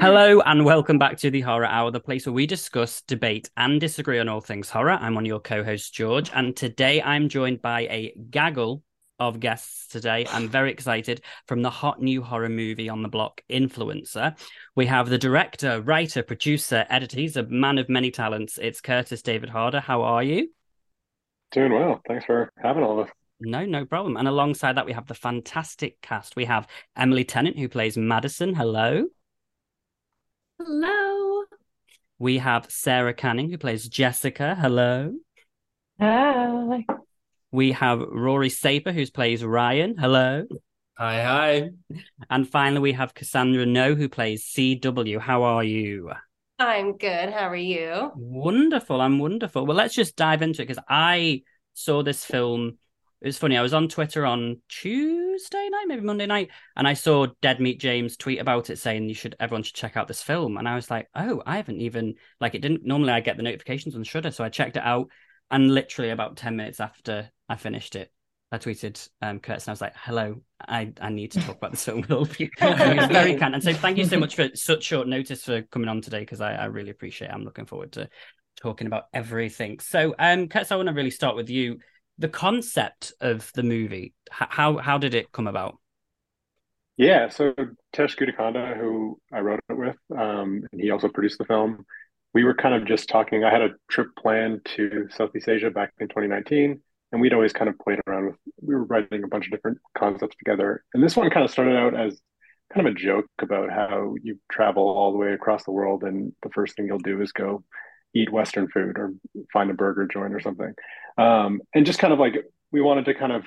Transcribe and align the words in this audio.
Hello 0.00 0.40
and 0.42 0.64
welcome 0.64 0.96
back 0.96 1.16
to 1.18 1.28
the 1.28 1.40
Horror 1.40 1.66
Hour, 1.66 1.90
the 1.90 1.98
place 1.98 2.24
where 2.24 2.32
we 2.32 2.46
discuss, 2.46 3.00
debate, 3.02 3.50
and 3.56 3.80
disagree 3.80 4.20
on 4.20 4.28
all 4.28 4.40
things 4.40 4.70
horror. 4.70 4.92
I'm 4.92 5.16
on 5.16 5.24
your 5.24 5.40
co-host 5.40 5.92
George, 5.92 6.30
and 6.32 6.56
today 6.56 7.02
I'm 7.02 7.28
joined 7.28 7.60
by 7.60 7.80
a 7.80 8.14
gaggle 8.30 8.84
of 9.18 9.40
guests 9.40 9.88
today. 9.88 10.24
I'm 10.30 10.48
very 10.48 10.70
excited 10.70 11.22
from 11.48 11.62
the 11.62 11.70
hot 11.70 12.00
new 12.00 12.22
horror 12.22 12.48
movie 12.48 12.88
on 12.88 13.02
the 13.02 13.08
block, 13.08 13.40
Influencer. 13.50 14.38
We 14.76 14.86
have 14.86 15.08
the 15.08 15.18
director, 15.18 15.80
writer, 15.80 16.22
producer, 16.22 16.86
editor. 16.88 17.16
He's 17.16 17.36
a 17.36 17.42
man 17.42 17.78
of 17.78 17.88
many 17.88 18.12
talents. 18.12 18.56
It's 18.56 18.80
Kurtis 18.80 19.24
David 19.24 19.48
Harder. 19.48 19.80
How 19.80 20.02
are 20.02 20.22
you? 20.22 20.52
Doing 21.50 21.72
well. 21.72 22.00
Thanks 22.06 22.24
for 22.24 22.52
having 22.62 22.84
all 22.84 23.00
of 23.00 23.08
us. 23.08 23.12
No, 23.40 23.66
no 23.66 23.84
problem. 23.84 24.16
And 24.16 24.28
alongside 24.28 24.76
that, 24.76 24.86
we 24.86 24.92
have 24.92 25.08
the 25.08 25.14
fantastic 25.14 26.00
cast. 26.00 26.36
We 26.36 26.44
have 26.44 26.68
Emily 26.96 27.24
Tennant, 27.24 27.58
who 27.58 27.68
plays 27.68 27.98
Madison. 27.98 28.54
Hello. 28.54 29.06
Hello. 30.60 31.44
We 32.18 32.38
have 32.38 32.66
Sara 32.68 33.14
Canning, 33.14 33.48
who 33.48 33.58
plays 33.58 33.88
Jessica. 33.88 34.56
Hello. 34.56 35.14
Hi. 36.00 36.84
We 37.52 37.72
have 37.72 38.00
Rory 38.00 38.50
Saper, 38.50 38.90
who 38.90 39.06
plays 39.06 39.44
Ryan. 39.44 39.96
Hello. 39.96 40.46
Hi, 40.98 41.22
hi. 41.22 41.70
And 42.28 42.48
finally, 42.48 42.80
we 42.80 42.92
have 42.94 43.14
Cassandra 43.14 43.66
Naud, 43.66 43.98
who 43.98 44.08
plays 44.08 44.44
CW. 44.46 45.20
How 45.20 45.44
are 45.44 45.62
you? 45.62 46.10
I'm 46.58 46.96
good. 46.96 47.30
How 47.30 47.48
are 47.48 47.56
you? 47.56 48.10
Wonderful. 48.16 49.00
I'm 49.00 49.20
wonderful. 49.20 49.64
Well, 49.64 49.76
let's 49.76 49.94
just 49.94 50.16
dive 50.16 50.42
into 50.42 50.62
it 50.62 50.66
because 50.66 50.82
I 50.88 51.42
saw 51.74 52.02
this 52.02 52.24
film. 52.24 52.78
It 53.20 53.26
was 53.26 53.38
funny. 53.38 53.56
I 53.56 53.62
was 53.62 53.74
on 53.74 53.88
Twitter 53.88 54.24
on 54.24 54.60
Tuesday 54.68 55.68
night, 55.70 55.86
maybe 55.88 56.02
Monday 56.02 56.26
night, 56.26 56.50
and 56.76 56.86
I 56.86 56.94
saw 56.94 57.26
Dead 57.42 57.58
Meat 57.60 57.80
James 57.80 58.16
tweet 58.16 58.38
about 58.38 58.70
it 58.70 58.78
saying 58.78 59.08
you 59.08 59.14
should 59.14 59.34
everyone 59.40 59.64
should 59.64 59.74
check 59.74 59.96
out 59.96 60.06
this 60.06 60.22
film. 60.22 60.56
And 60.56 60.68
I 60.68 60.76
was 60.76 60.88
like, 60.88 61.08
oh, 61.16 61.42
I 61.44 61.56
haven't 61.56 61.80
even 61.80 62.14
like 62.40 62.54
it 62.54 62.62
didn't 62.62 62.84
normally 62.84 63.12
I 63.12 63.20
get 63.20 63.36
the 63.36 63.42
notifications 63.42 63.96
on 63.96 64.04
Shudder, 64.04 64.30
so 64.30 64.44
I 64.44 64.48
checked 64.50 64.76
it 64.76 64.84
out, 64.84 65.08
and 65.50 65.74
literally 65.74 66.10
about 66.10 66.36
ten 66.36 66.54
minutes 66.54 66.78
after 66.78 67.28
I 67.48 67.56
finished 67.56 67.96
it, 67.96 68.12
I 68.50 68.58
tweeted 68.58 69.08
um, 69.20 69.40
Kurtis 69.40 69.64
and 69.64 69.68
I 69.68 69.72
was 69.72 69.80
like, 69.80 69.94
hello, 69.96 70.40
I, 70.66 70.92
I 71.00 71.10
need 71.10 71.32
to 71.32 71.40
talk 71.40 71.56
about 71.56 71.72
this 71.72 71.84
film 71.84 72.00
with 72.00 72.10
all 72.10 72.22
of 72.22 72.40
you. 72.40 72.48
he 72.58 72.66
was 72.66 73.08
very 73.08 73.34
kind. 73.36 73.54
And 73.54 73.62
so 73.62 73.74
thank 73.74 73.98
you 73.98 74.04
so 74.04 74.18
much 74.18 74.36
for 74.36 74.48
such 74.54 74.84
short 74.84 75.06
notice 75.06 75.44
for 75.44 75.62
coming 75.62 75.88
on 75.88 76.00
today 76.00 76.20
because 76.20 76.40
I, 76.40 76.54
I 76.54 76.64
really 76.66 76.90
appreciate 76.90 77.28
it. 77.28 77.34
I'm 77.34 77.44
looking 77.44 77.66
forward 77.66 77.92
to 77.92 78.08
talking 78.58 78.86
about 78.86 79.04
everything. 79.12 79.80
So, 79.80 80.14
um, 80.18 80.48
Kurtis, 80.48 80.72
I 80.72 80.76
want 80.76 80.88
to 80.88 80.94
really 80.94 81.10
start 81.10 81.36
with 81.36 81.50
you. 81.50 81.78
The 82.18 82.28
concept 82.28 83.12
of 83.20 83.50
the 83.54 83.62
movie, 83.62 84.14
how 84.30 84.78
how 84.78 84.98
did 84.98 85.14
it 85.14 85.32
come 85.32 85.46
about? 85.46 85.78
Yeah, 86.96 87.28
so 87.28 87.54
Tesh 87.94 88.16
Guttikonda, 88.16 88.76
who 88.76 89.20
I 89.32 89.38
wrote 89.40 89.60
it 89.70 89.78
with, 89.78 89.96
um, 90.16 90.66
and 90.72 90.80
he 90.80 90.90
also 90.90 91.08
produced 91.08 91.38
the 91.38 91.44
film. 91.44 91.84
We 92.34 92.42
were 92.42 92.54
kind 92.54 92.74
of 92.74 92.86
just 92.86 93.08
talking. 93.08 93.44
I 93.44 93.50
had 93.50 93.62
a 93.62 93.70
trip 93.88 94.08
planned 94.18 94.66
to 94.76 95.06
Southeast 95.10 95.48
Asia 95.48 95.70
back 95.70 95.92
in 96.00 96.08
2019 96.08 96.80
and 97.12 97.20
we'd 97.20 97.32
always 97.32 97.52
kind 97.52 97.68
of 97.68 97.78
played 97.78 98.00
around 98.06 98.26
with 98.26 98.36
we 98.60 98.74
were 98.74 98.84
writing 98.84 99.24
a 99.24 99.28
bunch 99.28 99.46
of 99.46 99.52
different 99.52 99.78
concepts 99.96 100.36
together 100.36 100.84
and 100.94 101.02
this 101.02 101.16
one 101.16 101.30
kind 101.30 101.44
of 101.44 101.50
started 101.50 101.76
out 101.76 101.94
as 101.94 102.20
kind 102.72 102.86
of 102.86 102.92
a 102.92 102.96
joke 102.96 103.26
about 103.40 103.70
how 103.70 104.14
you 104.22 104.38
travel 104.52 104.82
all 104.82 105.12
the 105.12 105.18
way 105.18 105.32
across 105.32 105.64
the 105.64 105.70
world 105.70 106.02
and 106.04 106.32
the 106.42 106.50
first 106.50 106.76
thing 106.76 106.86
you'll 106.86 106.98
do 106.98 107.20
is 107.22 107.32
go 107.32 107.64
eat 108.14 108.32
western 108.32 108.68
food 108.68 108.98
or 108.98 109.12
find 109.52 109.70
a 109.70 109.74
burger 109.74 110.06
joint 110.06 110.34
or 110.34 110.40
something 110.40 110.72
um, 111.18 111.60
and 111.74 111.86
just 111.86 111.98
kind 111.98 112.12
of 112.12 112.18
like 112.18 112.34
we 112.72 112.80
wanted 112.80 113.04
to 113.04 113.14
kind 113.14 113.32
of 113.32 113.44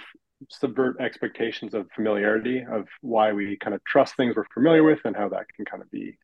subvert 0.49 0.99
expectations 0.99 1.73
of 1.73 1.87
familiarity 1.95 2.63
of 2.69 2.87
why 3.01 3.31
we 3.31 3.57
kind 3.57 3.75
of 3.75 3.83
trust 3.83 4.15
things 4.15 4.35
we're 4.35 4.45
familiar 4.53 4.83
with 4.83 4.99
and 5.05 5.15
how 5.15 5.29
that 5.29 5.45
can 5.55 5.65
kind 5.65 5.83
of 5.83 5.91
be 5.91 6.17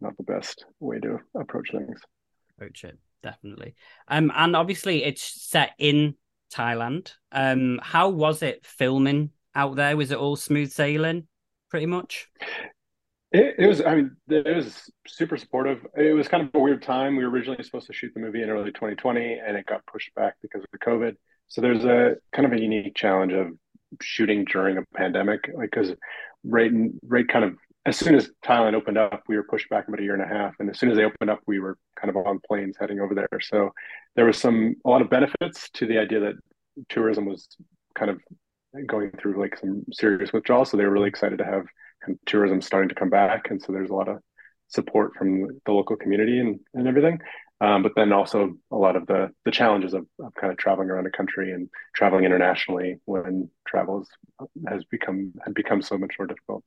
not 0.00 0.16
the 0.18 0.22
best 0.22 0.64
way 0.80 0.98
to 0.98 1.18
approach 1.38 1.70
things 1.70 2.00
approach 2.56 2.84
it 2.84 2.98
definitely 3.22 3.74
um 4.08 4.30
and 4.36 4.54
obviously 4.54 5.02
it's 5.04 5.22
set 5.22 5.70
in 5.78 6.14
Thailand. 6.52 7.12
Um, 7.32 7.80
how 7.82 8.08
was 8.08 8.42
it 8.42 8.64
filming 8.64 9.30
out 9.54 9.76
there? 9.76 9.96
Was 9.96 10.10
it 10.10 10.18
all 10.18 10.36
smooth 10.36 10.70
sailing, 10.70 11.26
pretty 11.70 11.86
much? 11.86 12.28
It, 13.36 13.56
it 13.58 13.66
was. 13.66 13.82
I 13.82 13.96
mean, 13.96 14.16
it 14.28 14.56
was 14.56 14.90
super 15.06 15.36
supportive. 15.36 15.86
It 15.94 16.14
was 16.14 16.26
kind 16.26 16.42
of 16.42 16.50
a 16.54 16.58
weird 16.58 16.82
time. 16.82 17.16
We 17.16 17.24
were 17.24 17.30
originally 17.30 17.62
supposed 17.62 17.86
to 17.88 17.92
shoot 17.92 18.12
the 18.14 18.20
movie 18.20 18.42
in 18.42 18.48
early 18.48 18.72
2020, 18.72 19.40
and 19.46 19.58
it 19.58 19.66
got 19.66 19.84
pushed 19.84 20.14
back 20.14 20.36
because 20.40 20.62
of 20.62 20.80
COVID. 20.80 21.16
So 21.48 21.60
there's 21.60 21.84
a 21.84 22.16
kind 22.32 22.46
of 22.46 22.52
a 22.52 22.60
unique 22.60 22.94
challenge 22.94 23.34
of 23.34 23.48
shooting 24.00 24.46
during 24.50 24.78
a 24.78 24.84
pandemic, 24.96 25.50
like 25.54 25.70
because 25.70 25.92
right, 26.44 26.70
right, 27.06 27.28
kind 27.28 27.44
of 27.44 27.56
as 27.84 27.98
soon 27.98 28.14
as 28.14 28.30
Thailand 28.42 28.72
opened 28.72 28.96
up, 28.96 29.22
we 29.28 29.36
were 29.36 29.44
pushed 29.44 29.68
back 29.68 29.86
about 29.86 30.00
a 30.00 30.02
year 30.02 30.14
and 30.14 30.22
a 30.22 30.26
half, 30.26 30.54
and 30.58 30.70
as 30.70 30.78
soon 30.78 30.90
as 30.90 30.96
they 30.96 31.04
opened 31.04 31.28
up, 31.28 31.40
we 31.46 31.60
were 31.60 31.76
kind 32.00 32.08
of 32.08 32.16
on 32.26 32.40
planes 32.48 32.76
heading 32.80 33.00
over 33.00 33.14
there. 33.14 33.40
So 33.42 33.70
there 34.14 34.24
was 34.24 34.38
some 34.38 34.76
a 34.86 34.88
lot 34.88 35.02
of 35.02 35.10
benefits 35.10 35.68
to 35.74 35.86
the 35.86 35.98
idea 35.98 36.20
that 36.20 36.36
tourism 36.88 37.26
was 37.26 37.48
kind 37.94 38.10
of 38.10 38.18
going 38.86 39.10
through 39.20 39.38
like 39.38 39.58
some 39.58 39.84
serious 39.92 40.32
withdrawal. 40.32 40.64
So 40.64 40.78
they 40.78 40.84
were 40.84 40.90
really 40.90 41.08
excited 41.08 41.36
to 41.36 41.44
have 41.44 41.66
tourism 42.26 42.60
starting 42.60 42.88
to 42.88 42.94
come 42.94 43.10
back, 43.10 43.50
and 43.50 43.60
so 43.60 43.72
there's 43.72 43.90
a 43.90 43.94
lot 43.94 44.08
of 44.08 44.18
support 44.68 45.14
from 45.14 45.48
the 45.64 45.72
local 45.72 45.96
community 45.96 46.40
and, 46.40 46.60
and 46.74 46.88
everything. 46.88 47.20
Um, 47.60 47.82
but 47.82 47.92
then 47.96 48.12
also 48.12 48.54
a 48.70 48.76
lot 48.76 48.96
of 48.96 49.06
the 49.06 49.30
the 49.46 49.50
challenges 49.50 49.94
of, 49.94 50.06
of 50.22 50.34
kind 50.34 50.52
of 50.52 50.58
traveling 50.58 50.90
around 50.90 51.04
the 51.04 51.10
country 51.10 51.52
and 51.52 51.70
traveling 51.94 52.24
internationally 52.24 52.96
when 53.06 53.48
travel 53.66 54.04
has 54.68 54.84
become 54.84 55.32
had 55.42 55.54
become 55.54 55.80
so 55.80 55.96
much 55.96 56.16
more 56.18 56.26
difficult 56.26 56.64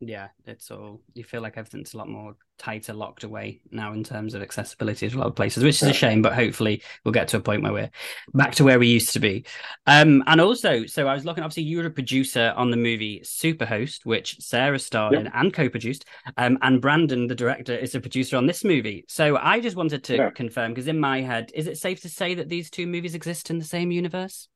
yeah, 0.00 0.28
it's 0.46 0.70
all 0.70 1.00
you 1.14 1.24
feel 1.24 1.42
like 1.42 1.56
everything's 1.56 1.94
a 1.94 1.96
lot 1.98 2.08
more 2.08 2.36
tighter, 2.56 2.92
locked 2.92 3.24
away 3.24 3.60
now 3.70 3.92
in 3.92 4.04
terms 4.04 4.34
of 4.34 4.42
accessibility 4.42 5.08
to 5.08 5.16
a 5.16 5.18
lot 5.18 5.26
of 5.26 5.34
places, 5.34 5.64
which 5.64 5.82
is 5.82 5.88
a 5.88 5.92
shame, 5.92 6.22
but 6.22 6.34
hopefully 6.34 6.82
we'll 7.04 7.12
get 7.12 7.28
to 7.28 7.36
a 7.36 7.40
point 7.40 7.62
where 7.62 7.72
we're 7.72 7.90
back 8.34 8.54
to 8.56 8.64
where 8.64 8.78
we 8.78 8.86
used 8.86 9.12
to 9.12 9.20
be. 9.20 9.44
Um, 9.86 10.22
and 10.26 10.40
also, 10.40 10.86
so 10.86 11.08
I 11.08 11.14
was 11.14 11.24
looking, 11.24 11.42
obviously, 11.42 11.64
you 11.64 11.78
were 11.78 11.86
a 11.86 11.90
producer 11.90 12.52
on 12.56 12.70
the 12.70 12.76
movie 12.76 13.20
Superhost, 13.24 14.04
which 14.04 14.36
Sara 14.40 14.78
starred 14.78 15.14
yep. 15.14 15.22
in 15.22 15.26
and 15.28 15.52
co 15.52 15.68
produced. 15.68 16.04
Um, 16.36 16.58
and 16.62 16.80
Brandon, 16.80 17.26
the 17.26 17.34
director, 17.34 17.74
is 17.74 17.94
a 17.94 18.00
producer 18.00 18.36
on 18.36 18.46
this 18.46 18.64
movie. 18.64 19.04
So 19.08 19.36
I 19.36 19.60
just 19.60 19.76
wanted 19.76 20.04
to 20.04 20.16
yeah. 20.16 20.30
confirm, 20.30 20.72
because 20.72 20.88
in 20.88 21.00
my 21.00 21.22
head, 21.22 21.50
is 21.54 21.66
it 21.66 21.78
safe 21.78 22.02
to 22.02 22.08
say 22.08 22.34
that 22.34 22.48
these 22.48 22.70
two 22.70 22.86
movies 22.86 23.14
exist 23.14 23.50
in 23.50 23.58
the 23.58 23.64
same 23.64 23.90
universe? 23.90 24.48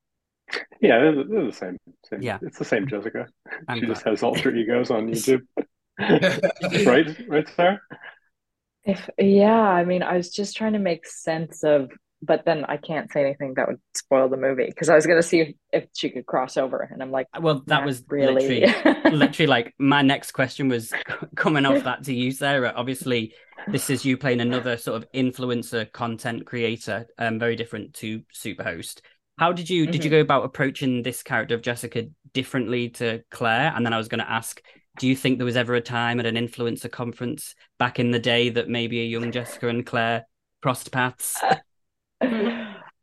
Yeah, 0.81 0.99
they're, 0.99 1.25
they're 1.25 1.47
the 1.47 1.53
same, 1.53 1.79
same, 2.09 2.23
Yeah, 2.23 2.39
it's 2.43 2.59
the 2.59 2.65
same 2.65 2.89
Jessica. 2.89 3.27
I'm 3.69 3.79
she 3.79 3.87
glad. 3.87 3.95
just 3.95 4.07
has 4.07 4.23
alter 4.23 4.55
egos 4.55 4.91
on 4.91 5.09
YouTube. 5.09 5.43
right, 6.87 7.29
right, 7.29 7.49
Sara. 7.57 7.81
If 8.85 9.09
yeah, 9.19 9.61
I 9.61 9.85
mean, 9.85 10.03
I 10.03 10.17
was 10.17 10.31
just 10.31 10.57
trying 10.57 10.73
to 10.73 10.81
make 10.81 11.07
sense 11.07 11.63
of, 11.63 11.91
but 12.21 12.45
then 12.45 12.65
I 12.65 12.77
can't 12.79 13.11
say 13.13 13.21
anything 13.21 13.55
that 13.55 13.69
would 13.69 13.81
spoil 13.95 14.29
the 14.29 14.37
movie 14.37 14.67
because 14.67 14.89
I 14.89 14.97
was 14.97 15.07
going 15.07 15.21
to 15.21 15.27
see 15.27 15.41
if, 15.41 15.55
if 15.73 15.85
she 15.95 16.11
could 16.11 16.27
cross 16.27 16.57
over, 16.57 16.89
and 16.91 17.01
I'm 17.01 17.13
like, 17.13 17.29
well, 17.41 17.63
that 17.67 17.85
was 17.85 18.03
really, 18.09 18.49
literally, 18.49 19.11
literally 19.17 19.47
like 19.47 19.75
my 19.79 20.03
next 20.03 20.33
question 20.33 20.69
was 20.69 20.93
coming 21.37 21.65
off 21.65 21.85
that 21.85 22.05
to 22.05 22.15
you, 22.15 22.33
Sara. 22.33 22.73
Obviously, 22.75 23.35
this 23.69 23.89
is 23.89 24.05
you 24.05 24.17
playing 24.17 24.41
another 24.41 24.77
sort 24.77 25.01
of 25.01 25.13
influencer 25.13 25.91
content 25.93 26.45
creator, 26.45 27.07
um, 27.19 27.39
very 27.39 27.55
different 27.55 27.95
to 27.95 28.23
Superhost. 28.35 29.01
How 29.39 29.53
did 29.53 29.71
you 29.71 29.85
mm-hmm. 29.85 29.93
did 29.93 30.05
you 30.05 30.11
go 30.11 30.21
about 30.21 30.45
approaching 30.45 31.03
this 31.03 31.23
character 31.23 31.55
of 31.55 31.63
Jessica 31.63 32.07
differently 32.33 32.91
to 32.91 33.23
Claire? 33.31 33.73
And 33.75 33.85
then 33.85 33.93
I 33.93 33.99
was 33.99 34.09
going 34.09 34.21
to 34.21 34.31
ask, 34.31 34.63
do 34.99 35.09
you 35.09 35.17
think 35.17 35.39
there 35.39 35.47
was 35.47 35.57
ever 35.57 35.75
a 35.75 35.81
time 35.81 36.21
at 36.21 36.27
an 36.27 36.37
influencer 36.37 36.91
conference 36.91 37.55
back 37.79 37.99
in 37.99 38.11
the 38.11 38.19
day 38.19 38.51
that 38.51 38.69
maybe 38.69 39.01
a 39.01 39.05
young 39.05 39.33
Jessica 39.33 39.69
and 39.69 39.87
Claire 39.87 40.27
crossed 40.61 40.93
paths? 40.93 41.43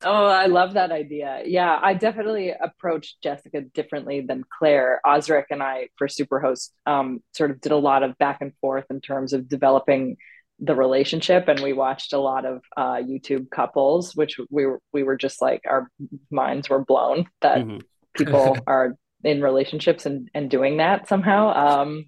Oh, 0.01 0.27
I 0.27 0.45
love 0.45 0.75
that 0.75 0.91
idea. 0.91 1.41
Yeah, 1.45 1.77
I 1.81 1.93
definitely 1.93 2.51
approached 2.51 3.21
Jessica 3.21 3.61
differently 3.61 4.21
than 4.21 4.45
Claire. 4.57 5.01
Osric 5.05 5.47
and 5.49 5.61
I, 5.61 5.89
for 5.97 6.07
Superhost, 6.07 6.69
um, 6.85 7.21
sort 7.33 7.51
of 7.51 7.59
did 7.59 7.73
a 7.73 7.77
lot 7.77 8.03
of 8.03 8.17
back 8.17 8.37
and 8.39 8.53
forth 8.61 8.85
in 8.89 9.01
terms 9.01 9.33
of 9.33 9.49
developing 9.49 10.15
the 10.61 10.75
relationship 10.75 11.47
and 11.47 11.61
we 11.61 11.73
watched 11.73 12.11
a 12.13 12.19
lot 12.19 12.45
of 12.45 12.61
uh, 12.75 12.95
youtube 12.95 13.49
couples 13.49 14.15
which 14.15 14.39
we 14.49 14.65
were 14.65 14.81
we 14.91 15.03
were 15.03 15.15
just 15.15 15.41
like 15.41 15.61
our 15.67 15.89
minds 16.29 16.69
were 16.69 16.83
blown 16.83 17.25
that 17.41 17.59
mm-hmm. 17.59 17.77
people 18.17 18.57
are 18.67 18.95
in 19.23 19.41
relationships 19.41 20.05
and 20.05 20.29
and 20.33 20.49
doing 20.49 20.77
that 20.77 21.07
somehow. 21.07 21.79
Um 21.81 22.05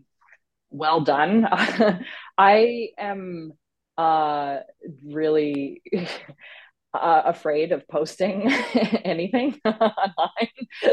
well 0.69 1.01
done. 1.01 1.47
I 2.37 2.89
am 2.97 3.53
uh 3.97 4.59
really 5.05 5.81
uh, 6.93 7.21
afraid 7.25 7.71
of 7.71 7.87
posting 7.87 8.51
anything 9.03 9.59
online. 9.65 10.49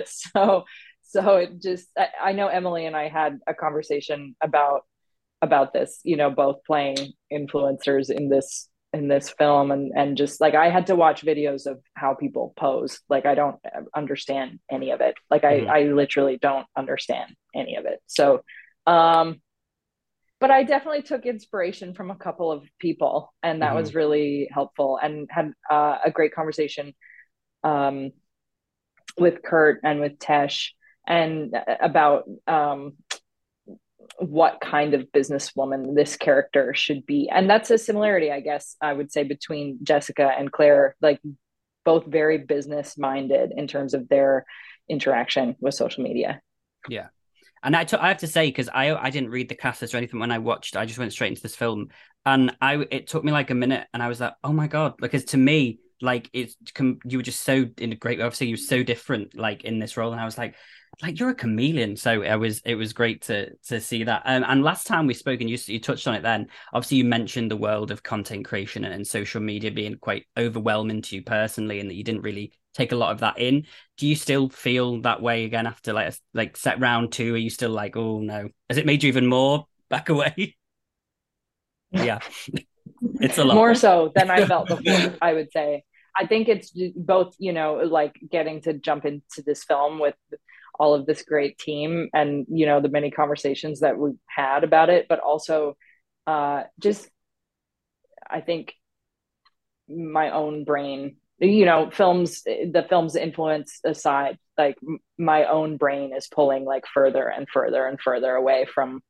So 0.06 0.64
so 1.02 1.36
it 1.36 1.62
just 1.62 1.88
I, 1.96 2.08
I 2.22 2.32
know 2.32 2.48
emily 2.48 2.84
and 2.84 2.94
i 2.94 3.08
had 3.08 3.38
a 3.46 3.54
conversation 3.54 4.36
about 4.42 4.82
about 5.40 5.72
this 5.72 6.00
you 6.04 6.16
know 6.16 6.30
both 6.30 6.56
playing 6.66 7.12
influencers 7.32 8.10
in 8.10 8.28
this 8.28 8.68
in 8.92 9.06
this 9.06 9.30
film 9.30 9.70
and 9.70 9.92
and 9.94 10.16
just 10.16 10.40
like 10.40 10.54
I 10.54 10.70
had 10.70 10.86
to 10.86 10.96
watch 10.96 11.24
videos 11.24 11.66
of 11.66 11.80
how 11.94 12.14
people 12.14 12.54
pose 12.56 13.00
like 13.08 13.26
I 13.26 13.34
don't 13.34 13.56
understand 13.94 14.60
any 14.70 14.90
of 14.90 15.00
it 15.00 15.14
like 15.30 15.44
I 15.44 15.60
mm-hmm. 15.60 15.70
I 15.70 15.82
literally 15.82 16.38
don't 16.40 16.66
understand 16.76 17.34
any 17.54 17.76
of 17.76 17.84
it 17.84 18.00
so 18.06 18.42
um 18.86 19.40
but 20.40 20.50
I 20.50 20.62
definitely 20.62 21.02
took 21.02 21.26
inspiration 21.26 21.94
from 21.94 22.10
a 22.10 22.16
couple 22.16 22.52
of 22.52 22.64
people, 22.78 23.34
and 23.42 23.62
that 23.62 23.72
Mhm. 23.72 23.76
was 23.76 23.94
really 23.94 24.48
helpful. 24.52 24.98
And 25.02 25.28
had 25.30 25.52
uh, 25.68 25.98
a 26.04 26.10
great 26.10 26.32
conversation 26.32 26.94
um, 27.64 28.12
with 29.18 29.42
Kurt 29.42 29.80
and 29.82 30.00
with 30.00 30.18
Tesh, 30.18 30.70
and 31.06 31.54
uh, 31.54 31.76
about 31.80 32.28
um, 32.46 32.96
what 34.18 34.60
kind 34.60 34.94
of 34.94 35.06
businesswoman 35.12 35.94
this 35.94 36.16
character 36.16 36.74
should 36.74 37.06
be. 37.06 37.28
And 37.28 37.48
that's 37.48 37.70
a 37.70 37.78
similarity, 37.78 38.30
I 38.30 38.40
guess, 38.40 38.76
I 38.80 38.92
would 38.92 39.12
say, 39.12 39.22
between 39.22 39.78
Jessica 39.82 40.32
and 40.36 40.50
Claire. 40.50 40.96
Like 41.00 41.20
both 41.84 42.06
very 42.06 42.38
business 42.38 42.98
minded 42.98 43.52
in 43.56 43.66
terms 43.66 43.94
of 43.94 44.08
their 44.08 44.44
interaction 44.88 45.56
with 45.60 45.74
social 45.74 46.02
media. 46.02 46.40
Yeah. 46.88 47.06
And 47.62 47.74
I, 47.74 47.84
t- 47.84 47.96
I 47.96 48.08
have 48.08 48.18
to 48.18 48.26
say 48.26 48.46
because 48.46 48.68
I 48.68 48.94
I 48.94 49.10
didn't 49.10 49.30
read 49.30 49.48
the 49.48 49.54
cast 49.54 49.82
list 49.82 49.94
or 49.94 49.96
anything 49.96 50.20
when 50.20 50.30
I 50.30 50.38
watched. 50.38 50.76
I 50.76 50.84
just 50.84 50.98
went 50.98 51.12
straight 51.12 51.28
into 51.28 51.42
this 51.42 51.56
film, 51.56 51.88
and 52.24 52.54
I 52.60 52.86
it 52.90 53.08
took 53.08 53.24
me 53.24 53.32
like 53.32 53.50
a 53.50 53.54
minute, 53.54 53.86
and 53.92 54.02
I 54.02 54.08
was 54.08 54.20
like, 54.20 54.34
oh 54.44 54.52
my 54.52 54.68
god, 54.68 54.94
because 54.98 55.24
to 55.26 55.36
me, 55.36 55.80
like 56.00 56.30
it's 56.32 56.56
you 57.04 57.18
were 57.18 57.22
just 57.22 57.42
so 57.42 57.66
in 57.78 57.92
a 57.92 57.96
great. 57.96 58.20
Obviously, 58.20 58.48
you 58.48 58.54
were 58.54 58.58
so 58.58 58.82
different, 58.82 59.36
like 59.36 59.64
in 59.64 59.78
this 59.78 59.96
role, 59.96 60.12
and 60.12 60.20
I 60.20 60.24
was 60.24 60.38
like, 60.38 60.54
like 61.02 61.20
you're 61.20 61.30
a 61.30 61.34
chameleon. 61.34 61.96
So 61.96 62.22
it 62.22 62.34
was 62.36 62.60
it 62.64 62.74
was 62.74 62.92
great 62.92 63.22
to 63.22 63.54
to 63.68 63.80
see 63.80 64.04
that. 64.04 64.22
Um, 64.24 64.44
and 64.46 64.62
last 64.62 64.86
time 64.86 65.06
we 65.06 65.14
spoke, 65.14 65.40
and 65.40 65.48
you 65.48 65.58
you 65.66 65.78
touched 65.78 66.08
on 66.08 66.14
it 66.14 66.22
then. 66.22 66.48
Obviously, 66.72 66.98
you 66.98 67.04
mentioned 67.04 67.50
the 67.50 67.56
world 67.56 67.90
of 67.90 68.02
content 68.02 68.44
creation 68.44 68.84
and, 68.84 68.94
and 68.94 69.06
social 69.06 69.40
media 69.40 69.70
being 69.70 69.96
quite 69.96 70.26
overwhelming 70.36 71.02
to 71.02 71.16
you 71.16 71.22
personally, 71.22 71.80
and 71.80 71.88
that 71.88 71.94
you 71.94 72.04
didn't 72.04 72.22
really 72.22 72.52
take 72.74 72.92
a 72.92 72.96
lot 72.96 73.12
of 73.12 73.20
that 73.20 73.38
in. 73.38 73.66
Do 73.96 74.06
you 74.06 74.16
still 74.16 74.48
feel 74.48 75.00
that 75.02 75.22
way 75.22 75.44
again 75.44 75.66
after 75.66 75.92
like 75.92 76.14
like 76.34 76.56
set 76.56 76.80
round 76.80 77.12
two? 77.12 77.34
Are 77.34 77.38
you 77.38 77.50
still 77.50 77.70
like, 77.70 77.96
oh 77.96 78.20
no? 78.20 78.48
Has 78.68 78.78
it 78.78 78.86
made 78.86 79.02
you 79.02 79.08
even 79.08 79.26
more 79.26 79.66
back 79.90 80.08
away? 80.08 80.56
yeah, 81.92 82.18
it's 83.20 83.38
a 83.38 83.44
lot 83.44 83.54
more 83.54 83.74
so 83.74 84.12
than 84.16 84.30
I 84.30 84.44
felt 84.46 84.68
before. 84.68 85.14
I 85.22 85.32
would 85.32 85.52
say. 85.52 85.84
I 86.20 86.26
think 86.26 86.48
it's 86.48 86.72
both, 86.96 87.36
you 87.38 87.52
know, 87.52 87.74
like 87.74 88.18
getting 88.28 88.60
to 88.62 88.72
jump 88.72 89.04
into 89.04 89.40
this 89.46 89.62
film 89.62 90.00
with 90.00 90.16
all 90.78 90.94
of 90.94 91.06
this 91.06 91.22
great 91.22 91.58
team 91.58 92.08
and 92.14 92.46
you 92.48 92.66
know 92.66 92.80
the 92.80 92.88
many 92.88 93.10
conversations 93.10 93.80
that 93.80 93.98
we've 93.98 94.18
had 94.26 94.64
about 94.64 94.90
it, 94.90 95.06
but 95.08 95.20
also 95.20 95.76
uh, 96.26 96.62
just 96.78 97.08
I 98.28 98.40
think 98.40 98.74
my 99.88 100.30
own 100.30 100.64
brain 100.64 101.16
you 101.40 101.64
know 101.64 101.90
films 101.90 102.42
the 102.42 102.84
film's 102.88 103.16
influence 103.16 103.80
aside 103.84 104.38
like 104.56 104.76
my 105.16 105.44
own 105.44 105.76
brain 105.76 106.12
is 106.14 106.26
pulling 106.26 106.64
like 106.64 106.84
further 106.92 107.28
and 107.28 107.48
further 107.48 107.86
and 107.86 107.98
further 108.00 108.32
away 108.32 108.66
from 108.72 109.00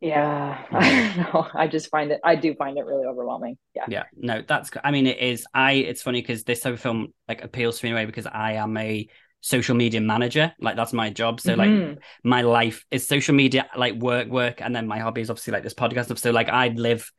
yeah 0.00 0.64
i 0.70 1.14
don't 1.16 1.34
know. 1.34 1.48
I 1.54 1.66
just 1.66 1.90
find 1.90 2.12
it 2.12 2.20
i 2.24 2.36
do 2.36 2.54
find 2.54 2.78
it 2.78 2.86
really 2.86 3.06
overwhelming. 3.06 3.58
Yeah. 3.74 3.84
Yeah. 3.88 4.02
No 4.14 4.42
that's 4.46 4.70
i 4.84 4.90
mean 4.90 5.06
it 5.06 5.18
is 5.18 5.46
i 5.52 5.72
it's 5.72 6.02
funny 6.02 6.20
because 6.20 6.44
this 6.44 6.60
type 6.60 6.74
of 6.74 6.80
film 6.80 7.12
like 7.28 7.42
appeals 7.42 7.80
to 7.80 7.86
me 7.86 7.90
in 7.90 7.96
a 7.96 7.98
way 7.98 8.06
because 8.06 8.26
i 8.26 8.52
am 8.52 8.76
a 8.76 9.08
social 9.44 9.76
media 9.76 10.00
manager. 10.00 10.54
Like 10.58 10.74
that's 10.74 10.94
my 10.94 11.10
job. 11.10 11.38
So 11.38 11.52
like 11.54 11.68
Mhm. 11.68 11.98
my 12.22 12.40
life 12.40 12.86
is 12.90 13.06
social 13.06 13.34
media 13.34 13.68
like 13.76 13.94
work 13.96 14.26
work 14.28 14.62
and 14.62 14.74
then 14.74 14.86
my 14.86 14.98
hobby 15.00 15.20
is 15.20 15.28
obviously 15.28 15.52
like 15.52 15.62
this 15.62 15.74
podcast 15.74 16.06
stuff. 16.06 16.18
So 16.18 16.30
like 16.30 16.48
i 16.48 16.68
live 16.68 17.12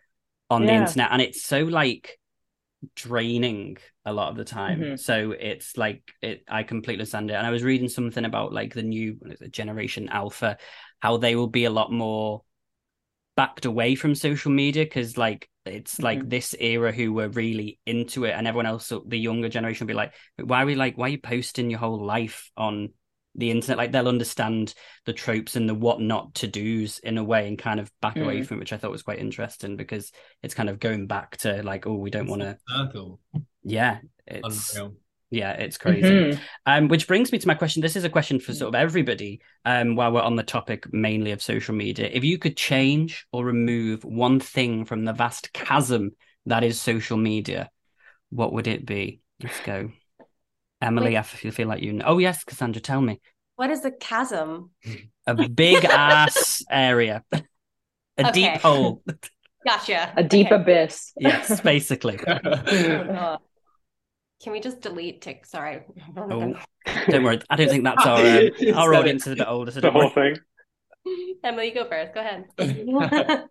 on 0.50 0.66
the 0.66 0.74
internet 0.74 1.10
and 1.12 1.22
it's 1.22 1.44
so 1.44 1.60
like 1.60 2.18
draining 2.96 3.78
a 4.06 4.12
lot 4.12 4.30
of 4.32 4.38
the 4.38 4.44
time. 4.44 4.80
Mhm. 4.82 5.00
so 5.00 5.36
it's 5.38 5.78
like 5.78 6.02
it 6.24 6.44
i 6.48 6.64
completely 6.64 7.02
understand 7.02 7.30
it. 7.30 7.36
And 7.36 7.46
i 7.46 7.52
was 7.52 7.64
reading 7.64 7.90
something 7.90 8.26
about 8.26 8.52
like 8.54 8.74
the 8.74 8.82
new 8.84 9.18
what 9.20 9.34
is 9.34 9.42
it, 9.42 9.52
generation 9.52 10.10
alpha 10.10 10.58
how 11.00 11.18
they 11.18 11.36
will 11.36 11.48
be 11.48 11.66
a 11.66 11.70
lot 11.80 11.92
more 11.92 12.42
backed 13.36 13.66
away 13.66 13.94
from 13.94 14.16
social 14.16 14.52
media 14.52 14.84
because 14.84 15.16
like 15.16 15.48
it's 15.66 16.00
like 16.00 16.20
Mhm. 16.20 16.30
this 16.30 16.56
era 16.60 16.92
who 16.92 17.12
were 17.14 17.30
really 17.30 17.80
into 17.86 18.26
it 18.26 18.32
and 18.32 18.48
everyone 18.48 18.66
else 18.68 18.92
the 19.08 19.18
younger 19.18 19.50
generation 19.50 19.86
will 19.86 19.94
be 19.94 19.96
like 19.96 20.14
why 20.38 20.62
are 20.64 20.66
we 20.66 20.76
like 20.76 20.98
why 20.98 21.08
are 21.08 21.10
you 21.10 21.18
posting 21.20 21.70
your 21.70 21.80
whole 21.80 22.06
life 22.06 22.52
on 22.56 22.90
the 23.38 23.52
internet 23.52 23.78
like 23.78 23.92
they'll 23.92 24.08
understand 24.08 24.74
the 25.06 25.12
tropes 25.12 25.56
and 25.58 25.68
the 25.68 25.74
what 25.74 26.00
not 26.00 26.34
to 26.36 26.48
do's 26.48 27.00
in 27.00 27.18
a 27.18 27.24
way 27.24 27.48
and 27.48 27.58
kind 27.58 27.80
of 27.80 27.92
back 28.02 28.16
away 28.16 28.40
Mm. 28.40 28.46
from 28.46 28.58
it, 28.58 28.60
which 28.62 28.74
i 28.74 28.78
thought 28.78 28.92
was 28.92 29.04
quite 29.04 29.20
interesting 29.20 29.76
because 29.76 30.12
it's 30.42 30.54
kind 30.54 30.70
of 30.70 30.80
going 30.80 31.08
back 31.08 31.36
to 31.38 31.62
like 31.64 31.86
oh 31.88 31.96
we 31.96 32.10
don't 32.12 32.28
want 32.28 32.42
to 32.44 32.58
yeah 33.64 34.00
it's 34.28 34.74
Unreal. 34.76 34.96
Yeah 35.36 35.52
it's 35.66 35.78
crazy 35.78 36.08
Mhm. 36.10 36.40
um, 36.66 36.88
which 36.88 37.08
brings 37.08 37.32
me 37.32 37.38
to 37.40 37.48
my 37.48 37.54
question. 37.56 37.82
This 37.82 37.96
is 37.96 38.06
a 38.06 38.10
question 38.18 38.40
for 38.40 38.54
sort 38.54 38.70
of 38.70 38.76
everybody. 38.88 39.42
Um, 39.66 39.96
while 39.98 40.12
we're 40.14 40.22
on 40.30 40.36
the 40.38 40.44
topic 40.58 40.80
mainly 40.94 41.32
of 41.32 41.42
social 41.42 41.76
media, 41.76 42.10
if 42.12 42.24
you 42.24 42.38
could 42.38 42.56
change 42.58 43.26
or 43.34 43.44
remove 43.46 44.04
one 44.04 44.40
thing 44.40 44.86
from 44.86 45.06
the 45.06 45.14
vast 45.14 45.52
chasm 45.54 46.12
that 46.46 46.64
is 46.64 46.80
social 46.80 47.18
media, 47.18 47.70
what 48.30 48.54
would 48.54 48.68
it 48.68 48.86
be? 48.86 49.20
Let's 49.44 49.60
go, 49.60 49.92
Emily. 50.82 51.12
Wait. 51.12 51.18
I 51.18 51.24
feel 51.24 51.52
feel 51.52 51.68
like 51.68 51.84
you 51.84 51.94
know. 51.94 52.06
Oh 52.08 52.18
yes, 52.20 52.44
Cassandra, 52.44 52.82
tell 52.82 53.02
me. 53.02 53.20
What 53.58 53.70
is 53.72 53.84
a 53.86 53.92
chasm? 53.92 54.72
A 55.28 55.34
big 55.50 55.84
ass 55.86 56.64
area, 56.70 57.24
a 57.32 57.40
Okay. 58.20 58.32
deep 58.32 58.62
hole. 58.62 59.04
Gotcha. 59.66 60.14
a 60.16 60.24
deep 60.24 60.52
Okay. 60.52 61.14
Yes, 61.18 61.60
basically. 61.62 62.20
Uh, 62.28 63.38
Can 64.44 64.52
we 64.54 64.60
just 64.60 64.82
delete 64.82 65.22
tick? 65.22 65.46
Sorry. 65.46 65.82
Oh, 66.18 66.56
don't 67.10 67.24
worry. 67.24 67.40
I 67.50 67.56
don't 67.56 67.70
think 67.70 67.84
that's 67.84 68.06
our 68.06 68.18
um, 68.18 68.50
our 68.76 68.94
Said 68.94 69.00
audience 69.00 69.28
is 69.28 69.34
a 69.34 69.36
bit 69.38 69.48
older. 69.48 69.72
So 69.72 69.82
the 69.82 69.88
don't 69.92 69.94
whole 69.94 70.10
worry. 70.16 70.36
thing. 71.06 71.36
Emily, 71.44 71.72
go 71.72 71.88
first. 71.90 72.14
Go 72.14 72.20
ahead. 72.22 72.46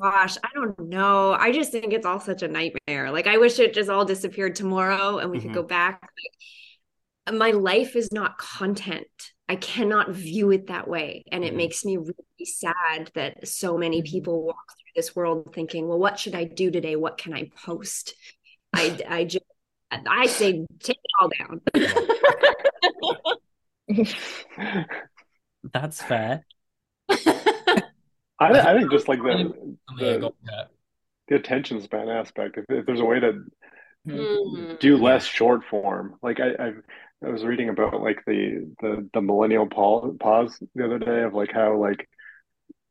Gosh, 0.00 0.36
I 0.42 0.48
don't 0.54 0.78
know. 0.88 1.32
I 1.32 1.52
just 1.52 1.70
think 1.72 1.92
it's 1.92 2.04
all 2.06 2.20
such 2.20 2.42
a 2.42 2.48
nightmare. 2.48 3.10
Like, 3.10 3.26
I 3.26 3.38
wish 3.38 3.58
it 3.58 3.74
just 3.74 3.88
all 3.88 4.04
disappeared 4.04 4.54
tomorrow 4.56 5.18
and 5.18 5.30
we 5.30 5.38
Mhm. 5.38 5.42
could 5.42 5.54
go 5.54 5.62
back. 5.62 6.10
Like, 7.26 7.38
my 7.38 7.50
life 7.52 7.94
is 7.96 8.10
not 8.12 8.38
content. 8.38 9.06
I 9.48 9.56
cannot 9.56 10.10
view 10.10 10.50
it 10.50 10.66
that 10.66 10.88
way. 10.88 11.24
And 11.30 11.44
it 11.44 11.52
Mhm. 11.52 11.56
makes 11.56 11.84
me 11.84 11.96
really 11.96 12.44
sad 12.44 13.10
that 13.14 13.46
so 13.48 13.78
many 13.78 14.02
Mhm. 14.02 14.06
people 14.06 14.42
walk 14.42 14.66
through 14.76 14.92
this 14.96 15.14
world 15.16 15.54
thinking, 15.54 15.86
well, 15.88 15.98
what 15.98 16.18
should 16.18 16.34
I 16.34 16.44
do 16.44 16.70
today? 16.70 16.96
What 16.96 17.16
can 17.18 17.32
I 17.32 17.50
post? 17.64 18.14
I, 18.74 18.98
I 19.08 19.24
just, 19.24 19.44
I 19.90 20.26
say, 20.26 20.66
take 20.80 20.98
it 20.98 21.10
all 21.20 21.30
down. 21.38 21.60
That's 25.72 26.02
fair. 26.02 26.44
I, 27.10 27.16
I 28.40 28.78
think 28.78 28.90
just 28.90 29.08
like 29.08 29.20
the 29.20 29.76
the, 29.98 30.32
the 31.28 31.34
attention 31.36 31.80
span 31.82 32.08
aspect. 32.08 32.58
If, 32.58 32.64
if 32.68 32.86
there's 32.86 33.00
a 33.00 33.04
way 33.04 33.20
to 33.20 33.44
Mm. 34.06 34.78
do 34.78 34.96
less 34.96 35.24
short 35.26 35.64
form, 35.68 36.14
like 36.22 36.40
I, 36.40 36.52
I, 36.52 36.72
I 37.26 37.30
was 37.30 37.44
reading 37.44 37.68
about 37.68 38.00
like 38.00 38.24
the 38.26 38.72
the 38.80 39.08
the 39.12 39.20
millennial 39.20 39.66
pause, 39.66 40.16
pause 40.18 40.58
the 40.74 40.84
other 40.86 40.98
day 40.98 41.24
of 41.24 41.34
like 41.34 41.52
how 41.52 41.76
like 41.76 42.08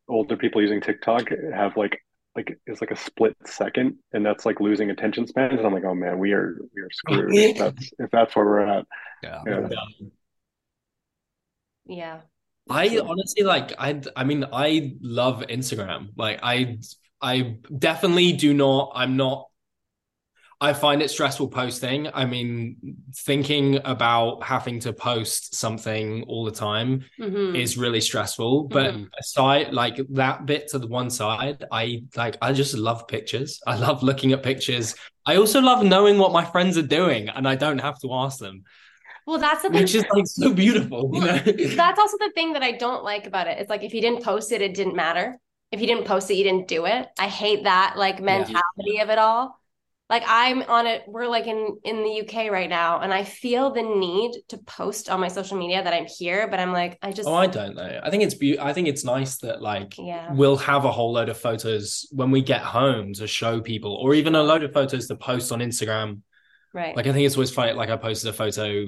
older 0.07 0.37
people 0.37 0.61
using 0.61 0.81
TikTok 0.81 1.29
have 1.53 1.75
like 1.75 2.03
like 2.37 2.57
it's 2.67 2.79
like 2.81 2.91
a 2.91 2.95
split 2.95 3.35
second, 3.45 3.95
and 4.13 4.23
that's 4.25 4.45
like 4.45 4.59
losing 4.59 4.91
attention 4.91 5.25
spans. 5.25 5.57
And 5.57 5.65
I'm 5.65 5.73
like, 5.73 5.83
oh 5.83 5.95
man, 5.95 6.19
we 6.19 6.33
are 6.33 6.61
we 6.73 6.81
are 6.83 6.89
screwed. 6.91 7.35
if 7.35 7.57
that's 7.57 7.91
if 7.97 8.11
that's 8.11 8.35
where 8.35 8.45
we're 8.45 8.59
at. 8.61 8.85
Yeah. 9.23 9.41
Yeah. 9.47 9.67
Yeah. 11.87 12.19
I 12.69 12.99
honestly 12.99 13.43
like 13.43 13.73
I 13.79 14.01
I 14.15 14.23
mean 14.23 14.45
I 14.53 14.93
love 15.01 15.43
Instagram. 15.49 16.09
Like 16.15 16.39
I 16.43 16.77
I 17.21 17.57
definitely 17.75 18.33
do 18.33 18.53
not 18.53 18.91
I'm 18.93 19.17
not 19.17 19.47
I 20.59 20.73
find 20.73 21.01
it 21.03 21.09
stressful 21.11 21.49
posting. 21.49 22.07
I 22.13 22.25
mean 22.25 22.77
thinking 23.15 23.79
about 23.85 24.43
having 24.43 24.79
to 24.81 24.93
post 24.93 25.53
something 25.55 26.23
all 26.23 26.45
the 26.45 26.51
time 26.51 27.05
Mhm. 27.19 27.55
is 27.55 27.77
really 27.77 28.01
stressful. 28.01 28.63
But 28.69 28.95
Mhm. 28.95 29.09
aside 29.19 29.73
like 29.73 29.97
that 30.13 30.45
bit 30.47 30.67
to 30.69 30.79
the 30.79 30.87
one 30.87 31.09
side, 31.11 31.63
I 31.71 32.03
like 32.15 32.37
I 32.41 32.53
just 32.53 32.73
love 32.75 33.07
pictures. 33.07 33.59
I 33.67 33.77
love 33.77 34.01
looking 34.01 34.31
at 34.31 34.41
pictures. 34.41 34.95
I 35.27 35.35
also 35.35 35.61
love 35.61 35.83
knowing 35.85 36.17
what 36.17 36.31
my 36.31 36.43
friends 36.45 36.75
are 36.77 36.81
doing 36.87 37.29
and 37.29 37.47
I 37.47 37.55
don't 37.55 37.79
have 37.79 37.99
to 38.01 38.13
ask 38.13 38.39
them, 38.39 38.63
Well, 39.27 39.37
that's 39.39 39.61
the 39.61 39.69
thing. 39.69 39.81
which 39.81 39.93
is 39.93 40.05
like 40.09 40.25
so 40.25 40.53
beautiful, 40.53 41.11
you 41.13 41.19
know. 41.21 41.37
That's 41.75 41.99
also 41.99 42.17
the 42.17 42.31
thing 42.33 42.53
that 42.53 42.63
I 42.63 42.71
don't 42.71 43.03
like 43.03 43.27
about 43.27 43.47
it. 43.47 43.59
It's 43.59 43.69
like 43.69 43.83
if 43.83 43.93
you 43.93 44.01
didn't 44.01 44.23
post 44.23 44.51
it, 44.51 44.61
it 44.61 44.73
didn't 44.73 44.95
matter. 44.95 45.37
If 45.71 45.81
you 45.81 45.87
didn't 45.87 46.05
post 46.05 46.31
it, 46.31 46.35
you 46.35 46.45
didn't 46.45 46.67
do 46.67 46.85
it. 46.85 47.09
I 47.19 47.27
hate 47.27 47.65
that 47.65 47.95
like 47.97 48.21
mentality 48.21 48.99
of 49.01 49.09
it 49.09 49.17
all. 49.19 49.56
Like 50.09 50.23
I'm 50.25 50.61
on 50.63 50.87
it, 50.87 51.03
we're 51.05 51.27
like 51.27 51.47
in 51.47 51.77
in 51.83 52.03
the 52.03 52.21
UK 52.21 52.49
right 52.49 52.69
now, 52.69 53.01
and 53.01 53.13
I 53.13 53.25
feel 53.25 53.71
the 53.71 53.81
need 53.81 54.31
to 54.49 54.57
post 54.59 55.09
on 55.09 55.19
my 55.19 55.27
social 55.27 55.57
media 55.57 55.83
that 55.83 55.93
I'm 55.93 56.05
here, 56.05 56.47
but 56.47 56.59
I'm 56.61 56.71
like, 56.71 56.97
I 57.01 57.11
just 57.11 57.27
Oh, 57.27 57.33
I 57.35 57.47
don't 57.47 57.75
know. 57.75 57.99
I 58.01 58.09
think 58.09 58.23
it's 58.23 58.35
be- 58.35 58.57
I 58.59 58.71
think 58.71 58.87
it's 58.87 59.03
nice 59.03 59.37
that 59.39 59.61
like 59.61 59.97
Yeah. 59.97 60.31
we'll 60.31 60.55
have 60.57 60.85
a 60.85 60.91
whole 60.91 61.11
load 61.11 61.27
of 61.27 61.37
photos 61.37 62.07
when 62.11 62.31
we 62.31 62.41
get 62.41 62.61
home 62.61 63.13
to 63.15 63.27
show 63.27 63.59
people, 63.59 63.95
or 63.95 64.13
even 64.13 64.35
a 64.35 64.43
load 64.43 64.63
of 64.63 64.71
photos 64.71 65.07
to 65.07 65.15
post 65.17 65.51
on 65.51 65.59
Instagram. 65.59 66.21
right. 66.73 66.95
Like 66.95 67.07
I 67.07 67.11
think 67.11 67.25
it's 67.25 67.35
always 67.35 67.51
funny. 67.51 67.73
Like 67.73 67.89
I 67.89 67.97
posted 67.97 68.29
a 68.29 68.33
photo 68.33 68.85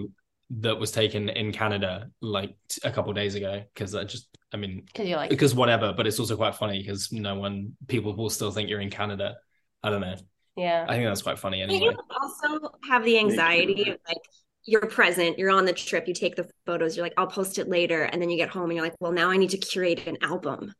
that 0.61 0.79
was 0.79 0.91
taken 0.91 1.29
in 1.29 1.51
Canada 1.51 2.09
like 2.21 2.55
a 2.83 2.91
couple 2.91 3.11
days 3.13 3.35
ago 3.35 3.61
because 3.73 3.93
I 3.93 4.05
just 4.05 4.27
I 4.53 4.57
mean 4.57 4.83
Because 4.85 5.09
like, 5.09 5.29
because 5.29 5.53
whatever, 5.53 5.93
but 5.95 6.07
it's 6.07 6.19
also 6.19 6.37
quite 6.37 6.55
funny 6.55 6.79
because 6.79 7.11
no 7.11 7.35
one 7.35 7.73
people 7.87 8.15
will 8.15 8.29
still 8.29 8.51
think 8.51 8.69
you're 8.69 8.79
in 8.79 8.89
Canada. 8.89 9.35
I 9.83 9.89
don't 9.89 10.01
know. 10.01 10.15
Yeah. 10.59 10.85
I 10.87 10.93
think 10.95 11.05
that's 11.05 11.21
quite 11.21 11.39
funny 11.39 11.63
But 11.65 11.73
anyway. 11.73 11.93
you 11.93 11.97
also 12.21 12.71
have 12.89 13.03
the 13.05 13.17
anxiety 13.17 13.81
of 13.91 13.97
like 14.07 14.17
you're 14.65 14.85
present, 14.87 15.39
you're 15.39 15.51
on 15.51 15.65
the 15.65 15.73
trip, 15.73 16.07
you 16.07 16.13
take 16.13 16.35
the 16.35 16.47
photos, 16.65 16.95
you're 16.95 17.05
like, 17.05 17.13
I'll 17.17 17.27
post 17.27 17.57
it 17.57 17.67
later. 17.69 18.03
And 18.03 18.21
then 18.21 18.29
you 18.29 18.37
get 18.37 18.49
home 18.49 18.65
and 18.65 18.73
you're 18.73 18.83
like, 18.85 18.95
well, 18.99 19.11
now 19.11 19.29
I 19.29 19.37
need 19.37 19.49
to 19.51 19.57
curate 19.57 20.05
an 20.07 20.17
album. 20.21 20.73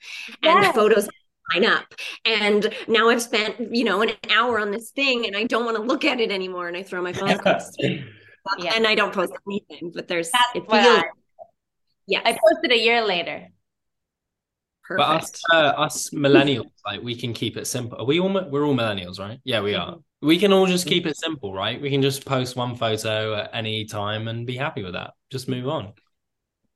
And 0.44 0.64
the 0.64 0.74
photos 0.74 1.10
line 1.54 1.66
up. 1.66 1.86
And 2.26 2.72
now 2.88 3.10
I've 3.10 3.22
spent, 3.22 3.74
you 3.76 3.84
know, 3.84 4.02
an 4.02 4.12
hour 4.30 4.60
on 4.60 4.72
this 4.72 4.92
thing 4.92 5.26
and 5.26 5.36
I 5.36 5.46
don't 5.46 5.66
want 5.66 5.78
to 5.78 5.84
look 5.84 6.06
at 6.06 6.20
it 6.20 6.32
anymore. 6.32 6.68
And 6.68 6.78
I 6.78 6.84
throw 6.84 7.02
my 7.02 7.14
phone 7.14 7.32
across 7.32 7.72
Yeah. 8.58 8.74
and 8.76 8.88
I 8.88 8.96
don't 8.96 9.14
post 9.14 9.34
anything, 9.48 9.92
but 9.94 10.08
there's 10.08 10.32
That's 10.32 10.44
it 10.56 10.60
feels 10.70 10.72
I, 10.72 11.04
yes, 12.08 12.22
I 12.26 12.32
posted 12.32 12.72
a 12.72 12.78
year 12.80 13.06
later. 13.06 13.48
Perfect. 14.90 15.08
But 15.08 15.24
us, 15.24 15.42
uh, 15.54 15.80
us 15.80 16.10
millennials, 16.10 16.72
like 16.84 17.04
we 17.04 17.14
can 17.16 17.32
keep 17.32 17.58
it 17.58 17.68
simple. 17.68 18.00
Are 18.00 18.06
we 18.06 18.20
all? 18.20 18.50
We're 18.50 18.66
all 18.66 18.74
millennials, 18.76 19.20
right? 19.20 19.40
Yeah, 19.44 19.62
we 19.62 19.76
are. 19.76 19.98
We 20.24 20.40
can 20.40 20.52
all 20.52 20.66
just 20.66 20.88
keep 20.88 21.06
it 21.06 21.16
simple, 21.16 21.54
right? 21.54 21.80
We 21.80 21.92
can 21.92 22.02
just 22.02 22.26
post 22.26 22.56
one 22.56 22.76
photo 22.76 23.36
at 23.36 23.52
any 23.54 23.86
time 23.86 24.28
and 24.28 24.48
be 24.48 24.58
happy 24.58 24.82
with 24.84 24.94
that. 24.94 25.12
Just 25.30 25.48
move 25.48 25.68
on. 25.68 25.94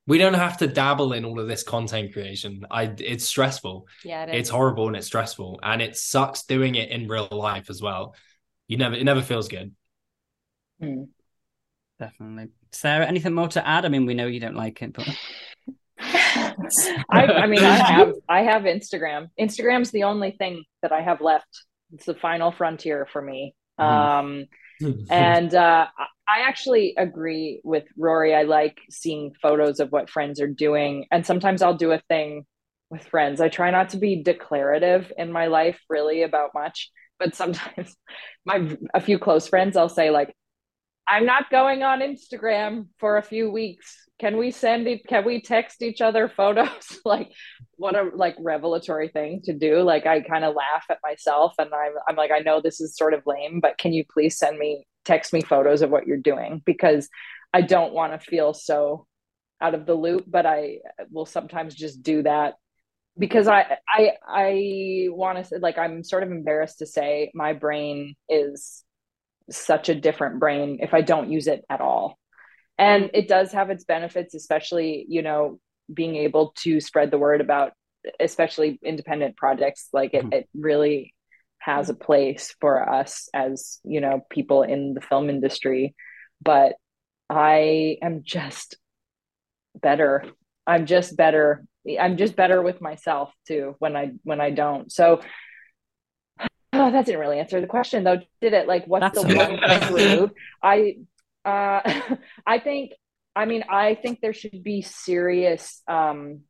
We 0.06 0.18
don't 0.18 0.34
have 0.34 0.58
to 0.58 0.68
dabble 0.68 1.12
in 1.14 1.24
all 1.24 1.40
of 1.40 1.48
this 1.48 1.64
content 1.64 2.12
creation. 2.12 2.64
I, 2.70 2.94
it's 2.98 3.24
stressful. 3.24 3.88
Yeah, 4.04 4.22
it 4.24 4.28
It's 4.34 4.48
is. 4.48 4.50
horrible 4.50 4.86
and 4.86 4.96
it's 4.96 5.08
stressful, 5.08 5.58
and 5.64 5.82
it 5.82 5.96
sucks 5.96 6.44
doing 6.44 6.76
it 6.76 6.90
in 6.90 7.08
real 7.08 7.26
life 7.32 7.68
as 7.68 7.82
well. 7.82 8.14
You 8.68 8.76
never, 8.76 8.94
it 8.94 9.02
never 9.02 9.22
feels 9.22 9.48
good. 9.48 9.74
Hmm. 10.80 11.04
Definitely. 11.98 12.50
Sara, 12.70 13.06
anything 13.06 13.34
more 13.34 13.48
to 13.48 13.66
add? 13.66 13.84
I 13.84 13.88
mean, 13.88 14.06
we 14.06 14.14
know 14.14 14.26
you 14.26 14.40
don't 14.40 14.56
like 14.56 14.82
it, 14.82 14.92
but 14.92 15.08
I, 17.10 17.26
I 17.26 17.46
mean, 17.48 17.64
I 17.64 17.76
have 17.76 18.12
I 18.28 18.42
have 18.42 18.62
Instagram. 18.62 19.28
Instagram's 19.40 19.90
the 19.90 20.04
only 20.04 20.32
thing 20.32 20.64
that 20.82 20.92
I 20.92 21.02
have 21.02 21.20
left. 21.20 21.48
It's 21.92 22.06
the 22.06 22.14
final 22.14 22.52
frontier 22.52 23.06
for 23.12 23.22
me. 23.22 23.54
Um, 23.78 24.46
and 25.10 25.54
uh, 25.54 25.86
I 26.28 26.40
actually 26.40 26.94
agree 26.96 27.60
with 27.64 27.84
Rory. 27.96 28.34
I 28.34 28.42
like 28.42 28.78
seeing 28.90 29.32
photos 29.40 29.80
of 29.80 29.90
what 29.92 30.10
friends 30.10 30.40
are 30.40 30.48
doing, 30.48 31.06
and 31.10 31.24
sometimes 31.26 31.62
I'll 31.62 31.76
do 31.76 31.92
a 31.92 32.00
thing 32.08 32.46
with 32.90 33.06
friends. 33.06 33.40
I 33.40 33.48
try 33.48 33.70
not 33.70 33.90
to 33.90 33.98
be 33.98 34.22
declarative 34.22 35.12
in 35.16 35.32
my 35.32 35.46
life, 35.46 35.78
really, 35.88 36.22
about 36.22 36.50
much. 36.54 36.90
But 37.18 37.34
sometimes, 37.34 37.94
my 38.44 38.76
a 38.92 39.00
few 39.00 39.18
close 39.18 39.48
friends, 39.48 39.76
I'll 39.76 39.88
say 39.88 40.10
like, 40.10 40.34
"I'm 41.08 41.26
not 41.26 41.50
going 41.50 41.82
on 41.82 42.00
Instagram 42.00 42.88
for 42.98 43.16
a 43.16 43.22
few 43.22 43.50
weeks. 43.50 43.96
Can 44.18 44.36
we 44.36 44.50
send 44.50 44.86
it? 44.86 45.06
Can 45.06 45.24
we 45.24 45.42
text 45.42 45.82
each 45.82 46.00
other 46.00 46.28
photos?" 46.28 47.00
like, 47.04 47.30
what 47.76 47.96
a 47.96 48.10
like 48.14 48.36
revelatory 48.38 49.08
thing 49.08 49.42
to 49.44 49.52
do. 49.52 49.82
Like, 49.82 50.06
I 50.06 50.20
kind 50.20 50.44
of 50.44 50.54
laugh 50.54 50.84
at 50.90 50.98
myself, 51.02 51.54
and 51.58 51.72
I'm 51.72 51.92
I'm 52.08 52.16
like, 52.16 52.30
I 52.30 52.40
know 52.40 52.60
this 52.60 52.80
is 52.80 52.96
sort 52.96 53.14
of 53.14 53.22
lame, 53.26 53.60
but 53.60 53.78
can 53.78 53.92
you 53.92 54.04
please 54.12 54.38
send 54.38 54.58
me 54.58 54.86
text 55.04 55.32
me 55.32 55.42
photos 55.42 55.82
of 55.82 55.90
what 55.90 56.06
you're 56.06 56.16
doing 56.16 56.62
because 56.64 57.08
I 57.52 57.60
don't 57.60 57.92
want 57.92 58.12
to 58.12 58.18
feel 58.18 58.54
so 58.54 59.06
out 59.60 59.74
of 59.74 59.86
the 59.86 59.94
loop, 59.94 60.24
but 60.26 60.46
I 60.46 60.78
will 61.10 61.26
sometimes 61.26 61.74
just 61.74 62.02
do 62.02 62.22
that 62.22 62.54
because 63.18 63.46
I 63.46 63.78
I 63.88 64.12
I 64.28 65.06
want 65.10 65.38
to 65.38 65.44
say 65.44 65.58
like 65.58 65.78
I'm 65.78 66.02
sort 66.02 66.22
of 66.22 66.30
embarrassed 66.30 66.78
to 66.78 66.86
say 66.86 67.30
my 67.34 67.52
brain 67.52 68.14
is 68.28 68.84
such 69.50 69.88
a 69.88 69.94
different 69.94 70.40
brain 70.40 70.78
if 70.80 70.94
I 70.94 71.00
don't 71.00 71.30
use 71.30 71.46
it 71.46 71.64
at 71.68 71.80
all. 71.80 72.18
And 72.78 73.10
it 73.14 73.28
does 73.28 73.52
have 73.52 73.70
its 73.70 73.84
benefits, 73.84 74.34
especially, 74.34 75.06
you 75.08 75.22
know, 75.22 75.60
being 75.92 76.16
able 76.16 76.54
to 76.58 76.80
spread 76.80 77.10
the 77.10 77.18
word 77.18 77.40
about 77.40 77.72
especially 78.20 78.78
independent 78.82 79.36
projects. 79.36 79.88
Like 79.92 80.14
it, 80.14 80.24
Mhm. 80.24 80.34
it 80.34 80.48
really 80.54 81.14
has 81.58 81.88
a 81.88 81.94
place 81.94 82.54
for 82.60 82.88
us 82.88 83.28
as, 83.32 83.80
you 83.84 84.00
know, 84.00 84.26
people 84.30 84.62
in 84.62 84.94
the 84.94 85.00
film 85.00 85.30
industry. 85.30 85.94
But 86.42 86.76
I 87.30 87.98
am 88.02 88.22
just 88.22 88.76
better. 89.80 90.24
I'm 90.66 90.86
just 90.86 91.16
better. 91.16 91.64
I'm 91.98 92.16
just 92.16 92.36
better 92.36 92.62
with 92.62 92.80
myself 92.80 93.32
too 93.46 93.76
when 93.78 93.96
I 93.96 94.12
when 94.24 94.40
I 94.40 94.50
don't. 94.50 94.90
So 94.92 95.20
oh, 96.84 96.90
that 96.90 97.06
didn't 97.06 97.20
really 97.20 97.38
answer 97.38 97.60
the 97.60 97.66
question 97.66 98.04
though, 98.04 98.18
did 98.40 98.52
it? 98.52 98.66
Like 98.68 98.86
what's 98.86 99.06
That's 99.06 99.18
the 99.20 99.22
one 99.22 99.60
move? 99.90 100.30
I 100.62 100.96
uh 101.44 101.80
I 102.46 102.58
think 102.58 102.92
I 103.34 103.44
mean 103.46 103.64
I 103.68 103.94
think 103.94 104.20
there 104.20 104.32
should 104.32 104.62
be 104.62 104.82
serious 104.82 105.82
um 105.88 106.42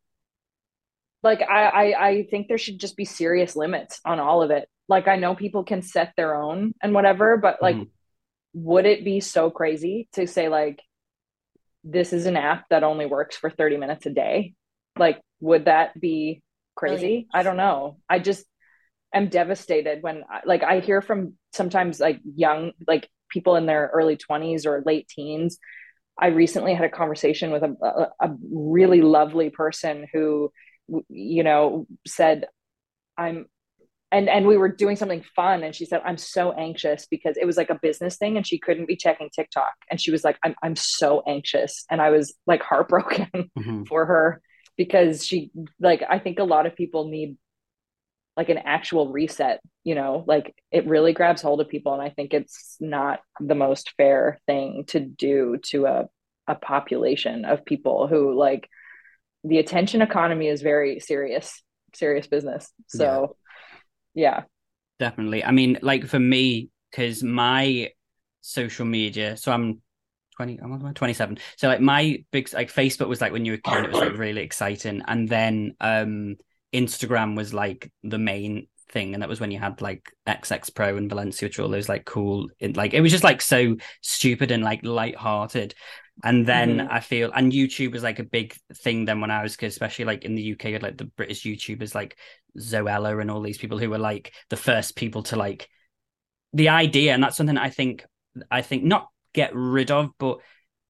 like 1.22 1.40
I, 1.42 1.64
I 1.64 2.08
I 2.08 2.26
think 2.30 2.48
there 2.48 2.58
should 2.58 2.78
just 2.78 2.96
be 2.96 3.04
serious 3.04 3.56
limits 3.56 4.00
on 4.04 4.20
all 4.20 4.42
of 4.42 4.50
it. 4.50 4.68
Like 4.88 5.08
I 5.08 5.16
know 5.16 5.34
people 5.34 5.64
can 5.64 5.82
set 5.82 6.12
their 6.16 6.34
own 6.36 6.74
and 6.82 6.92
whatever, 6.94 7.36
but 7.36 7.62
like 7.62 7.76
Mhm. 7.76 7.90
would 8.54 8.86
it 8.86 9.04
be 9.04 9.20
so 9.20 9.50
crazy 9.50 10.08
to 10.14 10.26
say 10.26 10.48
like 10.48 10.82
this 11.82 12.12
is 12.12 12.26
an 12.26 12.36
app 12.36 12.68
that 12.70 12.82
only 12.82 13.06
works 13.06 13.36
for 13.36 13.50
30 13.50 13.76
minutes 13.76 14.06
a 14.06 14.10
day? 14.10 14.54
Like 14.98 15.20
would 15.40 15.66
that 15.66 15.98
be 16.00 16.42
crazy? 16.74 17.06
Brilliant. 17.06 17.26
I 17.32 17.42
don't 17.42 17.56
know. 17.56 17.98
I 18.08 18.18
just 18.18 18.44
am 19.14 19.28
devastated 19.28 20.02
when 20.02 20.24
I- 20.30 20.42
like 20.44 20.62
I 20.62 20.80
hear 20.80 21.00
from 21.00 21.34
sometimes 21.52 22.00
like 22.00 22.20
young 22.24 22.72
like 22.86 23.08
people 23.30 23.56
in 23.56 23.66
their 23.66 23.90
early 23.94 24.16
20s 24.16 24.66
or 24.66 24.82
late 24.84 25.08
teens. 25.08 25.58
I 26.18 26.28
recently 26.28 26.74
had 26.74 26.84
a 26.84 26.90
conversation 26.90 27.50
with 27.50 27.62
a, 27.64 27.74
a, 27.82 28.28
a 28.28 28.36
really 28.52 29.02
lovely 29.02 29.50
person 29.50 30.06
who 30.12 30.52
you 31.08 31.42
know 31.42 31.86
said 32.06 32.44
i'm 33.16 33.46
and 34.12 34.28
and 34.28 34.46
we 34.46 34.58
were 34.58 34.68
doing 34.68 34.96
something 34.96 35.24
fun 35.34 35.62
and 35.62 35.74
she 35.74 35.86
said 35.86 36.02
i'm 36.04 36.18
so 36.18 36.52
anxious 36.52 37.06
because 37.10 37.38
it 37.38 37.46
was 37.46 37.56
like 37.56 37.70
a 37.70 37.78
business 37.80 38.18
thing 38.18 38.36
and 38.36 38.46
she 38.46 38.58
couldn't 38.58 38.84
be 38.86 38.94
checking 38.94 39.30
tiktok 39.34 39.72
and 39.90 39.98
she 39.98 40.10
was 40.10 40.22
like 40.24 40.36
i'm, 40.44 40.54
I'm 40.62 40.76
so 40.76 41.22
anxious 41.26 41.86
and 41.90 42.02
i 42.02 42.10
was 42.10 42.34
like 42.46 42.62
heartbroken 42.70 43.30
Mhm. 43.58 43.88
for 43.88 44.04
her 44.04 44.42
because 44.76 45.24
she 45.26 45.50
like 45.80 46.02
i 46.10 46.18
think 46.18 46.38
a 46.38 46.44
lot 46.44 46.66
of 46.66 46.76
people 46.76 47.08
need 47.08 47.38
like 48.36 48.48
an 48.48 48.58
actual 48.58 49.12
reset 49.12 49.60
you 49.84 49.94
know 49.94 50.24
like 50.26 50.54
it 50.70 50.86
really 50.86 51.12
grabs 51.12 51.42
hold 51.42 51.60
of 51.60 51.68
people 51.68 51.92
and 51.92 52.02
i 52.02 52.10
think 52.10 52.34
it's 52.34 52.76
not 52.80 53.20
the 53.40 53.54
most 53.54 53.92
fair 53.96 54.40
thing 54.46 54.84
to 54.86 55.00
do 55.00 55.58
to 55.62 55.86
a 55.86 56.08
a 56.46 56.54
population 56.54 57.44
of 57.44 57.64
people 57.64 58.06
who 58.06 58.34
like 58.34 58.68
the 59.44 59.58
attention 59.58 60.02
economy 60.02 60.48
is 60.48 60.62
very 60.62 61.00
serious 61.00 61.62
serious 61.94 62.26
business 62.26 62.70
so 62.88 63.36
yeah, 64.14 64.44
definitely. 64.98 65.44
I 65.44 65.50
mean, 65.50 65.78
like 65.82 66.06
for 66.06 66.18
me, 66.18 66.70
because 66.90 67.22
my 67.22 67.90
social 68.40 68.86
media, 68.86 69.36
so 69.36 69.52
I'm 69.52 69.82
20, 70.36 70.60
I'm 70.62 70.94
27. 70.94 71.38
So 71.56 71.68
like 71.68 71.80
my 71.80 72.24
big 72.30 72.52
like 72.54 72.72
Facebook 72.72 73.08
was 73.08 73.20
like 73.20 73.32
when 73.32 73.44
you 73.44 73.52
were 73.52 73.58
a 73.58 73.70
kid, 73.70 73.84
it 73.84 73.90
was 73.90 74.00
like 74.00 74.16
really 74.16 74.42
exciting. 74.42 75.02
And 75.06 75.28
then 75.28 75.74
um 75.80 76.36
Instagram 76.74 77.36
was 77.36 77.54
like 77.54 77.90
the 78.02 78.18
main 78.18 78.66
thing. 78.90 79.14
And 79.14 79.22
that 79.22 79.28
was 79.28 79.40
when 79.40 79.50
you 79.50 79.58
had 79.58 79.80
like 79.80 80.12
XX 80.26 80.74
Pro 80.74 80.96
and 80.96 81.08
Valencia, 81.08 81.46
which 81.46 81.58
all 81.58 81.68
those 81.68 81.88
like 81.88 82.04
cool 82.04 82.48
it, 82.58 82.76
like 82.76 82.94
it 82.94 83.00
was 83.00 83.12
just 83.12 83.24
like 83.24 83.40
so 83.40 83.76
stupid 84.02 84.50
and 84.50 84.62
like 84.62 84.84
light-hearted. 84.84 85.74
And 86.22 86.46
then 86.46 86.78
Mhm. 86.78 86.88
I 86.90 87.00
feel 87.00 87.32
and 87.32 87.52
YouTube 87.52 87.92
was 87.92 88.02
like 88.02 88.18
a 88.18 88.24
big 88.24 88.54
thing 88.82 89.04
then 89.04 89.20
when 89.20 89.30
I 89.30 89.42
was 89.42 89.56
kid, 89.56 89.66
especially 89.66 90.04
like 90.04 90.24
in 90.24 90.34
the 90.34 90.54
UK, 90.54 90.78
like 90.80 90.96
the 90.96 91.10
British 91.16 91.42
YouTubers 91.44 91.94
like 91.94 92.16
Zoella 92.58 93.20
and 93.20 93.30
all 93.30 93.40
these 93.42 93.58
people 93.58 93.78
who 93.78 93.90
were 93.90 93.98
like 93.98 94.32
the 94.48 94.56
first 94.56 94.94
people 94.96 95.22
to 95.24 95.36
like 95.36 95.68
the 96.52 96.68
idea, 96.68 97.14
and 97.14 97.22
that's 97.22 97.36
something 97.36 97.58
I 97.58 97.70
think 97.70 98.04
I 98.50 98.62
think 98.62 98.84
not 98.84 99.08
get 99.32 99.50
rid 99.54 99.90
of, 99.90 100.10
but 100.18 100.38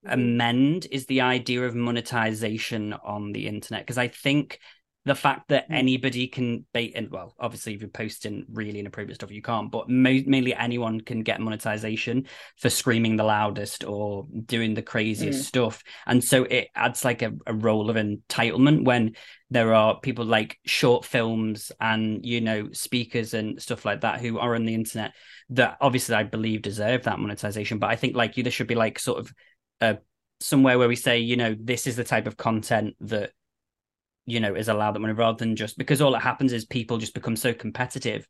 amend 0.04 0.86
is 0.90 1.06
the 1.06 1.22
idea 1.22 1.64
of 1.64 1.74
monetization 1.74 2.92
on 2.92 3.32
the 3.32 3.46
internet. 3.46 3.82
Because 3.82 3.96
I 3.96 4.08
think 4.08 4.58
the 5.06 5.14
fact 5.14 5.49
that 5.49 5.68
Mm. 5.68 5.75
anybody 5.75 6.26
can 6.28 6.64
bait 6.73 6.92
and 6.94 7.11
well, 7.11 7.34
obviously 7.38 7.75
if 7.75 7.80
you're 7.82 7.90
posting 7.90 8.46
really 8.50 8.78
inappropriate 8.78 9.16
stuff, 9.16 9.30
you 9.30 9.42
can't, 9.42 9.70
but 9.70 9.88
mo- 9.88 10.23
mainly 10.26 10.54
anyone 10.54 11.00
can 11.00 11.23
get 11.23 11.40
monetization 11.40 12.26
for 12.56 12.70
screaming 12.70 13.16
the 13.16 13.25
loudest 13.25 13.84
or 13.84 14.26
doing 14.46 14.73
the 14.75 14.82
craziest 14.82 15.40
Mm. 15.40 15.44
stuff. 15.44 15.82
And 16.06 16.25
so 16.25 16.44
it 16.44 16.68
adds 16.75 17.04
like 17.04 17.20
a, 17.23 17.32
a 17.46 17.52
role 17.52 17.90
of 17.90 17.96
entitlement 17.96 18.84
when 18.84 19.14
there 19.50 19.75
are 19.75 20.00
people 20.00 20.25
like 20.25 20.58
short 20.64 21.04
films 21.04 21.70
and 21.80 22.25
you 22.25 22.40
know 22.40 22.70
speakers 22.73 23.34
and 23.34 23.61
stuff 23.61 23.84
like 23.84 24.00
that 24.00 24.20
who 24.20 24.38
are 24.38 24.54
on 24.54 24.64
the 24.64 24.75
internet 24.75 25.12
that 25.50 25.76
obviously 25.80 26.14
I 26.14 26.23
believe 26.23 26.62
deserve 26.62 27.02
that 27.04 27.18
monetization. 27.18 27.78
But 27.78 27.90
I 27.90 27.96
think 27.96 28.16
like 28.16 28.37
you, 28.37 28.42
there 28.42 28.50
should 28.50 28.66
be 28.66 28.75
like 28.75 28.99
sort 28.99 29.18
of 29.20 29.34
uh, 29.82 29.94
somewhere 30.40 30.78
where 30.78 30.88
we 30.88 30.96
say, 30.96 31.18
you 31.18 31.37
know, 31.37 31.54
this 31.61 31.87
is 31.87 31.94
the 31.94 32.04
type 32.04 32.26
of 32.26 32.38
content 32.38 32.94
that 33.00 33.30
you 34.26 34.40
know 34.40 34.54
is 34.54 34.68
allowed 34.68 34.92
that 34.92 35.00
money 35.00 35.12
rather 35.12 35.38
than 35.38 35.56
just 35.56 35.76
because 35.78 36.00
all 36.00 36.12
that 36.12 36.22
happens 36.22 36.52
is 36.52 36.64
people 36.64 36.98
just 36.98 37.14
become 37.14 37.36
so 37.36 37.52
competitive 37.52 38.26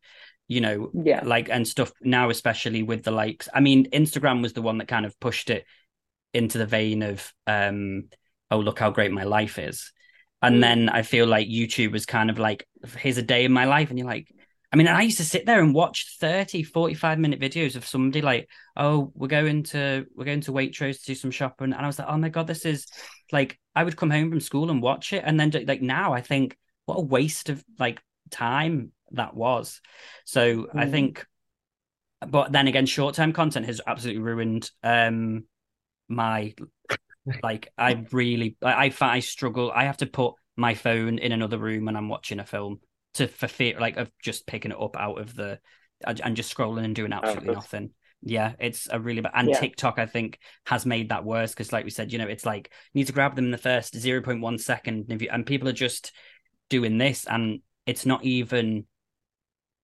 you 0.48 0.60
know 0.60 0.90
yeah 0.92 1.22
like 1.24 1.48
and 1.48 1.66
stuff 1.66 1.92
now 2.02 2.30
especially 2.30 2.82
with 2.82 3.02
the 3.02 3.10
likes 3.10 3.48
i 3.54 3.60
mean 3.60 3.88
instagram 3.90 4.42
was 4.42 4.52
the 4.52 4.62
one 4.62 4.78
that 4.78 4.88
kind 4.88 5.06
of 5.06 5.18
pushed 5.20 5.50
it 5.50 5.64
into 6.32 6.58
the 6.58 6.66
vein 6.66 7.02
of 7.02 7.32
um 7.46 8.04
oh 8.50 8.58
look 8.58 8.78
how 8.78 8.90
great 8.90 9.12
my 9.12 9.24
life 9.24 9.58
is 9.58 9.92
and 10.42 10.56
mm. 10.56 10.60
then 10.60 10.88
i 10.88 11.02
feel 11.02 11.26
like 11.26 11.48
youtube 11.48 11.92
was 11.92 12.06
kind 12.06 12.28
of 12.28 12.38
like 12.38 12.66
here's 12.98 13.18
a 13.18 13.22
day 13.22 13.44
in 13.44 13.52
my 13.52 13.64
life 13.64 13.88
and 13.88 13.98
you're 13.98 14.08
like 14.08 14.28
i 14.72 14.76
mean 14.76 14.88
i 14.88 15.00
used 15.00 15.16
to 15.16 15.24
sit 15.24 15.46
there 15.46 15.62
and 15.62 15.72
watch 15.72 16.16
30 16.20 16.62
45 16.62 17.18
minute 17.18 17.40
videos 17.40 17.76
of 17.76 17.86
somebody 17.86 18.20
like 18.20 18.48
oh 18.76 19.12
we're 19.14 19.28
going 19.28 19.62
to 19.62 20.04
we're 20.14 20.24
going 20.24 20.42
to 20.42 20.52
waitrose 20.52 20.98
to 21.00 21.06
do 21.06 21.14
some 21.14 21.30
shopping 21.30 21.72
and 21.72 21.82
i 21.82 21.86
was 21.86 21.98
like 21.98 22.08
oh 22.08 22.18
my 22.18 22.28
god 22.28 22.46
this 22.46 22.66
is 22.66 22.86
like 23.32 23.58
i 23.74 23.84
would 23.84 23.96
come 23.96 24.10
home 24.10 24.30
from 24.30 24.40
school 24.40 24.70
and 24.70 24.82
watch 24.82 25.12
it 25.12 25.22
and 25.24 25.38
then 25.38 25.52
like 25.66 25.82
now 25.82 26.12
i 26.12 26.20
think 26.20 26.56
what 26.86 26.98
a 26.98 27.02
waste 27.02 27.48
of 27.48 27.64
like 27.78 28.00
time 28.30 28.92
that 29.12 29.34
was 29.34 29.80
so 30.24 30.64
mm. 30.64 30.68
i 30.74 30.86
think 30.86 31.26
but 32.28 32.52
then 32.52 32.68
again 32.68 32.86
short 32.86 33.14
term 33.14 33.32
content 33.32 33.66
has 33.66 33.80
absolutely 33.86 34.22
ruined 34.22 34.70
um 34.82 35.44
my 36.08 36.54
like 37.42 37.72
I 37.78 38.04
really 38.12 38.56
I, 38.62 38.86
I 38.86 38.92
I 39.00 39.20
struggle. 39.20 39.72
I 39.74 39.84
have 39.84 39.96
to 39.98 40.06
put 40.06 40.34
my 40.56 40.74
phone 40.74 41.18
in 41.18 41.32
another 41.32 41.58
room 41.58 41.86
when 41.86 41.96
I'm 41.96 42.08
watching 42.08 42.38
a 42.38 42.44
film 42.44 42.80
to 43.14 43.28
for 43.28 43.48
fear 43.48 43.78
like 43.80 43.96
of 43.96 44.10
just 44.22 44.46
picking 44.46 44.72
it 44.72 44.80
up 44.80 44.96
out 44.96 45.20
of 45.20 45.34
the 45.34 45.58
and 46.06 46.36
just 46.36 46.54
scrolling 46.54 46.84
and 46.84 46.94
doing 46.94 47.12
absolutely 47.12 47.54
nothing. 47.54 47.90
Yeah, 48.26 48.54
it's 48.58 48.88
a 48.90 48.98
really 48.98 49.20
bad. 49.20 49.32
And 49.34 49.48
yeah. 49.50 49.60
TikTok, 49.60 49.98
I 49.98 50.06
think, 50.06 50.38
has 50.66 50.86
made 50.86 51.10
that 51.10 51.24
worse 51.24 51.52
because, 51.52 51.72
like 51.72 51.84
we 51.84 51.90
said, 51.90 52.10
you 52.10 52.18
know, 52.18 52.26
it's 52.26 52.46
like 52.46 52.70
you 52.92 53.00
need 53.00 53.06
to 53.08 53.12
grab 53.12 53.36
them 53.36 53.44
in 53.44 53.50
the 53.50 53.58
first 53.58 53.96
zero 53.96 54.22
point 54.22 54.40
one 54.40 54.56
second, 54.58 55.06
and, 55.10 55.20
you, 55.20 55.28
and 55.30 55.44
people 55.44 55.68
are 55.68 55.72
just 55.72 56.12
doing 56.70 56.96
this, 56.96 57.26
and 57.26 57.60
it's 57.86 58.06
not 58.06 58.24
even 58.24 58.86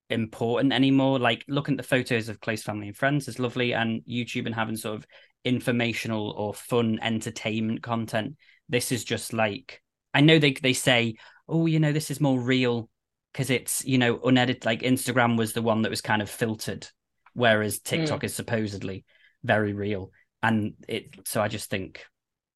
important 0.09 0.73
anymore. 0.73 1.19
Like 1.19 1.45
looking 1.49 1.75
at 1.75 1.79
the 1.79 1.89
photos 1.89 2.31
of 2.31 2.41
close 2.41 2.63
family 2.63 2.89
and 2.89 2.97
friends 2.97 3.29
is 3.29 3.39
lovely, 3.39 3.75
and 3.75 4.03
YouTube 4.09 4.47
and 4.47 4.55
having 4.55 4.77
sort 4.77 4.97
of 4.97 5.07
informational 5.45 6.31
or 6.31 6.55
fun 6.55 6.99
entertainment 7.03 7.83
content. 7.83 8.37
This 8.71 8.91
is 8.91 9.05
just 9.05 9.35
like 9.35 9.83
I 10.15 10.23
know 10.23 10.39
they 10.39 10.53
they 10.53 10.73
say, 10.73 11.17
oh, 11.47 11.67
you 11.67 11.79
know, 11.79 11.93
this 11.93 12.11
is 12.11 12.21
more 12.21 12.41
real 12.41 12.89
because 13.33 13.51
it's 13.51 13.85
you 13.85 13.99
know 13.99 14.19
unedited. 14.25 14.65
Like 14.65 14.81
Instagram 14.81 15.37
was 15.37 15.53
the 15.53 15.63
one 15.63 15.83
that 15.83 15.91
was 15.91 16.01
kind 16.01 16.23
of 16.23 16.31
filtered, 16.31 16.89
whereas 17.35 17.79
TikTok 17.79 18.21
mm. 18.21 18.25
is 18.25 18.35
supposedly 18.35 19.05
very 19.43 19.73
real. 19.73 20.13
And 20.43 20.75
it 20.89 21.27
so 21.27 21.43
I 21.43 21.49
just 21.49 21.71
think, 21.71 22.05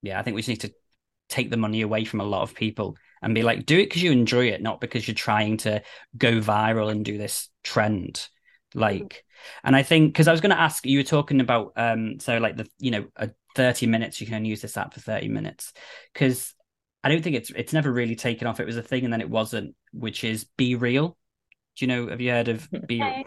yeah, 0.03 0.19
I 0.19 0.23
think 0.23 0.35
we 0.35 0.43
just 0.43 0.49
need 0.49 0.61
to 0.61 0.73
take 1.29 1.51
the 1.51 1.57
money 1.57 1.83
away 1.83 2.05
from 2.05 2.21
a 2.21 2.25
lot 2.25 2.43
of 2.43 2.55
people 2.55 2.97
and 3.23 3.35
be 3.35 3.43
like, 3.43 3.67
do 3.67 3.79
it 3.79 3.87
because 3.87 4.03
you 4.03 4.13
enjoy 4.13 4.49
it, 4.49 4.63
not 4.63 4.81
because 4.81 5.07
you're 5.09 5.15
trying 5.15 5.57
to 5.59 5.83
go 6.17 6.41
viral 6.41 6.91
and 6.91 7.05
do 7.05 7.19
this 7.19 7.49
trend. 7.63 8.29
Like, 8.75 9.25
and 9.63 9.75
I 9.75 9.83
think 9.83 10.13
because 10.13 10.29
I 10.29 10.33
was 10.33 10.41
going 10.41 10.55
to 10.55 10.61
ask, 10.61 10.85
you 10.85 10.99
were 10.99 11.05
talking 11.05 11.41
about, 11.41 11.73
um, 11.77 12.19
so 12.21 12.39
like 12.39 12.57
the, 12.57 12.69
you 12.79 12.91
know, 12.91 13.07
a 13.17 13.31
30 13.55 13.87
minutes, 13.87 14.21
you 14.21 14.27
can 14.27 14.37
only 14.37 14.51
use 14.51 14.61
this 14.61 14.77
app 14.77 14.95
for 14.95 15.01
30 15.01 15.29
minutes 15.29 15.73
because 16.13 16.55
I 17.03 17.09
don't 17.09 17.23
think 17.23 17.37
it's, 17.37 17.51
it's 17.51 17.73
never 17.73 17.93
really 17.93 18.17
taken 18.17 18.47
off. 18.47 18.61
It 18.61 18.67
was 18.67 18.77
a 18.77 18.83
thing 18.83 19.05
and 19.05 19.13
then 19.13 19.21
it 19.21 19.31
wasn't, 19.31 19.75
which 19.93 20.25
is 20.25 20.45
be 20.57 20.75
real. 20.75 21.17
Do 21.77 21.85
you 21.85 21.89
know, 21.89 22.09
have 22.09 22.21
you 22.21 22.31
heard 22.31 22.49
of 22.49 22.69
Be 22.87 23.03
Real? 23.03 23.25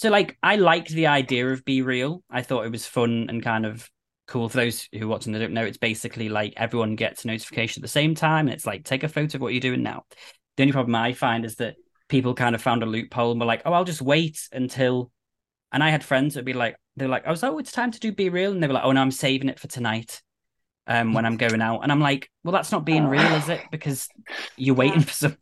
So 0.00 0.08
like, 0.08 0.38
I 0.42 0.56
liked 0.56 0.88
the 0.88 1.08
idea 1.08 1.46
of 1.46 1.62
Be 1.66 1.82
Real. 1.82 2.22
I 2.30 2.40
thought 2.40 2.64
it 2.64 2.72
was 2.72 2.86
fun 2.86 3.26
and 3.28 3.42
kind 3.42 3.66
of 3.66 3.86
cool. 4.26 4.48
For 4.48 4.56
those 4.56 4.88
who 4.94 5.04
are 5.04 5.08
watching 5.08 5.34
and 5.34 5.42
don't 5.42 5.52
know, 5.52 5.66
it's 5.66 5.76
basically 5.76 6.30
like 6.30 6.54
everyone 6.56 6.96
gets 6.96 7.22
a 7.22 7.26
notification 7.26 7.80
at 7.80 7.82
the 7.82 7.88
same 7.88 8.14
time. 8.14 8.46
And 8.46 8.54
it's 8.54 8.64
like, 8.64 8.84
take 8.84 9.02
a 9.02 9.10
photo 9.10 9.36
of 9.36 9.42
what 9.42 9.52
you're 9.52 9.60
doing 9.60 9.82
now. 9.82 10.04
The 10.56 10.62
only 10.62 10.72
problem 10.72 10.94
I 10.94 11.12
find 11.12 11.44
is 11.44 11.56
that 11.56 11.74
people 12.08 12.32
kind 12.32 12.54
of 12.54 12.62
found 12.62 12.82
a 12.82 12.86
loophole 12.86 13.32
and 13.32 13.40
were 13.40 13.44
like, 13.44 13.60
oh, 13.66 13.74
I'll 13.74 13.84
just 13.84 14.00
wait 14.00 14.40
until. 14.52 15.12
And 15.70 15.84
I 15.84 15.90
had 15.90 16.02
friends 16.02 16.32
that'd 16.32 16.46
be 16.46 16.54
like, 16.54 16.76
they're 16.96 17.06
like, 17.06 17.26
I 17.26 17.30
was 17.30 17.42
like, 17.42 17.52
oh, 17.52 17.58
it's 17.58 17.70
time 17.70 17.90
to 17.90 18.00
do 18.00 18.10
be 18.10 18.30
real 18.30 18.52
And 18.52 18.62
they 18.62 18.68
were 18.68 18.72
like, 18.72 18.84
oh, 18.84 18.92
no, 18.92 19.02
I'm 19.02 19.10
saving 19.10 19.50
it 19.50 19.60
for 19.60 19.68
tonight 19.68 20.22
um, 20.86 21.12
when 21.12 21.26
I'm 21.26 21.36
going 21.36 21.60
out. 21.60 21.80
And 21.80 21.92
I'm 21.92 22.00
like, 22.00 22.30
well, 22.42 22.52
that's 22.52 22.72
not 22.72 22.86
being 22.86 23.06
real, 23.06 23.34
is 23.34 23.50
it? 23.50 23.60
Because 23.70 24.08
you're 24.56 24.74
waiting 24.74 25.02
for 25.02 25.12
some. 25.12 25.36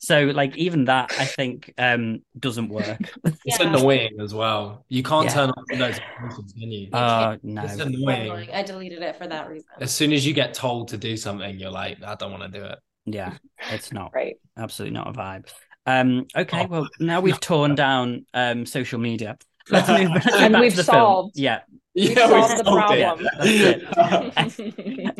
So, 0.00 0.26
like, 0.26 0.56
even 0.56 0.84
that, 0.84 1.12
I 1.18 1.24
think, 1.24 1.74
um, 1.76 2.22
doesn't 2.38 2.68
work. 2.68 3.00
It's 3.44 3.58
yeah. 3.58 3.68
annoying 3.68 4.18
as 4.20 4.32
well. 4.32 4.84
You 4.88 5.02
can't 5.02 5.26
yeah. 5.26 5.34
turn 5.34 5.50
off 5.50 5.64
the 5.68 5.76
notifications, 5.76 6.52
can 6.52 6.70
you? 6.70 6.88
Oh, 6.92 6.98
uh, 6.98 7.36
no. 7.42 7.64
It's 7.64 7.80
annoying. 7.80 8.50
I 8.52 8.62
deleted 8.62 9.02
it 9.02 9.16
for 9.16 9.26
that 9.26 9.48
reason. 9.48 9.66
As 9.80 9.92
soon 9.92 10.12
as 10.12 10.26
you 10.26 10.34
get 10.34 10.54
told 10.54 10.88
to 10.88 10.96
do 10.96 11.16
something, 11.16 11.58
you're 11.58 11.70
like, 11.70 12.02
I 12.02 12.14
don't 12.14 12.30
want 12.30 12.52
to 12.52 12.58
do 12.58 12.64
it. 12.64 12.78
Yeah, 13.06 13.34
it's 13.70 13.92
not. 13.92 14.12
right. 14.14 14.36
Absolutely 14.56 14.96
not 14.96 15.08
a 15.08 15.12
vibe. 15.12 15.50
Um, 15.86 16.26
okay, 16.36 16.64
oh. 16.64 16.68
well 16.68 16.88
now 17.00 17.20
we've 17.20 17.40
torn 17.40 17.74
down 17.74 18.26
um, 18.34 18.66
social 18.66 18.98
media. 18.98 19.38
Let's 19.70 19.88
move. 19.88 20.10
Let's 20.14 20.34
and 20.34 20.58
we've 20.58 20.74
solved. 20.74 21.36
Film. 21.36 21.44
Yeah. 21.44 21.60
We've 21.94 22.16
yeah, 22.16 22.28
solved 22.28 22.58
the 22.58 22.64
problem. 22.64 23.26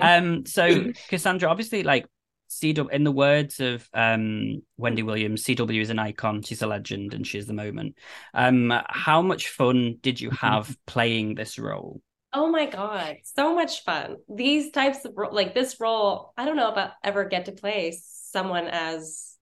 um, 0.01 0.47
so 0.47 0.93
Cassandra, 1.09 1.49
obviously, 1.49 1.83
like 1.83 2.07
CW, 2.49 2.91
in 2.91 3.05
the 3.05 3.13
words 3.13 3.61
of 3.61 3.89
um, 3.93 4.63
Wendy 4.77 5.03
Williams, 5.03 5.45
CW 5.45 5.81
is 5.81 5.91
an 5.91 5.99
icon. 5.99 6.43
She's 6.43 6.63
a 6.63 6.67
legend, 6.67 7.15
and 7.15 7.27
she's 7.27 7.47
the 7.47 7.55
moment. 7.55 7.97
Um, 8.35 8.73
how 8.89 9.23
much 9.23 9.49
fun 9.49 9.99
did 10.01 10.21
you 10.21 10.31
have 10.31 10.77
playing 10.87 11.35
this 11.35 11.59
role? 11.59 12.01
Oh 12.33 12.51
my 12.51 12.67
god, 12.67 13.17
so 13.23 13.55
much 13.55 13.85
fun! 13.85 14.17
These 14.29 14.71
types 14.71 15.05
of 15.05 15.13
like 15.33 15.55
this 15.55 15.81
role, 15.81 16.33
I 16.37 16.45
don't 16.45 16.57
know 16.57 16.71
if 16.71 16.77
I 16.77 16.91
ever 17.03 17.25
get 17.25 17.47
to 17.47 17.53
play 17.53 17.99
someone 18.03 18.69
as 18.69 19.37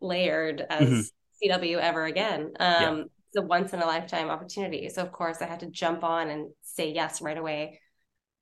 layered 0.00 0.64
as 0.68 0.88
mm-hmm. 0.88 1.50
CW 1.50 1.78
ever 1.78 2.04
again. 2.04 2.52
Um, 2.58 2.96
yeah. 2.98 3.02
It's 3.28 3.36
a 3.38 3.42
once 3.42 3.72
in 3.72 3.80
a 3.80 3.86
lifetime 3.86 4.28
opportunity. 4.28 4.88
So 4.90 5.02
of 5.02 5.12
course 5.12 5.40
I 5.40 5.46
had 5.46 5.60
to 5.60 5.66
jump 5.66 6.04
on 6.04 6.28
and 6.28 6.50
say 6.62 6.92
yes 6.92 7.22
right 7.22 7.38
away. 7.38 7.80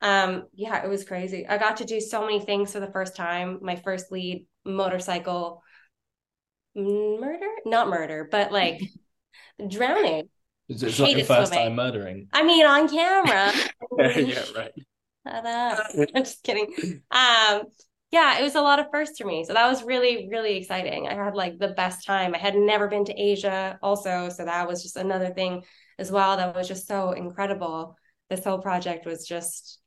Um, 0.03 0.45
yeah, 0.55 0.83
it 0.83 0.89
was 0.89 1.05
crazy. 1.05 1.47
I 1.47 1.59
got 1.59 1.79
to 1.79 1.85
do 1.85 2.01
so 2.01 2.23
many 2.23 2.41
things 2.41 2.73
for 2.73 2.81
the 2.81 2.91
first 2.91 3.17
time. 3.17 3.59
My 3.63 3.77
first 3.77 4.11
lead 4.11 4.47
motorcycle 4.65 5.63
murder, 6.75 7.49
not 7.67 7.89
murder, 7.89 8.29
but 8.31 8.53
like 8.53 8.81
drowning. 9.69 10.29
Is 10.69 10.83
it 10.83 10.99
like 10.99 11.17
your 11.17 11.27
first 11.27 11.53
swimming. 11.53 11.69
time 11.69 11.77
murdering? 11.77 12.29
I 12.33 12.43
mean, 12.45 12.65
on 12.65 12.89
camera. 12.89 13.53
yeah, 13.99 14.45
right. 14.57 14.73
I'm 15.27 16.25
just 16.25 16.43
kidding. 16.43 17.03
Um, 17.11 17.63
yeah, 18.11 18.39
it 18.39 18.43
was 18.43 18.55
a 18.55 18.63
lot 18.63 18.79
of 18.79 18.87
firsts 18.91 19.19
for 19.19 19.27
me. 19.27 19.45
So 19.45 19.53
that 19.53 19.69
was 19.69 19.83
really, 19.83 20.29
really 20.31 20.57
exciting. 20.57 21.09
I 21.09 21.15
had 21.15 21.35
like 21.35 21.59
the 21.59 21.69
best 21.69 22.07
time. 22.07 22.35
I 22.35 22.39
had 22.39 22.55
never 22.55 22.89
been 22.89 23.05
to 23.05 23.21
Asia 23.21 23.79
also. 23.83 24.29
So 24.29 24.45
that 24.45 24.67
was 24.67 24.83
just 24.83 24.97
another 24.97 25.31
thing 25.31 25.63
as 25.99 26.11
well 26.11 26.37
that 26.37 26.55
was 26.55 26.69
just 26.69 26.87
so 26.87 27.13
incredible. 27.13 27.97
This 28.29 28.45
whole 28.45 28.59
project 28.59 29.07
was 29.07 29.27
just, 29.27 29.80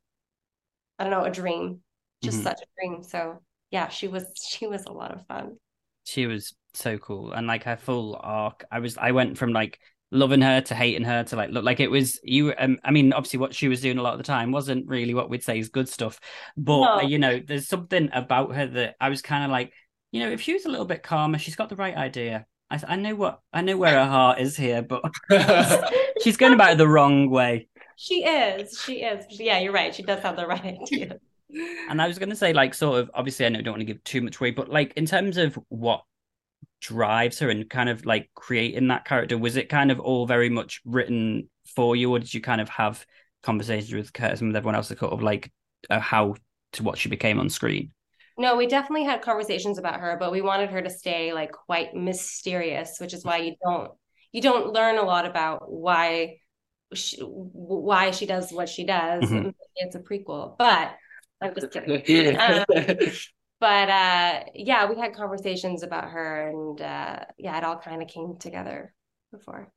I 1.04 1.10
don't 1.10 1.18
know, 1.20 1.26
a 1.26 1.30
dream, 1.30 1.80
just 2.22 2.38
mm-hmm. 2.38 2.44
such 2.44 2.60
a 2.62 2.66
dream. 2.80 3.02
So 3.02 3.42
yeah, 3.70 3.88
she 3.88 4.08
was, 4.08 4.24
she 4.48 4.66
was 4.66 4.84
a 4.86 4.92
lot 4.92 5.12
of 5.12 5.26
fun. 5.26 5.56
She 6.04 6.26
was 6.26 6.54
so 6.72 6.96
cool. 6.96 7.32
And 7.32 7.46
like 7.46 7.64
her 7.64 7.76
full 7.76 8.18
arc, 8.22 8.64
I 8.70 8.78
was, 8.78 8.96
I 8.96 9.12
went 9.12 9.36
from 9.36 9.52
like 9.52 9.78
loving 10.10 10.40
her 10.40 10.60
to 10.60 10.74
hating 10.74 11.04
her 11.04 11.24
to 11.24 11.34
like 11.34 11.50
look 11.50 11.64
like 11.64 11.80
it 11.80 11.90
was 11.90 12.20
you 12.22 12.54
um, 12.58 12.78
i 12.84 12.92
mean 12.92 13.12
obviously 13.12 13.38
what 13.38 13.52
she 13.52 13.66
was 13.66 13.80
doing 13.80 13.98
a 13.98 14.02
lot 14.02 14.12
of 14.12 14.18
the 14.18 14.24
time 14.24 14.52
wasn't 14.52 14.86
really 14.86 15.12
what 15.12 15.28
we'd 15.28 15.42
say 15.42 15.58
is 15.58 15.70
good 15.70 15.88
stuff 15.88 16.20
but 16.56 16.98
no. 16.98 17.00
you 17.00 17.18
know 17.18 17.40
there's 17.44 17.66
something 17.66 18.08
about 18.12 18.54
her 18.54 18.64
that 18.64 18.94
i 19.00 19.08
was 19.08 19.22
kind 19.22 19.42
of 19.42 19.50
like 19.50 19.72
you 20.12 20.20
know 20.20 20.30
if 20.30 20.40
she 20.40 20.52
was 20.52 20.66
a 20.66 20.68
little 20.68 20.86
bit 20.86 21.02
calmer 21.02 21.36
she's 21.36 21.56
got 21.56 21.68
the 21.68 21.74
right 21.74 21.96
idea 21.96 22.46
i, 22.70 22.80
I 22.86 22.94
know 22.94 23.16
what 23.16 23.40
i 23.52 23.60
know 23.60 23.76
where 23.76 23.94
her 24.04 24.06
heart 24.08 24.38
is 24.38 24.56
here 24.56 24.82
but 24.82 25.02
she's 26.22 26.36
going 26.36 26.52
about 26.52 26.72
it 26.72 26.78
the 26.78 26.86
wrong 26.86 27.28
way 27.28 27.66
she 27.96 28.24
is 28.24 28.80
she 28.80 29.02
is 29.02 29.24
yeah 29.30 29.58
you're 29.58 29.72
right 29.72 29.94
she 29.94 30.02
does 30.02 30.20
have 30.20 30.36
the 30.36 30.46
right 30.46 30.78
idea 30.82 31.18
and 31.88 32.00
i 32.02 32.08
was 32.08 32.18
going 32.18 32.30
to 32.30 32.36
say 32.36 32.52
like 32.52 32.74
sort 32.74 32.98
of 32.98 33.10
obviously 33.14 33.46
i 33.46 33.48
know 33.48 33.58
I 33.58 33.62
don't 33.62 33.74
want 33.74 33.80
to 33.80 33.86
give 33.86 34.02
too 34.04 34.22
much 34.22 34.40
away 34.40 34.50
but 34.50 34.68
like 34.68 34.92
in 34.96 35.06
terms 35.06 35.36
of 35.36 35.58
what 35.68 36.02
drives 36.84 37.38
her 37.38 37.48
and 37.48 37.68
kind 37.70 37.88
of 37.88 38.04
like 38.04 38.28
creating 38.34 38.88
that 38.88 39.06
character? 39.06 39.38
Was 39.38 39.56
it 39.56 39.70
kind 39.70 39.90
of 39.90 39.98
all 40.00 40.26
very 40.26 40.50
much 40.50 40.82
written 40.84 41.48
for 41.74 41.96
you, 41.96 42.10
or 42.10 42.18
did 42.18 42.32
you 42.34 42.42
kind 42.42 42.60
of 42.60 42.68
have 42.68 43.04
conversations 43.42 43.94
with 43.94 44.12
Kurtis 44.12 44.40
and 44.40 44.48
with 44.48 44.56
everyone 44.56 44.74
else, 44.74 44.88
to 44.88 44.96
sort 44.96 45.12
of 45.12 45.22
like 45.22 45.50
uh, 45.88 45.98
how 45.98 46.34
to 46.72 46.82
what 46.82 46.98
she 46.98 47.08
became 47.08 47.40
on 47.40 47.48
screen? 47.48 47.92
No, 48.36 48.56
we 48.56 48.66
definitely 48.66 49.04
had 49.04 49.22
conversations 49.22 49.78
about 49.78 50.00
her, 50.00 50.16
but 50.18 50.30
we 50.30 50.42
wanted 50.42 50.70
her 50.70 50.82
to 50.82 50.90
stay 50.90 51.32
like 51.32 51.52
quite 51.52 51.94
mysterious, 51.94 52.98
which 52.98 53.14
is 53.14 53.24
why 53.24 53.38
you 53.38 53.54
don't 53.64 53.92
you 54.32 54.42
don't 54.42 54.72
learn 54.72 54.98
a 54.98 55.02
lot 55.02 55.24
about 55.24 55.72
why 55.72 56.36
she, 56.94 57.20
why 57.20 58.10
she 58.10 58.26
does 58.26 58.52
what 58.52 58.68
she 58.68 58.84
does. 58.84 59.24
Mm-hmm. 59.24 59.50
It's 59.76 59.96
a 59.96 60.00
prequel, 60.00 60.56
but 60.58 60.94
I'm 61.40 61.54
just 61.54 61.72
kidding. 61.72 62.38
um, 62.40 62.64
but 63.60 63.88
uh, 63.88 64.40
yeah, 64.54 64.90
we 64.90 64.98
had 64.98 65.14
conversations 65.14 65.82
about 65.82 66.10
her, 66.10 66.48
and 66.48 66.80
uh, 66.80 67.20
yeah, 67.38 67.58
it 67.58 67.64
all 67.64 67.78
kind 67.78 68.02
of 68.02 68.08
came 68.08 68.36
together 68.38 68.94
before. 69.32 69.72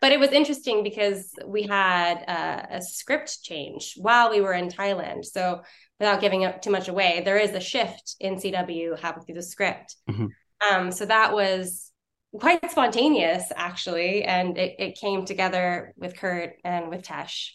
But 0.00 0.12
it 0.12 0.20
was 0.20 0.30
interesting 0.30 0.82
because 0.82 1.32
we 1.44 1.64
had 1.64 2.24
uh, 2.28 2.76
a 2.76 2.82
script 2.82 3.42
change 3.42 3.94
while 3.96 4.30
we 4.30 4.40
were 4.40 4.52
in 4.52 4.68
Thailand. 4.68 5.24
So 5.24 5.62
without 5.98 6.20
giving 6.20 6.44
up 6.44 6.62
too 6.62 6.70
much 6.70 6.88
away, 6.88 7.22
there 7.24 7.38
is 7.38 7.50
a 7.50 7.60
shift 7.60 8.16
in 8.20 8.36
CW 8.36 8.98
happening 8.98 9.26
through 9.26 9.34
the 9.36 9.42
script. 9.42 9.96
Mm-hmm. 10.08 10.26
Um, 10.70 10.92
so 10.92 11.06
that 11.06 11.32
was 11.32 11.91
quite 12.38 12.70
spontaneous, 12.70 13.52
actually, 13.54 14.24
and 14.24 14.56
it, 14.58 14.76
it 14.78 14.98
came 14.98 15.24
together 15.24 15.92
with 15.96 16.16
Kurt 16.16 16.54
and 16.64 16.88
with 16.88 17.02
Tesh 17.02 17.50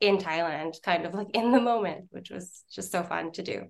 in 0.00 0.18
Thailand, 0.18 0.80
kind 0.82 1.04
of 1.04 1.14
like 1.14 1.28
in 1.34 1.52
the 1.52 1.60
moment, 1.60 2.06
which 2.10 2.30
was 2.30 2.62
just 2.72 2.92
so 2.92 3.02
fun 3.02 3.32
to 3.32 3.42
do. 3.42 3.64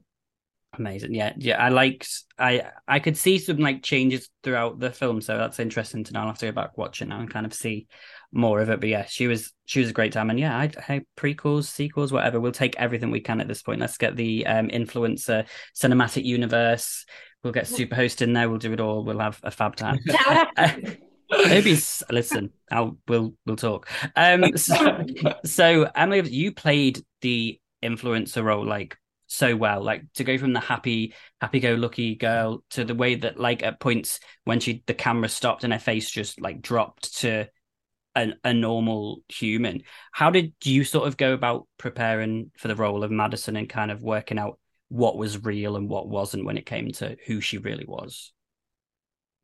Amazing. 0.78 1.14
Yeah. 1.14 1.32
Yeah. 1.36 1.62
I 1.62 1.68
liked 1.68 2.08
I 2.38 2.70
I 2.88 2.98
could 2.98 3.16
see 3.16 3.38
some 3.38 3.58
like 3.58 3.82
changes 3.82 4.28
throughout 4.42 4.80
the 4.80 4.90
film. 4.90 5.20
So 5.20 5.38
that's 5.38 5.60
interesting 5.60 6.02
to 6.04 6.12
know. 6.12 6.20
I'll 6.20 6.26
have 6.26 6.38
to 6.38 6.46
go 6.46 6.52
back 6.52 6.76
watch 6.76 7.00
it 7.00 7.06
now 7.06 7.20
and 7.20 7.30
kind 7.30 7.46
of 7.46 7.54
see 7.54 7.86
more 8.32 8.60
of 8.60 8.70
it. 8.70 8.80
But 8.80 8.88
yeah, 8.88 9.04
she 9.04 9.28
was 9.28 9.52
she 9.66 9.80
was 9.80 9.90
a 9.90 9.94
great 9.94 10.12
time. 10.12 10.30
And 10.30 10.40
yeah, 10.40 10.56
I, 10.56 10.70
I 10.88 11.02
prequels, 11.16 11.64
sequels, 11.64 12.12
whatever. 12.12 12.40
We'll 12.40 12.52
take 12.52 12.74
everything 12.76 13.12
we 13.12 13.20
can 13.20 13.40
at 13.40 13.46
this 13.46 13.62
point. 13.62 13.80
Let's 13.80 13.98
get 13.98 14.16
the 14.16 14.46
um 14.46 14.68
influencer 14.68 15.46
cinematic 15.76 16.24
universe. 16.24 17.06
We'll 17.44 17.52
get 17.52 17.66
Superhost 17.66 18.22
in 18.22 18.32
there. 18.32 18.48
We'll 18.48 18.58
do 18.58 18.72
it 18.72 18.80
all. 18.80 19.04
We'll 19.04 19.18
have 19.18 19.38
a 19.42 19.50
fab 19.50 19.76
time. 19.76 20.00
Maybe 21.30 21.78
listen. 22.10 22.50
I'll 22.72 22.96
we'll 23.06 23.34
we'll 23.44 23.56
talk. 23.56 23.88
Um. 24.16 24.56
So, 24.56 25.04
so 25.44 25.90
Emily, 25.94 26.28
you 26.30 26.52
played 26.52 27.04
the 27.20 27.60
influencer 27.82 28.42
role 28.42 28.64
like 28.64 28.96
so 29.26 29.56
well 29.56 29.82
like 29.82 30.04
to 30.14 30.24
go 30.24 30.38
from 30.38 30.52
the 30.52 30.60
happy 30.60 31.12
happy 31.40 31.58
go 31.58 31.74
lucky 31.74 32.14
girl 32.14 32.62
to 32.70 32.84
the 32.84 32.94
way 32.94 33.14
that 33.16 33.38
like 33.38 33.62
at 33.62 33.80
points 33.80 34.20
when 34.44 34.60
she 34.60 34.82
the 34.86 34.94
camera 34.94 35.28
stopped 35.28 35.64
and 35.64 35.72
her 35.72 35.78
face 35.78 36.10
just 36.10 36.40
like 36.40 36.62
dropped 36.62 37.18
to 37.18 37.46
a, 38.16 38.32
a 38.44 38.54
normal 38.54 39.22
human 39.28 39.82
how 40.12 40.30
did 40.30 40.52
you 40.62 40.84
sort 40.84 41.08
of 41.08 41.16
go 41.16 41.32
about 41.32 41.66
preparing 41.78 42.50
for 42.56 42.68
the 42.68 42.76
role 42.76 43.02
of 43.02 43.10
madison 43.10 43.56
and 43.56 43.68
kind 43.68 43.90
of 43.90 44.02
working 44.02 44.38
out 44.38 44.58
what 44.94 45.16
was 45.18 45.42
real 45.42 45.74
and 45.74 45.88
what 45.88 46.08
wasn't 46.08 46.44
when 46.44 46.56
it 46.56 46.64
came 46.64 46.92
to 46.92 47.16
who 47.26 47.40
she 47.40 47.58
really 47.58 47.84
was. 47.84 48.32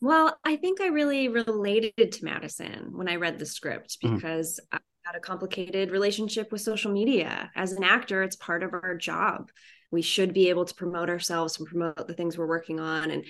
Well 0.00 0.38
i 0.44 0.54
think 0.56 0.80
i 0.80 0.86
really 0.86 1.26
related 1.28 2.12
to 2.12 2.24
madison 2.24 2.92
when 2.92 3.08
i 3.08 3.16
read 3.16 3.38
the 3.38 3.44
script 3.46 3.98
Mhm. 4.00 4.14
because 4.14 4.60
I 4.72 4.78
had 5.04 5.16
a 5.16 5.20
complicated 5.20 5.90
relationship 5.90 6.52
with 6.52 6.60
social 6.60 6.92
media. 6.92 7.50
As 7.56 7.72
an 7.72 7.82
actor 7.82 8.22
it's 8.22 8.36
part 8.36 8.62
of 8.62 8.72
our 8.72 8.96
job. 8.96 9.50
We 9.90 10.02
should 10.02 10.32
be 10.32 10.50
able 10.50 10.66
to 10.66 10.74
promote 10.74 11.10
ourselves 11.10 11.58
and 11.58 11.66
promote 11.66 12.06
the 12.06 12.14
things 12.14 12.38
we're 12.38 12.46
working 12.46 12.78
on 12.78 13.10
and 13.10 13.24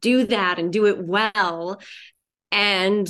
do 0.00 0.26
that 0.26 0.60
and 0.60 0.72
do 0.72 0.86
it 0.86 0.98
well 1.04 1.80
and 2.52 3.08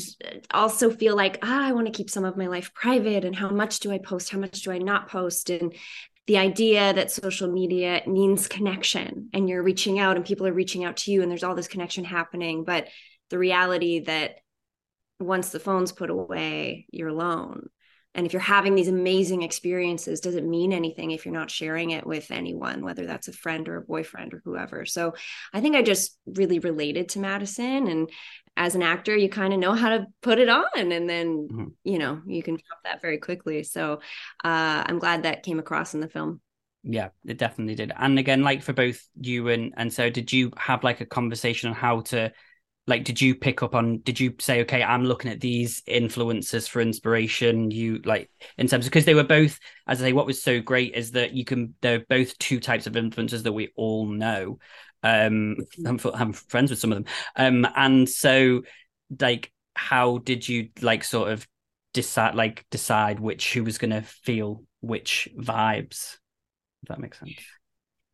also 0.52 0.90
feel 0.90 1.14
like 1.14 1.38
ah, 1.42 1.66
i 1.68 1.72
want 1.72 1.86
to 1.86 1.92
keep 1.98 2.08
some 2.08 2.24
of 2.24 2.36
my 2.38 2.46
life 2.46 2.72
private 2.72 3.24
and 3.26 3.36
how 3.36 3.50
much 3.50 3.80
do 3.80 3.92
i 3.92 3.98
post 3.98 4.30
how 4.30 4.38
much 4.38 4.62
do 4.62 4.70
i 4.70 4.78
not 4.78 5.08
post? 5.08 5.50
And 5.50 5.74
the 6.26 6.38
idea 6.38 6.92
that 6.92 7.10
social 7.10 7.50
media 7.50 8.02
means 8.06 8.48
connection 8.48 9.28
and 9.32 9.48
you're 9.48 9.62
reaching 9.62 9.98
out 9.98 10.16
and 10.16 10.24
people 10.24 10.46
are 10.46 10.52
reaching 10.52 10.84
out 10.84 10.96
to 10.98 11.10
you 11.10 11.22
and 11.22 11.30
there's 11.30 11.44
all 11.44 11.54
this 11.54 11.68
connection 11.68 12.04
happening 12.04 12.64
but 12.64 12.88
the 13.30 13.38
reality 13.38 14.00
that 14.00 14.36
once 15.20 15.50
the 15.50 15.60
phone's 15.60 15.92
put 15.92 16.10
away 16.10 16.86
you're 16.90 17.08
alone. 17.08 17.68
And 18.16 18.26
if 18.26 18.32
you're 18.32 18.40
having 18.40 18.76
these 18.76 18.88
amazing 18.88 19.42
experiences 19.42 20.20
does 20.20 20.34
it 20.34 20.44
mean 20.44 20.72
anything 20.72 21.10
if 21.10 21.24
you're 21.24 21.34
not 21.34 21.50
sharing 21.50 21.90
it 21.90 22.06
with 22.06 22.30
anyone 22.30 22.84
whether 22.84 23.06
that's 23.06 23.28
a 23.28 23.32
friend 23.32 23.68
or 23.68 23.76
a 23.76 23.82
boyfriend 23.82 24.34
or 24.34 24.42
whoever? 24.44 24.84
So 24.86 25.14
i 25.52 25.60
think 25.60 25.76
i 25.76 25.82
just 25.82 26.18
really 26.26 26.58
related 26.58 27.10
to 27.10 27.18
madison 27.18 27.88
and 27.88 28.10
as 28.56 28.74
an 28.74 28.82
actor 28.82 29.16
you 29.16 29.28
kind 29.28 29.52
of 29.52 29.58
know 29.58 29.72
how 29.72 29.88
to 29.90 30.06
put 30.22 30.38
it 30.38 30.48
on 30.48 30.64
and 30.76 31.08
then 31.08 31.48
Mhm. 31.50 31.72
you 31.84 31.98
know 31.98 32.20
you 32.26 32.42
can 32.42 32.54
drop 32.54 32.78
that 32.84 33.00
very 33.02 33.18
quickly. 33.18 33.62
So 33.64 33.94
uh, 34.44 34.84
i'm 34.86 34.98
glad 34.98 35.24
that 35.24 35.42
came 35.42 35.58
across 35.58 35.94
in 35.94 36.00
the 36.00 36.08
film. 36.08 36.40
Yeah 36.82 37.08
it 37.24 37.38
definitely 37.38 37.74
did. 37.74 37.92
And 37.98 38.18
again 38.18 38.42
like 38.42 38.62
for 38.62 38.72
both 38.74 39.00
you 39.20 39.48
and 39.48 39.72
and 39.76 39.92
so 39.92 40.10
did 40.10 40.32
you 40.32 40.52
have 40.56 40.84
like 40.84 41.00
a 41.00 41.06
conversation 41.06 41.70
on 41.70 41.74
how 41.74 42.02
to 42.02 42.30
like 42.86 43.04
did 43.04 43.20
you 43.20 43.34
pick 43.34 43.62
up 43.62 43.74
on 43.74 43.98
did 43.98 44.20
you 44.20 44.34
say 44.38 44.60
okay 44.62 44.82
i'm 44.82 45.04
looking 45.04 45.30
at 45.30 45.40
these 45.40 45.82
influencers 45.88 46.68
for 46.68 46.80
inspiration 46.80 47.70
you 47.70 48.00
like 48.04 48.30
in 48.58 48.66
terms 48.66 48.84
of 48.84 48.90
because 48.90 49.04
they 49.04 49.14
were 49.14 49.24
both 49.24 49.58
as 49.86 50.00
i 50.02 50.06
say 50.06 50.12
what 50.12 50.26
was 50.26 50.42
so 50.42 50.60
great 50.60 50.94
is 50.94 51.12
that 51.12 51.32
you 51.32 51.44
can 51.44 51.74
they're 51.80 52.04
both 52.08 52.36
two 52.38 52.60
types 52.60 52.86
of 52.86 52.94
influencers 52.94 53.42
that 53.42 53.52
we 53.52 53.70
all 53.76 54.06
know. 54.06 54.58
Um 55.02 55.56
i'm, 55.86 55.98
I'm 56.14 56.32
friends 56.32 56.70
with 56.70 56.78
some 56.78 56.92
of 56.92 56.96
them. 56.96 57.12
Um 57.36 57.70
and 57.76 58.08
so 58.08 58.62
like 59.20 59.52
how 59.76 60.18
did 60.18 60.48
you 60.48 60.68
like 60.80 61.04
sort 61.04 61.30
of 61.30 61.46
decide 61.92 62.34
like 62.34 62.64
decide 62.70 63.20
which 63.20 63.52
who 63.52 63.64
was 63.64 63.78
going 63.78 63.90
to 63.90 64.02
feel 64.02 64.62
which 64.80 65.28
vibes? 65.36 66.16
If 66.82 66.88
that 66.88 67.00
makes 67.00 67.18
sense 67.18 67.32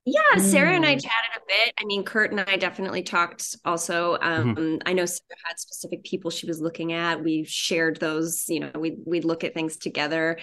Yeah, 0.07 0.39
Sara 0.39 0.75
and 0.75 0.85
I 0.85 0.95
Mm. 0.97 1.03
chatted 1.03 1.31
a 1.37 1.41
bit. 1.47 1.75
I 1.79 1.85
mean, 1.85 2.05
Kurt 2.05 2.31
and 2.31 2.41
I 2.41 2.57
definitely 2.57 3.03
talked 3.03 3.57
also. 3.65 4.17
Um, 4.21 4.79
I 4.87 4.95
know 4.95 5.05
Sara 5.05 5.37
had 5.45 5.59
specific 5.59 6.03
people 6.05 6.31
she 6.31 6.47
was 6.47 6.61
looking 6.61 6.93
at. 6.93 7.23
We 7.23 7.45
shared 7.45 8.01
those, 8.01 8.49
you 8.49 8.61
know, 8.61 8.71
we 8.77 8.97
we'd 9.05 9.25
look 9.27 9.45
at 9.45 9.53
things 9.55 9.77
together. 9.77 10.39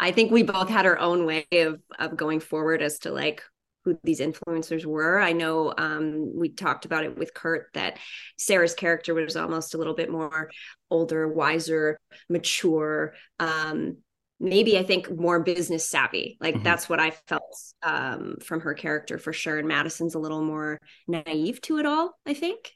I 0.00 0.12
think 0.12 0.32
we 0.32 0.42
both 0.42 0.68
had 0.68 0.86
our 0.86 0.98
own 0.98 1.26
way 1.26 1.46
of 1.52 1.80
of 1.98 2.16
going 2.16 2.40
forward 2.40 2.82
as 2.82 2.98
to 3.00 3.12
like 3.12 3.42
who 3.84 3.98
these 4.02 4.20
influencers 4.20 4.84
were. 4.84 5.20
I 5.20 5.32
know 5.32 5.72
um, 5.78 6.36
we 6.36 6.50
talked 6.50 6.84
about 6.84 7.04
it 7.04 7.16
with 7.16 7.34
Kurt 7.34 7.68
that 7.74 7.98
Sara's 8.36 8.74
character 8.74 9.14
was 9.14 9.36
almost 9.36 9.74
a 9.74 9.78
little 9.78 9.94
bit 9.94 10.10
more 10.10 10.50
older, 10.90 11.28
wiser, 11.28 11.98
mature. 12.28 13.14
Um, 13.38 13.98
maybe 14.40 14.78
I 14.78 14.84
think 14.84 15.10
more 15.10 15.40
business 15.40 15.88
savvy. 15.88 16.36
Like 16.40 16.56
Mhm. 16.56 16.64
that's 16.64 16.88
what 16.88 17.00
I 17.00 17.10
felt 17.26 17.56
um, 17.82 18.36
from 18.42 18.60
her 18.60 18.74
character 18.74 19.18
for 19.18 19.32
sure. 19.32 19.58
And 19.58 19.66
Madison's 19.68 20.14
a 20.14 20.18
little 20.18 20.42
more 20.42 20.78
naive 21.06 21.60
to 21.62 21.78
it 21.78 21.86
all. 21.86 22.14
I 22.26 22.34
think. 22.34 22.72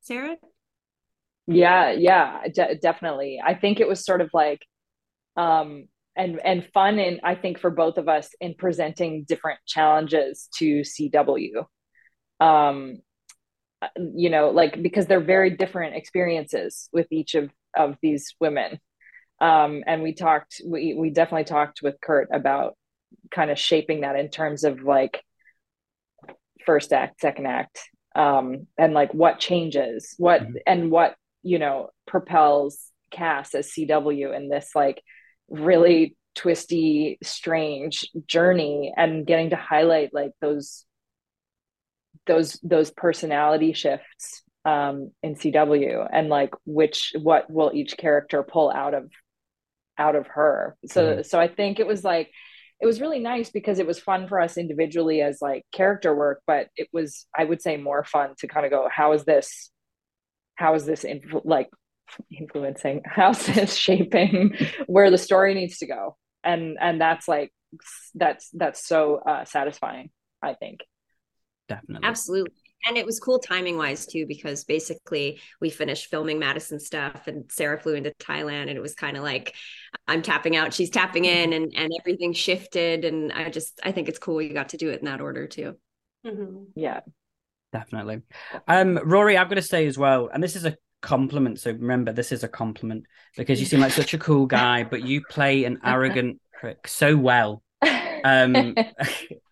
Sara. 0.00 0.36
Yeah, 1.46 1.92
yeah, 1.92 2.48
de- 2.52 2.76
definitely. 2.76 3.40
I 3.44 3.54
think 3.54 3.80
it 3.80 3.88
was 3.88 4.04
sort 4.04 4.20
of 4.20 4.30
like 4.32 4.60
um 5.36 5.88
and 6.16 6.40
and 6.44 6.66
fun 6.72 6.98
and 6.98 7.20
I 7.24 7.34
think 7.34 7.58
for 7.58 7.70
both 7.70 7.98
of 7.98 8.08
us 8.08 8.30
in 8.40 8.54
presenting 8.54 9.24
different 9.24 9.58
challenges 9.66 10.48
to 10.58 10.82
CW. 10.82 11.64
Um 12.40 12.98
you 13.96 14.30
know, 14.30 14.50
like 14.50 14.80
because 14.82 15.06
they're 15.06 15.20
very 15.20 15.50
different 15.50 15.96
experiences 15.96 16.88
with 16.92 17.08
each 17.10 17.34
of 17.34 17.50
of 17.76 17.96
these 18.02 18.34
women. 18.40 18.78
Um 19.40 19.82
and 19.86 20.02
we 20.02 20.14
talked 20.14 20.60
we 20.66 20.94
we 20.94 21.10
definitely 21.10 21.44
talked 21.44 21.82
with 21.82 22.00
Kurt 22.00 22.28
about 22.32 22.76
kind 23.30 23.50
of 23.50 23.58
shaping 23.58 24.02
that 24.02 24.16
in 24.16 24.28
terms 24.28 24.64
of 24.64 24.82
like 24.82 25.22
first 26.66 26.92
act, 26.92 27.20
second 27.20 27.46
act, 27.46 27.80
um, 28.14 28.66
and 28.78 28.94
like 28.94 29.12
what 29.12 29.38
changes, 29.38 30.14
what 30.18 30.42
Mhm. 30.42 30.54
and 30.66 30.90
what 30.90 31.16
you 31.42 31.58
know 31.58 31.90
propels 32.06 32.90
Cass 33.10 33.54
as 33.54 33.70
CW 33.72 34.32
in 34.32 34.48
this 34.48 34.70
like 34.74 35.02
really 35.48 36.16
twisty, 36.34 37.18
strange 37.22 38.10
journey, 38.26 38.92
and 38.96 39.26
getting 39.26 39.50
to 39.50 39.56
highlight 39.56 40.12
like 40.12 40.32
those 40.40 40.84
those 42.26 42.58
those 42.62 42.90
personality 42.90 43.72
shifts 43.72 44.42
um, 44.64 45.10
in 45.22 45.34
CW, 45.36 46.08
and 46.10 46.28
like 46.28 46.54
which 46.64 47.12
what 47.20 47.50
will 47.50 47.70
each 47.74 47.96
character 47.96 48.42
pull 48.42 48.70
out 48.70 48.94
of 48.94 49.10
out 49.98 50.16
of 50.16 50.26
her. 50.28 50.76
So 50.86 51.22
so 51.22 51.40
I 51.40 51.48
think 51.48 51.80
it 51.80 51.86
was 51.86 52.04
like 52.04 52.30
it 52.80 52.86
was 52.86 53.00
really 53.00 53.18
nice 53.18 53.50
because 53.50 53.78
it 53.78 53.86
was 53.86 53.98
fun 53.98 54.28
for 54.28 54.40
us 54.40 54.58
individually 54.58 55.22
as 55.22 55.40
like 55.40 55.64
character 55.72 56.14
work, 56.14 56.42
but 56.46 56.68
it 56.76 56.88
was 56.92 57.26
I 57.36 57.44
would 57.44 57.62
say 57.62 57.76
more 57.76 58.04
fun 58.04 58.34
to 58.38 58.48
kind 58.48 58.66
of 58.66 58.72
go, 58.72 58.88
how 58.90 59.12
is 59.12 59.24
this, 59.24 59.70
how 60.56 60.74
is 60.74 60.84
this 60.84 61.04
influ- 61.04 61.44
like 61.44 61.70
influencing, 62.30 63.02
how's 63.06 63.46
this 63.46 63.74
shaping 63.74 64.56
where 64.86 65.10
the 65.10 65.18
story 65.18 65.54
needs 65.54 65.78
to 65.78 65.86
go, 65.86 66.16
and 66.42 66.76
and 66.80 67.00
that's 67.00 67.28
like 67.28 67.52
that's 68.14 68.50
that's 68.52 68.86
so 68.86 69.16
uh, 69.16 69.44
satisfying. 69.44 70.10
I 70.42 70.54
think. 70.54 70.80
definitely 71.68 72.06
Absolutely. 72.06 72.63
And 72.86 72.96
it 72.98 73.06
was 73.06 73.18
cool 73.20 73.38
timing 73.38 73.76
wise 73.78 74.06
too, 74.06 74.26
because 74.26 74.64
basically 74.64 75.40
we 75.60 75.70
finished 75.70 76.10
filming 76.10 76.38
Madison 76.38 76.78
stuff 76.78 77.26
and 77.26 77.50
Sarah 77.50 77.80
flew 77.80 77.94
into 77.94 78.10
Thailand 78.20 78.62
and 78.68 78.70
it 78.76 78.82
was 78.82 78.94
kind 78.94 79.16
of 79.16 79.22
like 79.22 79.54
I'm 80.06 80.22
tapping 80.22 80.56
out, 80.56 80.74
she's 80.74 80.90
tapping 80.90 81.24
in 81.24 81.52
and, 81.52 81.72
and 81.74 81.90
everything 82.00 82.32
shifted. 82.32 83.04
And 83.04 83.32
I 83.32 83.48
just 83.50 83.80
I 83.82 83.92
think 83.92 84.08
it's 84.08 84.18
cool 84.18 84.42
you 84.42 84.52
got 84.52 84.70
to 84.70 84.76
do 84.76 84.90
it 84.90 85.00
in 85.00 85.06
that 85.06 85.20
order 85.20 85.46
too. 85.46 85.76
Mhm. 86.26 86.66
Yeah. 86.74 87.00
definitely 87.72 88.22
um 88.68 88.98
rory 89.04 89.36
i've 89.36 89.48
got 89.48 89.56
to 89.56 89.62
say 89.62 89.86
as 89.86 89.98
well 89.98 90.30
and 90.32 90.42
this 90.42 90.54
is 90.54 90.64
a 90.64 90.76
compliment 91.02 91.58
so 91.60 91.70
remember 91.72 92.12
this 92.12 92.32
is 92.32 92.44
a 92.44 92.48
compliment 92.48 93.04
because 93.36 93.60
you 93.60 93.66
seem 93.66 93.80
like 93.80 93.92
such 93.92 94.14
a 94.14 94.18
cool 94.18 94.46
guy 94.46 94.84
but 94.84 95.02
you 95.02 95.20
play 95.28 95.64
an 95.64 95.78
arrogant 95.84 96.40
prick 96.60 96.86
so 96.86 97.16
well 97.16 97.62
um 98.24 98.74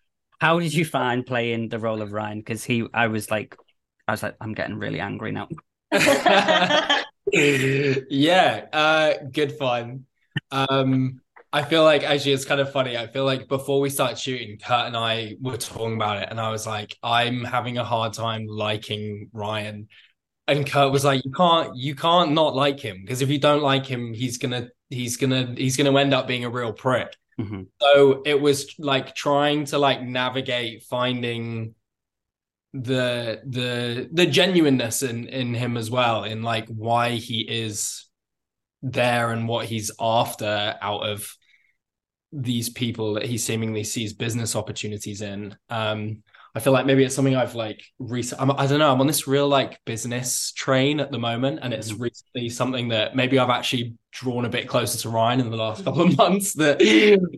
how 0.42 0.58
did 0.58 0.74
you 0.74 0.84
find 0.84 1.24
playing 1.24 1.68
the 1.68 1.78
role 1.78 2.02
of 2.02 2.12
ryan 2.12 2.38
because 2.38 2.64
he 2.64 2.86
i 2.92 3.06
was 3.06 3.30
like 3.30 3.56
i 4.08 4.12
was 4.12 4.22
like 4.22 4.36
i'm 4.40 4.54
getting 4.54 4.78
really 4.78 5.00
angry 5.00 5.32
now 5.32 5.48
yeah, 7.32 8.66
uh, 8.72 9.14
good 9.30 9.52
fun. 9.58 10.06
Um, 10.50 11.20
I 11.52 11.62
feel 11.62 11.84
like 11.84 12.02
actually 12.02 12.32
it's 12.32 12.46
kind 12.46 12.60
of 12.60 12.72
funny. 12.72 12.96
I 12.96 13.06
feel 13.06 13.24
like 13.24 13.46
before 13.48 13.80
we 13.80 13.90
started 13.90 14.18
shooting, 14.18 14.58
Kurt 14.58 14.86
and 14.86 14.96
I 14.96 15.36
were 15.40 15.58
talking 15.58 15.94
about 15.94 16.22
it, 16.22 16.28
and 16.30 16.40
I 16.40 16.50
was 16.50 16.66
like, 16.66 16.96
I'm 17.02 17.44
having 17.44 17.76
a 17.78 17.84
hard 17.84 18.14
time 18.14 18.46
liking 18.46 19.28
Ryan. 19.32 19.88
And 20.48 20.68
Kurt 20.68 20.92
was 20.92 21.04
like, 21.04 21.24
you 21.24 21.30
can't, 21.30 21.76
you 21.76 21.94
can't 21.94 22.32
not 22.32 22.54
like 22.54 22.80
him 22.80 23.02
because 23.02 23.22
if 23.22 23.28
you 23.28 23.38
don't 23.38 23.62
like 23.62 23.86
him, 23.86 24.12
he's 24.12 24.38
gonna, 24.38 24.68
he's 24.90 25.16
gonna, 25.16 25.54
he's 25.56 25.76
gonna 25.76 25.96
end 25.98 26.14
up 26.14 26.26
being 26.26 26.44
a 26.44 26.50
real 26.50 26.72
prick. 26.72 27.14
Mhm. 27.40 27.66
So 27.80 28.22
it 28.24 28.40
was 28.40 28.74
like 28.78 29.14
trying 29.14 29.64
to 29.66 29.78
like 29.78 30.02
navigate 30.02 30.82
finding 30.84 31.74
the 32.74 33.42
the 33.46 34.08
the 34.12 34.26
genuineness 34.26 35.02
in 35.02 35.28
in 35.28 35.54
him 35.54 35.76
as 35.76 35.90
well 35.90 36.24
in 36.24 36.42
like 36.42 36.66
why 36.68 37.10
he 37.10 37.40
is 37.42 38.06
there 38.82 39.30
and 39.30 39.46
what 39.46 39.66
he's 39.66 39.90
after 40.00 40.74
out 40.80 41.06
of 41.06 41.36
these 42.32 42.70
people 42.70 43.14
that 43.14 43.26
he 43.26 43.36
seemingly 43.36 43.84
sees 43.84 44.14
business 44.14 44.56
opportunities 44.56 45.20
in 45.20 45.54
um 45.68 46.22
I 46.54 46.60
feel 46.60 46.74
like 46.74 46.84
maybe 46.84 47.02
it's 47.02 47.14
something 47.14 47.34
I've 47.34 47.54
like 47.54 47.82
recent. 47.98 48.40
I'm, 48.40 48.50
I 48.50 48.66
don't 48.66 48.78
know. 48.78 48.92
I'm 48.92 49.00
on 49.00 49.06
this 49.06 49.26
real 49.26 49.48
like 49.48 49.80
business 49.86 50.52
train 50.52 51.00
at 51.00 51.10
the 51.10 51.18
moment, 51.18 51.60
and 51.62 51.72
it's 51.72 51.92
mm. 51.92 52.00
recently 52.00 52.50
something 52.50 52.88
that 52.88 53.16
maybe 53.16 53.38
I've 53.38 53.48
actually 53.48 53.94
drawn 54.10 54.44
a 54.44 54.50
bit 54.50 54.68
closer 54.68 54.98
to 54.98 55.08
Ryan 55.08 55.40
in 55.40 55.50
the 55.50 55.56
last 55.56 55.80
mm. 55.80 55.84
couple 55.84 56.02
of 56.02 56.16
months. 56.18 56.52
That 56.54 56.80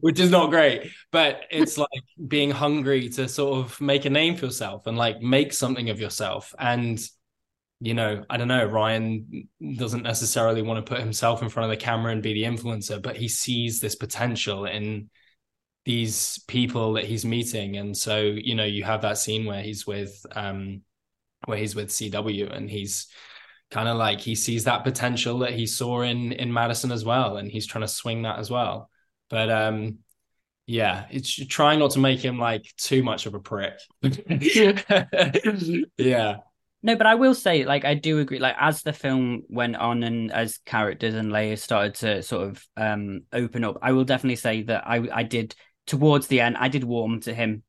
which 0.01 0.19
is 0.19 0.31
not 0.31 0.51
great, 0.51 0.91
but 1.13 1.43
it's 1.51 1.79
like 1.79 1.89
being 2.27 2.51
hungry 2.51 3.09
to 3.11 3.29
sort 3.29 3.59
of 3.59 3.81
make 3.81 4.05
a 4.05 4.11
name 4.11 4.37
for 4.37 4.47
yourself 4.47 4.89
and 4.89 4.99
like 4.99 5.21
make 5.21 5.53
something 5.53 5.91
of 5.91 6.01
yourself. 6.01 6.53
And 6.59 7.01
you 7.81 7.95
know, 7.95 8.25
I 8.29 8.37
don't 8.37 8.49
know. 8.49 8.65
Ryan 8.65 9.49
doesn't 9.77 10.03
necessarily 10.03 10.63
want 10.63 10.85
to 10.85 10.91
put 10.91 11.01
himself 11.01 11.43
in 11.43 11.51
front 11.51 11.71
of 11.71 11.79
the 11.79 11.85
camera 11.85 12.11
and 12.11 12.23
be 12.23 12.33
the 12.33 12.45
influencer, 12.45 13.01
but 13.01 13.17
he 13.17 13.29
sees 13.29 13.79
this 13.79 13.95
potential 13.95 14.65
in 14.65 15.11
these 15.85 16.39
people 16.49 16.95
that 16.95 17.05
he's 17.05 17.25
meeting. 17.25 17.77
And 17.77 17.97
so 17.97 18.21
you 18.21 18.55
know 18.55 18.65
you 18.65 18.85
have 18.85 19.03
that 19.03 19.19
scene 19.19 19.45
where 19.45 19.63
he's 19.63 19.87
with 19.87 20.25
um 20.35 20.83
where 21.47 21.59
he's 21.59 21.75
with 21.75 21.89
CW 21.91 22.51
and 22.55 22.71
he's 22.71 23.09
kind 23.71 23.89
of 23.89 23.97
like 23.97 24.21
he 24.21 24.35
sees 24.35 24.65
that 24.65 24.85
potential 24.85 25.41
that 25.41 25.53
he 25.53 25.67
saw 25.67 26.03
in 26.03 26.33
in 26.33 26.53
Madison 26.53 26.93
as 26.93 27.05
well. 27.05 27.37
And 27.37 27.51
he's 27.51 27.67
trying 27.67 27.83
to 27.83 27.89
swing 27.89 28.23
that 28.23 28.39
as 28.39 28.51
well. 28.51 28.91
But 29.31 29.51
um 29.51 29.99
yeah 30.67 31.05
it's 31.11 31.31
trying 31.49 31.79
not 31.79 31.91
to 31.91 31.99
make 31.99 32.21
him 32.21 32.39
like 32.39 32.65
too 32.79 33.03
much 33.03 33.27
of 33.27 33.35
a 33.35 33.41
prick. 33.41 33.75
Yeah. 35.99 36.37
No, 36.83 36.97
but 36.97 37.07
I 37.07 37.15
will 37.15 37.35
say, 37.35 37.65
like, 37.65 37.87
I 37.87 37.95
do 37.95 38.19
agree. 38.19 38.39
Like, 38.39 38.57
as 38.59 38.83
the 38.83 38.93
film 38.93 39.45
went 39.49 39.75
on 39.77 40.03
and 40.03 40.31
as 40.31 40.59
characters 40.67 41.15
and 41.15 41.33
layers 41.33 41.63
started 41.63 41.95
to 41.97 42.23
sort 42.23 42.47
of 42.47 42.67
um 42.77 43.23
open 43.33 43.65
up, 43.65 43.79
I 43.81 43.93
will 43.93 44.05
definitely 44.05 44.37
say 44.37 44.63
that 44.65 44.87
I 44.87 45.09
I 45.11 45.23
did 45.23 45.55
towards 45.87 46.27
the 46.27 46.41
end, 46.41 46.57
I 46.59 46.69
did 46.69 46.85
warm 46.85 47.21
to 47.21 47.35
him 47.35 47.63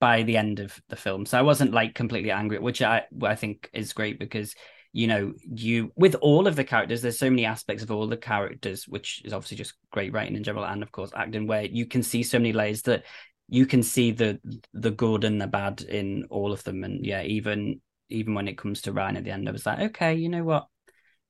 by 0.00 0.22
the 0.22 0.36
end 0.36 0.60
of 0.60 0.78
the 0.88 0.96
film. 0.96 1.26
So 1.26 1.38
I 1.38 1.42
wasn't 1.42 1.72
like 1.72 1.94
completely 1.94 2.30
angry, 2.30 2.58
which 2.58 2.82
I 2.82 3.04
I 3.22 3.34
think 3.34 3.70
is 3.72 3.92
great 3.92 4.18
because 4.18 4.54
you 4.92 5.06
know 5.06 5.34
you 5.42 5.92
with 5.96 6.14
all 6.16 6.46
of 6.46 6.56
the 6.56 6.64
characters, 6.64 7.02
there's 7.02 7.18
so 7.18 7.30
many 7.30 7.44
aspects 7.44 7.82
of 7.82 7.90
all 7.90 8.06
the 8.06 8.16
characters, 8.16 8.86
which 8.86 9.22
is 9.24 9.32
obviously 9.32 9.56
just 9.56 9.74
great 9.90 10.12
writing 10.12 10.36
in 10.36 10.44
general, 10.44 10.66
and 10.66 10.82
of 10.82 10.92
course 10.92 11.10
acting, 11.14 11.46
where 11.46 11.64
you 11.64 11.86
can 11.86 12.02
see 12.02 12.22
so 12.22 12.38
many 12.38 12.52
layers 12.52 12.82
that 12.82 13.04
you 13.48 13.66
can 13.66 13.82
see 13.82 14.10
the 14.10 14.38
the 14.72 14.90
good 14.90 15.24
and 15.24 15.40
the 15.40 15.46
bad 15.46 15.80
in 15.82 16.24
all 16.30 16.52
of 16.52 16.62
them, 16.64 16.84
and 16.84 17.04
yeah, 17.04 17.22
even 17.22 17.80
even 18.08 18.34
when 18.34 18.48
it 18.48 18.58
comes 18.58 18.82
to 18.82 18.92
Ryan 18.92 19.16
at 19.16 19.24
the 19.24 19.30
end, 19.30 19.48
I 19.48 19.52
was 19.52 19.66
like, 19.66 19.80
okay, 19.90 20.14
you 20.14 20.28
know 20.28 20.44
what, 20.44 20.66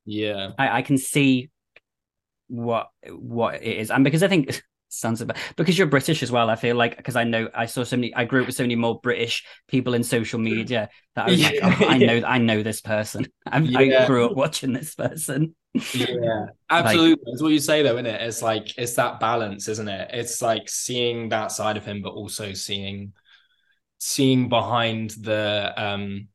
yeah. 0.05 0.51
I, 0.59 0.79
I 0.79 0.83
can 0.83 0.99
see 0.99 1.51
what 2.49 2.91
what 3.09 3.57
it 3.57 3.79
is, 3.79 3.91
and 3.91 4.05
because 4.05 4.23
I 4.23 4.29
think 4.29 4.63
sounds 4.97 5.21
about 5.21 5.37
because 5.57 5.77
you're 5.79 5.87
British 5.87 6.23
as 6.23 6.31
well. 6.33 6.51
I 6.51 6.57
feel 6.57 6.77
like 6.77 6.97
because 6.97 7.17
I 7.17 7.25
know 7.25 7.49
I 7.55 7.67
saw 7.67 7.85
so 7.85 7.97
many, 7.97 8.15
I 8.15 8.25
grew 8.25 8.41
up 8.43 8.47
with 8.47 8.57
so 8.57 8.65
many 8.65 8.77
more 8.77 9.01
British 9.01 9.45
people 9.69 9.95
in 9.95 10.03
social 10.05 10.39
media 10.39 10.89
that 11.15 11.27
I 11.27 11.31
was 11.31 11.43
like, 11.43 11.59
Yeah. 11.59 11.63
oh, 11.63 11.85
I 11.87 11.99
know, 11.99 12.23
I 12.27 12.39
know 12.39 12.63
this 12.63 12.81
person. 12.81 13.27
I, 13.47 13.71
I 13.75 13.89
grew 13.89 14.27
up 14.27 14.35
watching 14.37 14.73
this 14.73 14.95
person. 14.95 15.55
yeah 15.93 16.47
absolutely 16.71 17.23
it's 17.33 17.43
what 17.43 17.53
you 17.53 17.59
say 17.59 17.83
though 17.83 17.95
isn't 17.95 18.07
it 18.07 18.21
it's 18.21 18.43
like 18.43 18.77
it's 18.77 18.95
that 18.95 19.19
balance 19.21 19.69
isn't 19.69 19.89
it 19.89 20.11
it's 20.13 20.43
like 20.43 20.69
seeing 20.69 21.29
that 21.31 21.51
side 21.53 21.77
of 21.77 21.85
him 21.85 22.03
but 22.03 22.11
also 22.13 22.53
seeing 22.53 23.13
seeing 23.99 24.49
behind 24.49 25.11
the 25.23 25.73
um 25.77 26.29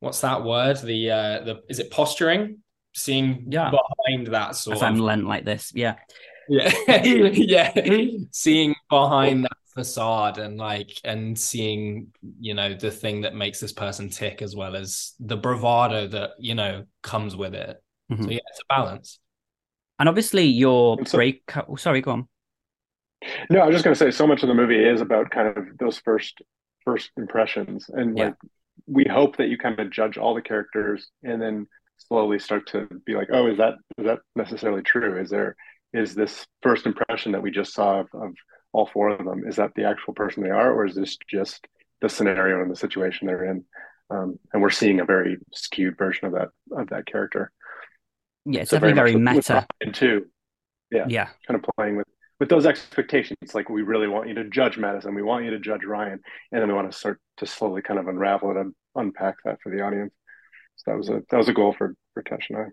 what's 0.00 0.20
that 0.22 0.44
word 0.44 0.78
the 0.82 1.10
uh 1.10 1.40
the 1.44 1.62
is 1.68 1.78
it 1.80 1.90
posturing 1.90 2.58
seeing 2.94 3.48
Yeah. 3.50 3.70
behind 3.70 4.28
that 4.28 4.56
sort 4.56 4.76
If 4.76 4.82
of 4.82 4.88
I'm 4.88 4.98
lent 4.98 5.26
like 5.26 5.44
this, 5.44 5.72
yeah, 5.74 5.96
yeah 6.88 7.72
yeah 7.74 8.06
seeing 8.30 8.74
behind 8.90 9.44
that 9.44 9.52
facade 9.74 10.36
and 10.38 10.58
like 10.58 11.00
and 11.04 11.38
seeing 11.38 12.08
you 12.40 12.52
know 12.54 12.74
the 12.74 12.90
thing 12.90 13.22
that 13.22 13.34
makes 13.34 13.58
this 13.60 13.72
person 13.72 14.10
tick 14.10 14.42
as 14.42 14.54
well 14.54 14.76
as 14.76 15.14
the 15.20 15.36
bravado 15.36 16.06
that 16.06 16.30
you 16.38 16.54
know 16.54 16.84
comes 17.02 17.34
with 17.36 17.54
it 17.54 17.82
Mhm. 18.10 18.24
so 18.24 18.30
yeah 18.30 18.40
it's 18.50 18.60
a 18.60 18.74
balance 18.74 19.18
and 19.98 20.08
obviously 20.08 20.44
your 20.44 20.98
And 20.98 21.08
so- 21.08 21.16
break. 21.18 21.42
Oh, 21.68 21.76
sorry, 21.76 22.00
go 22.00 22.10
on. 22.10 22.28
No, 23.50 23.60
I 23.60 23.66
was 23.66 23.74
just 23.74 23.84
going 23.84 23.94
to 23.94 23.98
say 23.98 24.10
so 24.10 24.26
much 24.26 24.42
of 24.42 24.48
the 24.48 24.54
movie 24.54 24.82
is 24.84 25.00
about 25.00 25.30
kind 25.30 25.56
of 25.56 25.64
those 25.78 25.98
first 25.98 26.42
first 26.84 27.12
impressions, 27.16 27.88
and 27.88 28.18
Yeah. 28.18 28.24
like 28.24 28.34
we 28.88 29.04
hope 29.04 29.36
that 29.36 29.48
you 29.48 29.56
kind 29.58 29.78
of 29.78 29.90
judge 29.90 30.18
all 30.18 30.34
the 30.34 30.42
characters, 30.42 31.10
and 31.22 31.40
then 31.40 31.68
slowly 31.98 32.40
start 32.40 32.66
to 32.68 32.88
be 33.06 33.14
like, 33.14 33.28
oh, 33.32 33.46
is 33.46 33.58
that 33.58 33.74
is 33.96 34.06
that 34.06 34.18
necessarily 34.34 34.82
true? 34.82 35.20
Is 35.20 35.30
there 35.30 35.54
is 35.92 36.14
this 36.14 36.46
first 36.62 36.86
impression 36.86 37.32
that 37.32 37.42
we 37.42 37.50
just 37.50 37.74
saw 37.74 38.00
of, 38.00 38.08
of 38.14 38.34
all 38.72 38.86
four 38.92 39.10
of 39.10 39.24
them? 39.24 39.44
Is 39.46 39.56
that 39.56 39.72
the 39.74 39.84
actual 39.84 40.14
person 40.14 40.42
they 40.42 40.50
are, 40.50 40.72
or 40.72 40.86
is 40.86 40.94
this 40.94 41.16
just 41.28 41.66
the 42.00 42.08
scenario 42.08 42.62
and 42.62 42.70
the 42.70 42.76
situation 42.76 43.26
they're 43.26 43.44
in? 43.44 43.64
Um, 44.10 44.38
and 44.52 44.60
we're 44.62 44.70
seeing 44.70 45.00
a 45.00 45.04
very 45.04 45.38
skewed 45.52 45.96
version 45.96 46.26
of 46.26 46.32
that 46.32 46.48
of 46.76 46.88
that 46.90 47.06
character. 47.06 47.50
Yeah, 48.44 48.62
it's 48.62 48.70
So 48.70 48.76
definitely 48.76 48.94
very, 48.94 49.14
with 49.14 49.22
meta. 49.22 49.66
Too. 49.92 50.26
Yeah. 50.90 51.06
yeah, 51.08 51.28
kind 51.46 51.58
of 51.58 51.64
playing 51.76 51.96
with 51.96 52.06
with 52.38 52.48
those 52.48 52.66
expectations 52.66 53.54
like 53.54 53.70
we 53.70 53.82
really 53.82 54.08
want 54.08 54.28
you 54.28 54.34
to 54.34 54.44
judge 54.50 54.76
madison 54.76 55.14
we 55.14 55.22
want 55.22 55.44
you 55.44 55.50
to 55.52 55.60
judge 55.60 55.84
ryan 55.84 56.18
and 56.50 56.60
then 56.60 56.66
we 56.66 56.74
want 56.74 56.90
to 56.90 56.98
start 56.98 57.20
to 57.36 57.46
slowly 57.46 57.80
kind 57.82 58.00
of 58.00 58.08
unravel 58.08 58.50
it 58.50 58.56
and 58.56 58.74
unpack 58.96 59.36
that 59.44 59.58
for 59.62 59.70
the 59.70 59.80
audience 59.80 60.12
so 60.74 60.90
that 60.90 60.96
was 60.96 61.08
a 61.08 61.22
that 61.30 61.36
was 61.36 61.48
a 61.48 61.52
goal 61.52 61.72
for 61.72 61.94
for 62.12 62.22
tesh 62.24 62.42
and 62.50 62.58
i 62.58 62.64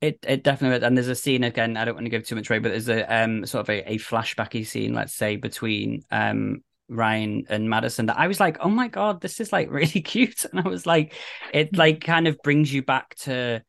It 0.00 0.18
it 0.22 0.44
definitely 0.44 0.86
and 0.86 0.96
there's 0.96 1.08
a 1.08 1.14
scene 1.14 1.42
again. 1.42 1.76
I 1.76 1.84
don't 1.84 1.94
want 1.94 2.06
to 2.06 2.10
give 2.10 2.24
too 2.24 2.36
much 2.36 2.48
away, 2.48 2.60
but 2.60 2.68
there's 2.70 2.88
a 2.88 3.02
um 3.12 3.44
sort 3.46 3.62
of 3.62 3.70
a, 3.70 3.92
a 3.92 3.98
flashbacky 3.98 4.64
scene, 4.64 4.94
let's 4.94 5.14
say, 5.14 5.36
between 5.36 6.02
um 6.10 6.62
Ryan 6.88 7.44
and 7.48 7.68
Madison 7.68 8.06
that 8.06 8.18
I 8.18 8.28
was 8.28 8.38
like, 8.38 8.58
oh 8.60 8.68
my 8.68 8.88
god, 8.88 9.20
this 9.20 9.40
is 9.40 9.52
like 9.52 9.70
really 9.72 10.00
cute, 10.00 10.44
and 10.44 10.60
I 10.60 10.68
was 10.68 10.86
like, 10.86 11.14
it 11.52 11.76
like 11.76 12.00
kind 12.00 12.28
of 12.28 12.38
brings 12.42 12.72
you 12.72 12.82
back 12.82 13.16
to, 13.16 13.62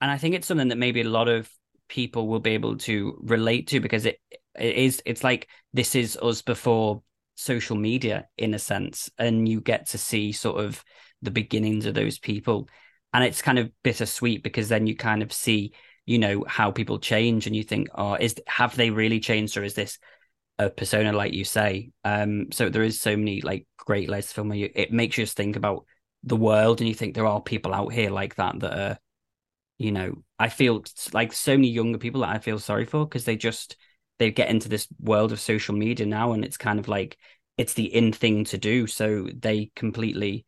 and 0.00 0.10
I 0.10 0.16
think 0.16 0.34
it's 0.34 0.46
something 0.46 0.68
that 0.68 0.78
maybe 0.78 1.02
a 1.02 1.08
lot 1.08 1.28
of 1.28 1.50
people 1.88 2.28
will 2.28 2.40
be 2.40 2.52
able 2.52 2.78
to 2.78 3.18
relate 3.22 3.68
to 3.68 3.80
because 3.80 4.06
it 4.06 4.18
it 4.58 4.76
is 4.76 5.02
it's 5.04 5.22
like 5.22 5.48
this 5.74 5.94
is 5.94 6.16
us 6.22 6.40
before 6.40 7.02
social 7.34 7.76
media 7.76 8.26
in 8.38 8.54
a 8.54 8.58
sense, 8.58 9.10
and 9.18 9.46
you 9.46 9.60
get 9.60 9.90
to 9.90 9.98
see 9.98 10.32
sort 10.32 10.64
of 10.64 10.82
the 11.20 11.30
beginnings 11.30 11.84
of 11.84 11.94
those 11.94 12.18
people 12.18 12.68
and 13.12 13.24
it's 13.24 13.42
kind 13.42 13.58
of 13.58 13.70
bittersweet 13.82 14.42
because 14.42 14.68
then 14.68 14.86
you 14.86 14.96
kind 14.96 15.22
of 15.22 15.32
see 15.32 15.72
you 16.06 16.18
know 16.18 16.44
how 16.48 16.70
people 16.70 16.98
change 16.98 17.46
and 17.46 17.54
you 17.54 17.62
think 17.62 17.88
oh 17.94 18.14
is 18.14 18.34
have 18.46 18.76
they 18.76 18.90
really 18.90 19.20
changed 19.20 19.56
or 19.56 19.64
is 19.64 19.74
this 19.74 19.98
a 20.58 20.68
persona 20.68 21.12
like 21.12 21.32
you 21.32 21.44
say? 21.44 21.90
Um 22.04 22.52
so 22.52 22.68
there 22.68 22.82
is 22.82 23.00
so 23.00 23.16
many 23.16 23.40
like 23.40 23.66
great 23.76 24.08
to 24.08 24.22
film 24.22 24.48
where 24.48 24.58
you, 24.58 24.70
it 24.74 24.92
makes 24.92 25.16
you 25.16 25.24
just 25.24 25.36
think 25.36 25.56
about 25.56 25.84
the 26.24 26.36
world 26.36 26.80
and 26.80 26.88
you 26.88 26.94
think 26.94 27.14
there 27.14 27.26
are 27.26 27.40
people 27.40 27.74
out 27.74 27.92
here 27.92 28.10
like 28.10 28.36
that 28.36 28.60
that 28.60 28.78
are 28.78 28.98
you 29.78 29.90
know 29.90 30.22
i 30.38 30.48
feel 30.48 30.84
like 31.12 31.32
so 31.32 31.56
many 31.56 31.68
younger 31.68 31.98
people 31.98 32.20
that 32.20 32.30
i 32.30 32.38
feel 32.38 32.60
sorry 32.60 32.84
for 32.84 33.04
because 33.04 33.24
they 33.24 33.34
just 33.34 33.76
they 34.20 34.30
get 34.30 34.50
into 34.50 34.68
this 34.68 34.86
world 35.00 35.32
of 35.32 35.40
social 35.40 35.74
media 35.74 36.06
now 36.06 36.32
and 36.32 36.44
it's 36.44 36.56
kind 36.56 36.78
of 36.78 36.86
like 36.86 37.18
it's 37.58 37.74
the 37.74 37.92
in 37.94 38.12
thing 38.12 38.44
to 38.44 38.58
do. 38.58 38.86
So 38.86 39.28
they 39.34 39.70
completely 39.76 40.46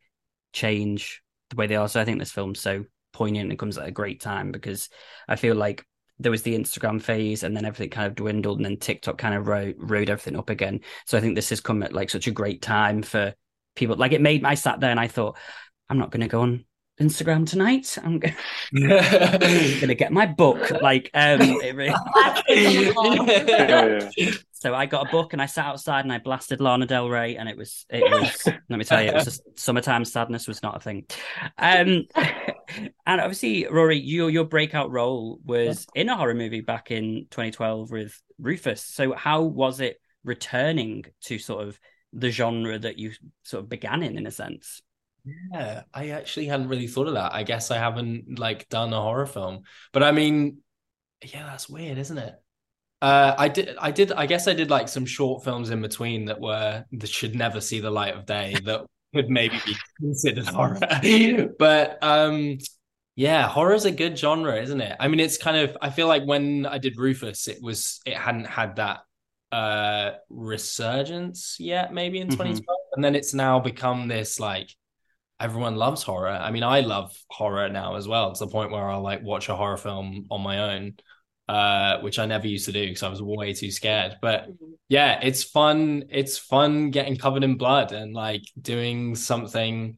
change 0.53 1.21
the 1.49 1.55
way 1.55 1.67
they 1.67 1.75
are. 1.75 1.87
So 1.87 2.01
I 2.01 2.05
think 2.05 2.19
this 2.19 2.31
film's 2.31 2.59
so 2.59 2.85
poignant 3.13 3.49
and 3.49 3.59
comes 3.59 3.77
at 3.77 3.87
a 3.87 3.91
great 3.91 4.19
time 4.19 4.51
because 4.51 4.89
I 5.27 5.35
feel 5.35 5.55
like 5.55 5.85
there 6.19 6.31
was 6.31 6.43
the 6.43 6.57
Instagram 6.57 7.01
phase 7.01 7.43
and 7.43 7.55
then 7.55 7.65
everything 7.65 7.89
kind 7.89 8.07
of 8.07 8.15
dwindled 8.15 8.57
and 8.57 8.65
then 8.65 8.77
TikTok 8.77 9.17
kind 9.17 9.35
of 9.35 9.47
rode, 9.47 9.75
rode 9.77 10.09
everything 10.09 10.37
up 10.37 10.49
again. 10.49 10.81
So 11.05 11.17
I 11.17 11.21
think 11.21 11.35
this 11.35 11.49
has 11.49 11.59
come 11.59 11.83
at 11.83 11.93
like 11.93 12.09
such 12.09 12.27
a 12.27 12.31
great 12.31 12.61
time 12.61 13.01
for 13.01 13.33
people. 13.75 13.95
Like 13.97 14.13
it 14.13 14.21
made 14.21 14.45
I 14.45 14.53
sat 14.55 14.79
there 14.79 14.91
and 14.91 14.99
I 14.99 15.07
thought, 15.07 15.37
I'm 15.89 15.97
not 15.97 16.11
going 16.11 16.21
to 16.21 16.27
go 16.27 16.41
on 16.41 16.65
Instagram 16.99 17.47
tonight. 17.47 17.97
I'm 18.01 18.19
going 18.19 18.33
to 18.73 19.95
get 19.95 20.11
my 20.11 20.25
book. 20.25 20.71
Like, 20.81 21.09
um, 21.13 21.41
it 21.41 21.75
really... 21.75 21.93
yeah, 22.49 24.09
yeah. 24.17 24.31
So 24.57 24.73
I 24.73 24.85
got 24.85 25.07
a 25.07 25.11
book 25.11 25.33
and 25.33 25.41
I 25.41 25.47
sat 25.47 25.65
outside 25.65 26.05
and 26.05 26.13
I 26.13 26.17
blasted 26.17 26.61
Lana 26.61 26.85
Del 26.85 27.09
Rey 27.09 27.35
and 27.35 27.49
it 27.49 27.57
was 27.57 27.85
it 27.89 28.01
was 28.01 28.53
let 28.69 28.79
me 28.79 28.85
tell 28.85 29.01
you 29.01 29.09
it 29.09 29.13
was 29.13 29.25
just 29.25 29.59
summertime 29.59 30.05
sadness 30.05 30.47
was 30.47 30.63
not 30.63 30.77
a 30.77 30.79
thing. 30.79 31.05
Um 31.57 32.05
and 33.05 33.21
obviously 33.21 33.67
Rory 33.69 33.99
your 33.99 34.29
your 34.29 34.45
breakout 34.45 34.91
role 34.91 35.39
was 35.43 35.85
in 35.93 36.07
a 36.07 36.15
horror 36.15 36.33
movie 36.33 36.61
back 36.61 36.89
in 36.89 37.27
2012 37.31 37.91
with 37.91 38.21
Rufus. 38.39 38.81
So 38.81 39.13
how 39.13 39.41
was 39.41 39.81
it 39.81 39.97
returning 40.23 41.03
to 41.25 41.37
sort 41.37 41.67
of 41.67 41.77
the 42.13 42.31
genre 42.31 42.79
that 42.79 42.97
you 42.97 43.11
sort 43.43 43.63
of 43.63 43.69
began 43.69 44.03
in 44.03 44.17
in 44.17 44.25
a 44.25 44.31
sense? 44.31 44.81
Yeah, 45.51 45.83
I 45.93 46.11
actually 46.11 46.45
hadn't 46.45 46.69
really 46.69 46.87
thought 46.87 47.07
of 47.07 47.15
that. 47.15 47.33
I 47.33 47.43
guess 47.43 47.71
I 47.71 47.77
haven't 47.77 48.39
like 48.39 48.69
done 48.69 48.93
a 48.93 49.01
horror 49.01 49.25
film, 49.25 49.63
but 49.91 50.01
I 50.01 50.13
mean, 50.13 50.59
yeah, 51.21 51.45
that's 51.45 51.67
weird, 51.67 51.97
isn't 51.97 52.17
it? 52.17 52.35
Uh, 53.05 53.35
I 53.37 53.47
did. 53.49 53.75
I 53.79 53.91
did. 53.91 54.11
I 54.11 54.25
guess 54.25 54.47
I 54.47 54.53
did 54.53 54.69
like 54.71 54.89
some 54.89 55.05
short 55.05 55.43
films 55.43 55.69
in 55.69 55.81
between 55.81 56.25
that 56.25 56.39
were 56.41 56.83
that 56.91 57.09
should 57.09 57.35
never 57.35 57.61
see 57.61 57.79
the 57.79 57.91
light 57.91 58.15
of 58.15 58.25
day 58.25 58.55
that 58.65 58.85
would 59.13 59.29
maybe 59.29 59.57
be 59.65 59.75
considered 59.99 60.47
horror. 60.47 60.79
but 61.59 61.99
um, 62.01 62.57
yeah, 63.15 63.47
horror's 63.47 63.85
a 63.85 63.91
good 63.91 64.17
genre, 64.17 64.59
isn't 64.59 64.81
it? 64.81 64.97
I 64.99 65.07
mean, 65.07 65.19
it's 65.19 65.37
kind 65.37 65.57
of. 65.57 65.77
I 65.81 65.91
feel 65.91 66.07
like 66.07 66.23
when 66.25 66.65
I 66.65 66.79
did 66.79 66.97
Rufus, 66.97 67.47
it 67.47 67.59
was 67.61 67.99
it 68.07 68.17
hadn't 68.17 68.45
had 68.45 68.77
that 68.77 69.01
uh 69.51 70.13
resurgence 70.29 71.57
yet, 71.59 71.93
maybe 71.93 72.19
in 72.19 72.29
Mhm. 72.29 72.31
2012, 72.31 72.79
and 72.95 73.03
then 73.03 73.15
it's 73.15 73.35
now 73.35 73.59
become 73.59 74.07
this 74.07 74.39
like 74.39 74.71
everyone 75.39 75.75
loves 75.75 76.03
horror. 76.03 76.29
I 76.29 76.51
mean, 76.51 76.63
I 76.63 76.81
love 76.81 77.15
horror 77.29 77.69
now 77.69 77.95
as 77.95 78.07
well. 78.07 78.31
It's 78.31 78.39
the 78.39 78.47
point 78.47 78.71
where 78.71 78.89
I'll 78.89 79.01
like 79.01 79.21
watch 79.23 79.49
a 79.49 79.55
horror 79.55 79.77
film 79.77 80.27
on 80.31 80.41
my 80.41 80.59
own, 80.75 80.95
uh, 81.47 81.99
which 81.99 82.19
I 82.19 82.25
never 82.25 82.47
used 82.47 82.65
to 82.65 82.71
do 82.71 82.87
because 82.87 83.03
I 83.03 83.09
was 83.09 83.21
way 83.21 83.53
too 83.53 83.71
scared. 83.71 84.17
But 84.21 84.47
yeah, 84.89 85.19
it's 85.21 85.43
fun. 85.43 86.05
It's 86.09 86.37
fun 86.37 86.91
getting 86.91 87.17
covered 87.17 87.43
in 87.43 87.57
blood 87.57 87.91
and 87.91 88.13
like 88.13 88.43
doing 88.59 89.15
something 89.15 89.97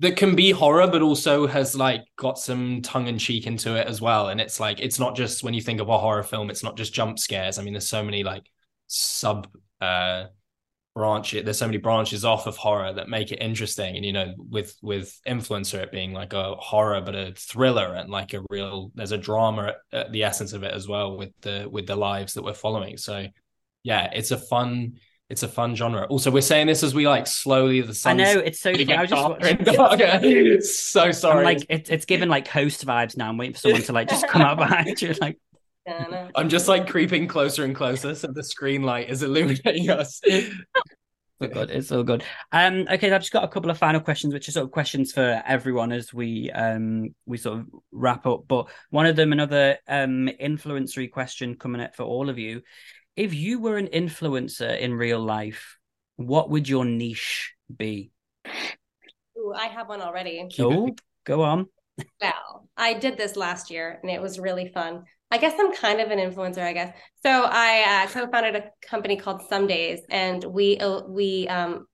that 0.00 0.16
can 0.16 0.36
be 0.36 0.52
horror, 0.52 0.86
but 0.86 1.02
also 1.02 1.46
has 1.46 1.74
like 1.74 2.04
got 2.16 2.38
some 2.38 2.82
tongue 2.82 3.08
in 3.08 3.18
cheek 3.18 3.46
into 3.46 3.74
it 3.74 3.86
as 3.88 4.00
well. 4.00 4.28
And 4.28 4.40
it's 4.40 4.60
like 4.60 4.80
it's 4.80 4.98
not 4.98 5.16
just 5.16 5.42
when 5.42 5.54
you 5.54 5.60
think 5.60 5.80
of 5.80 5.88
a 5.88 5.98
horror 5.98 6.22
film, 6.22 6.50
it's 6.50 6.62
not 6.62 6.76
just 6.76 6.92
jump 6.94 7.18
scares. 7.18 7.58
I 7.58 7.62
mean, 7.62 7.72
there's 7.72 7.88
so 7.88 8.04
many 8.04 8.22
like 8.22 8.48
sub 8.86 9.48
uh 9.80 10.24
branch 10.98 11.30
there's 11.30 11.56
so 11.56 11.66
many 11.66 11.78
branches 11.78 12.24
off 12.24 12.48
of 12.48 12.56
horror 12.56 12.92
that 12.92 13.08
make 13.08 13.30
it 13.30 13.36
interesting 13.36 13.94
and 13.94 14.04
you 14.04 14.12
know 14.12 14.34
with 14.36 14.76
with 14.82 15.16
influencer 15.26 15.80
it 15.80 15.92
being 15.92 16.12
like 16.12 16.32
a 16.32 16.56
horror 16.56 17.00
but 17.00 17.14
a 17.14 17.32
thriller 17.36 17.94
and 17.94 18.10
like 18.10 18.34
a 18.34 18.42
real 18.50 18.90
there's 18.96 19.12
a 19.12 19.16
drama 19.16 19.74
at, 19.92 20.00
at 20.00 20.12
the 20.12 20.24
essence 20.24 20.52
of 20.52 20.64
it 20.64 20.74
as 20.74 20.88
well 20.88 21.16
with 21.16 21.30
the 21.42 21.68
with 21.70 21.86
the 21.86 21.94
lives 21.94 22.34
that 22.34 22.42
we're 22.42 22.52
following 22.52 22.96
so 22.96 23.24
yeah 23.84 24.10
it's 24.12 24.32
a 24.32 24.36
fun 24.36 24.98
it's 25.30 25.44
a 25.44 25.48
fun 25.48 25.76
genre 25.76 26.04
also 26.06 26.32
we're 26.32 26.40
saying 26.40 26.66
this 26.66 26.82
as 26.82 26.94
we 26.94 27.06
like 27.06 27.28
slowly 27.28 27.80
the 27.80 28.02
I 28.06 28.14
know 28.14 28.40
it's 28.40 28.60
so. 28.60 28.72
funny. 28.72 28.92
I 28.92 29.02
was 29.02 29.10
just 29.10 29.28
watching. 29.28 30.60
so 30.62 31.12
sorry 31.12 31.38
I'm 31.38 31.44
like 31.44 31.66
it, 31.68 31.90
it's 31.90 32.06
given 32.06 32.28
like 32.28 32.48
host 32.48 32.84
vibes 32.86 33.16
now. 33.16 33.28
I'm 33.28 33.36
waiting 33.36 33.52
for 33.52 33.60
someone 33.60 33.82
to 33.82 33.92
like 33.92 34.08
just 34.08 34.26
come 34.26 34.42
up 34.42 34.58
behind 34.58 35.00
you, 35.02 35.14
like. 35.20 35.38
I'm 36.34 36.48
just 36.48 36.68
like 36.68 36.88
creeping 36.88 37.26
closer 37.28 37.64
and 37.64 37.74
closer 37.74 38.14
so 38.14 38.28
the 38.28 38.44
screen 38.44 38.82
light 38.82 39.10
is 39.10 39.22
illuminating 39.22 39.90
us 39.90 40.20
So 41.40 41.48
good. 41.48 41.70
It's 41.70 41.92
all 41.92 42.02
good. 42.02 42.24
Um, 42.50 42.86
okay, 42.90 43.12
I've 43.12 43.20
just 43.20 43.32
got 43.32 43.44
a 43.44 43.48
couple 43.48 43.70
of 43.70 43.78
final 43.78 44.00
questions, 44.00 44.34
which 44.34 44.48
are 44.48 44.52
sort 44.52 44.64
of 44.64 44.72
questions 44.72 45.12
for 45.12 45.40
everyone 45.46 45.92
as 45.92 46.12
we 46.12 46.50
um 46.50 47.14
we 47.26 47.38
sort 47.38 47.60
of 47.60 47.66
wrap 47.92 48.26
up. 48.26 48.44
But 48.48 48.68
one 48.90 49.06
of 49.06 49.14
them, 49.14 49.32
another 49.32 49.78
um 49.86 50.28
influencery 50.40 51.10
question 51.10 51.54
coming 51.54 51.80
up 51.80 51.94
for 51.94 52.02
all 52.02 52.28
of 52.28 52.38
you. 52.38 52.62
If 53.14 53.34
you 53.34 53.60
were 53.60 53.76
an 53.76 53.88
influencer 53.88 54.78
in 54.78 54.94
real 54.94 55.20
life, 55.20 55.78
what 56.16 56.50
would 56.50 56.68
your 56.68 56.84
niche 56.84 57.54
be? 57.74 58.10
Ooh, 59.38 59.52
I 59.54 59.66
have 59.66 59.88
one 59.88 60.02
already. 60.02 60.48
Oh, 60.58 60.94
go 61.24 61.42
on. 61.42 61.68
Well, 62.20 62.68
I 62.76 62.94
did 62.94 63.16
this 63.16 63.36
last 63.36 63.70
year 63.70 63.98
and 64.02 64.10
it 64.10 64.20
was 64.20 64.38
really 64.38 64.68
fun. 64.68 65.04
I 65.30 65.38
guess 65.38 65.54
I'm 65.58 65.74
kind 65.74 66.00
of 66.00 66.10
an 66.10 66.18
influencer, 66.18 66.62
I 66.62 66.72
guess. 66.72 66.96
So 67.22 67.30
I 67.30 68.04
uh, 68.04 68.10
co-founded 68.10 68.56
a 68.56 68.70
company 68.86 69.16
called 69.16 69.42
Some 69.48 69.66
Days, 69.66 70.00
and 70.08 70.42
we 70.42 70.78
uh, 70.78 71.02
we 71.06 71.46
um, 71.48 71.86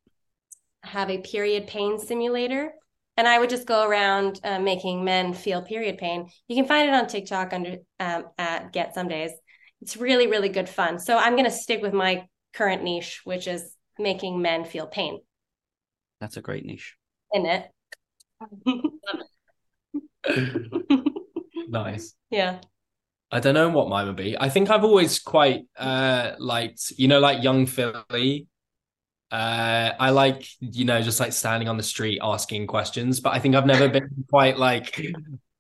have 0.83 1.11
a 1.11 1.18
period 1.18 1.66
pain 1.66 1.99
simulator. 1.99 2.73
And 3.16 3.29
I 3.29 3.38
would 3.38 3.51
just 3.51 3.66
go 3.66 3.88
around 3.88 4.40
uh, 4.42 4.59
making 4.59 5.05
men 5.05 5.35
feel 5.35 5.62
period 5.62 5.99
pain. 5.99 6.29
You 6.49 6.57
can 6.57 6.66
find 6.66 6.88
it 6.88 6.94
on 6.94 7.07
TikTok 7.07 7.53
under 7.53 7.77
um, 8.01 8.25
at 8.38 8.73
Get 8.73 8.94
Some 8.94 9.09
Days. 9.09 9.31
It's 9.81 9.97
really 9.97 10.27
really 10.27 10.49
good 10.49 10.68
fun. 10.68 10.99
So 10.99 11.16
I'm 11.16 11.35
going 11.35 11.44
to 11.44 11.51
stick 11.51 11.83
with 11.83 11.92
my 11.92 12.27
current 12.53 12.83
niche, 12.83 13.20
which 13.25 13.47
is 13.47 13.75
making 13.99 14.42
men 14.42 14.64
feel 14.64 14.87
pain 14.87 15.20
That's 16.20 16.37
a 16.37 16.42
great 16.42 16.64
niche. 16.64 16.97
in 17.33 17.47
it. 17.47 17.70
nice 21.68 22.14
yeah. 22.31 22.59
I 23.35 23.40
don't 23.40 23.55
know 23.55 23.68
what 23.68 23.88
mine 23.88 24.07
would 24.07 24.14
be. 24.14 24.38
I 24.38 24.49
think 24.49 24.70
I've 24.70 24.85
always 24.85 25.18
quite 25.18 25.64
uh 25.77 26.35
liked, 26.38 26.92
you 26.97 27.09
know, 27.09 27.18
like 27.18 27.42
Yung 27.42 27.66
Filly. 27.66 28.47
Uh 29.33 29.90
I 29.99 30.11
like, 30.11 30.47
you 30.61 30.85
know, 30.85 31.03
just 31.03 31.18
like 31.18 31.33
standing 31.33 31.68
on 31.68 31.77
the 31.77 31.83
street 31.83 32.20
asking 32.23 32.68
questions, 32.68 33.18
but 33.18 33.33
I 33.33 33.40
think 33.40 33.57
I've 33.57 33.66
never 33.66 33.88
been 33.88 34.09
quite 34.31 34.57
like 34.57 35.05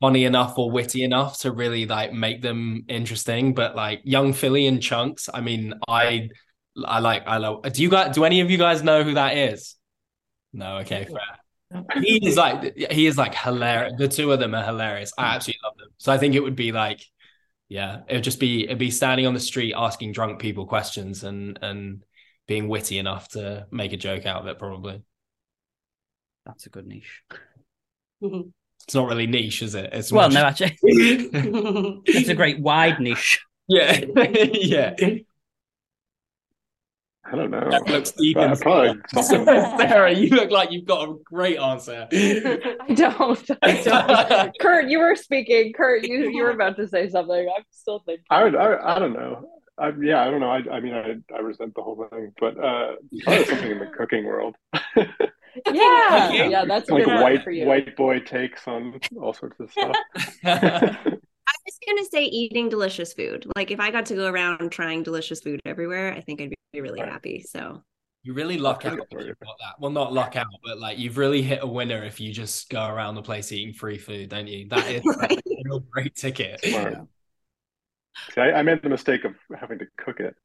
funny 0.00 0.24
enough 0.24 0.56
or 0.56 0.70
witty 0.70 1.02
enough 1.02 1.40
to 1.40 1.50
really 1.50 1.84
like 1.84 2.12
make 2.12 2.42
them 2.42 2.84
interesting. 2.86 3.54
But 3.54 3.74
like 3.74 4.02
Yung 4.04 4.34
Filly 4.34 4.68
and 4.68 4.78
Chunkz, 4.78 5.28
I 5.34 5.40
mean, 5.40 5.74
I 5.88 6.28
I 6.84 7.00
like 7.00 7.26
I 7.26 7.38
love 7.38 7.62
do 7.72 7.82
you 7.82 7.90
guys 7.90 8.14
do 8.14 8.22
any 8.24 8.40
of 8.40 8.52
you 8.52 8.58
guys 8.58 8.84
know 8.84 9.02
who 9.02 9.14
that 9.14 9.36
is? 9.36 9.74
No, 10.52 10.76
okay, 10.78 11.06
fair. 11.06 11.82
He 12.00 12.24
is 12.24 12.36
like 12.36 12.76
he 12.92 13.08
is 13.08 13.18
like 13.18 13.34
hilarious. 13.34 13.94
The 13.98 14.06
two 14.06 14.30
of 14.30 14.38
them 14.38 14.54
are 14.54 14.62
hilarious. 14.62 15.12
I 15.18 15.34
absolutely 15.34 15.60
love 15.64 15.76
them. 15.76 15.88
So 15.98 16.12
I 16.12 16.18
think 16.18 16.36
it 16.36 16.40
would 16.40 16.54
be 16.54 16.70
like 16.70 17.04
yeah, 17.74 18.02
it 18.08 18.14
would 18.14 18.22
just 18.22 18.38
be 18.38 18.62
it'd 18.66 18.78
be 18.78 18.92
standing 18.92 19.26
on 19.26 19.34
the 19.34 19.40
street 19.40 19.74
asking 19.76 20.12
drunk 20.12 20.38
people 20.38 20.64
questions 20.64 21.24
and 21.24 21.58
and 21.60 22.04
being 22.46 22.68
witty 22.68 22.98
enough 22.98 23.28
to 23.30 23.66
make 23.72 23.92
a 23.92 23.96
joke 23.96 24.26
out 24.26 24.42
of 24.42 24.46
it. 24.46 24.60
Probably 24.60 25.02
That's 26.46 26.66
a 26.66 26.70
good 26.70 26.86
niche. 26.86 27.22
it's 28.22 28.94
not 28.94 29.08
really 29.08 29.26
niche, 29.26 29.60
is 29.62 29.74
it? 29.74 29.90
It's 29.92 30.12
Well, 30.12 30.28
much- 30.28 30.34
no, 30.34 30.44
actually, 30.44 30.76
it's 30.82 32.28
a 32.28 32.34
great 32.34 32.60
wide 32.60 33.00
niche. 33.00 33.40
yeah, 33.66 34.04
yeah. 34.14 34.94
I 37.34 37.36
don't 37.36 37.50
know. 37.50 37.68
That 37.70 37.88
looks 37.88 38.12
deep 38.12 38.36
inside. 38.36 38.62
probably 38.62 39.22
something. 39.22 39.44
Sara, 39.78 40.12
you 40.14 40.28
look 40.28 40.50
like 40.52 40.70
you've 40.70 40.84
got 40.84 41.08
a 41.08 41.14
great 41.24 41.58
answer. 41.58 42.06
I 42.12 42.94
don't. 42.94 43.50
I 43.62 43.82
don't. 43.82 44.52
Kurt, 44.60 44.88
you 44.88 45.00
were 45.00 45.16
speaking. 45.16 45.72
Kurt, 45.72 46.04
you 46.04 46.30
you 46.30 46.44
were 46.44 46.50
about 46.50 46.76
to 46.76 46.86
say 46.86 47.08
something. 47.08 47.48
I'm 47.56 47.64
still 47.70 48.00
thinking. 48.06 48.24
I 48.30 48.44
would. 48.44 48.54
I, 48.54 48.94
I 48.96 48.98
don't 49.00 49.12
know. 49.14 49.48
I, 49.76 49.90
yeah, 50.00 50.24
I 50.24 50.30
don't 50.30 50.38
know. 50.38 50.50
I, 50.50 50.62
I 50.70 50.78
mean, 50.78 50.94
I, 50.94 51.16
I 51.34 51.40
resent 51.40 51.74
the 51.74 51.82
whole 51.82 52.06
thing, 52.12 52.32
but 52.38 52.56
uh, 52.62 52.92
probably 53.24 53.44
something 53.46 53.70
in 53.72 53.78
the 53.80 53.86
cooking 53.86 54.24
world, 54.24 54.54
Yeah, 55.72 56.28
Okay. 56.30 56.50
yeah, 56.50 56.64
that's 56.64 56.88
a 56.88 56.94
like 56.94 57.04
good 57.06 57.20
white 57.20 57.42
for 57.42 57.50
you. 57.50 57.66
white 57.66 57.96
boy 57.96 58.20
takes 58.20 58.68
on 58.68 59.00
all 59.20 59.32
sorts 59.34 59.58
of 59.58 59.72
stuff. 59.72 59.96
I 61.86 61.92
was 61.92 62.08
gonna 62.08 62.10
say 62.10 62.24
eating 62.30 62.68
delicious 62.68 63.12
food. 63.12 63.46
Like 63.56 63.70
if 63.70 63.80
I 63.80 63.90
got 63.90 64.06
to 64.06 64.14
go 64.14 64.26
around 64.26 64.70
trying 64.70 65.02
delicious 65.02 65.40
food 65.40 65.60
everywhere, 65.64 66.12
I 66.12 66.20
think 66.20 66.40
I'd 66.40 66.54
be 66.72 66.80
really 66.80 67.00
Right. 67.00 67.12
happy. 67.12 67.42
So 67.42 67.82
You 68.22 68.32
really 68.32 68.58
luck 68.58 68.84
out 68.86 68.98
pretty 69.10 69.28
got 69.28 69.56
that. 69.60 69.74
Well, 69.80 69.90
not 69.90 70.12
luck 70.12 70.36
out, 70.36 70.46
but 70.64 70.78
like 70.78 70.98
you've 70.98 71.18
really 71.18 71.42
hit 71.42 71.60
a 71.62 71.66
winner 71.66 72.02
if 72.04 72.20
you 72.20 72.32
just 72.32 72.70
go 72.70 72.86
around 72.86 73.16
the 73.16 73.22
place 73.22 73.52
eating 73.52 73.74
free 73.74 73.98
food, 73.98 74.30
don't 74.30 74.46
you? 74.46 74.68
That 74.68 74.90
is 74.90 75.02
Right. 75.20 75.38
a 75.72 75.80
great 75.90 76.14
ticket. 76.14 76.60
Smart. 76.64 76.94
See, 78.34 78.40
I, 78.40 78.52
I 78.60 78.62
made 78.62 78.82
the 78.82 78.88
mistake 78.88 79.24
of 79.24 79.34
having 79.58 79.78
to 79.80 79.86
cook 79.98 80.20
it. 80.20 80.36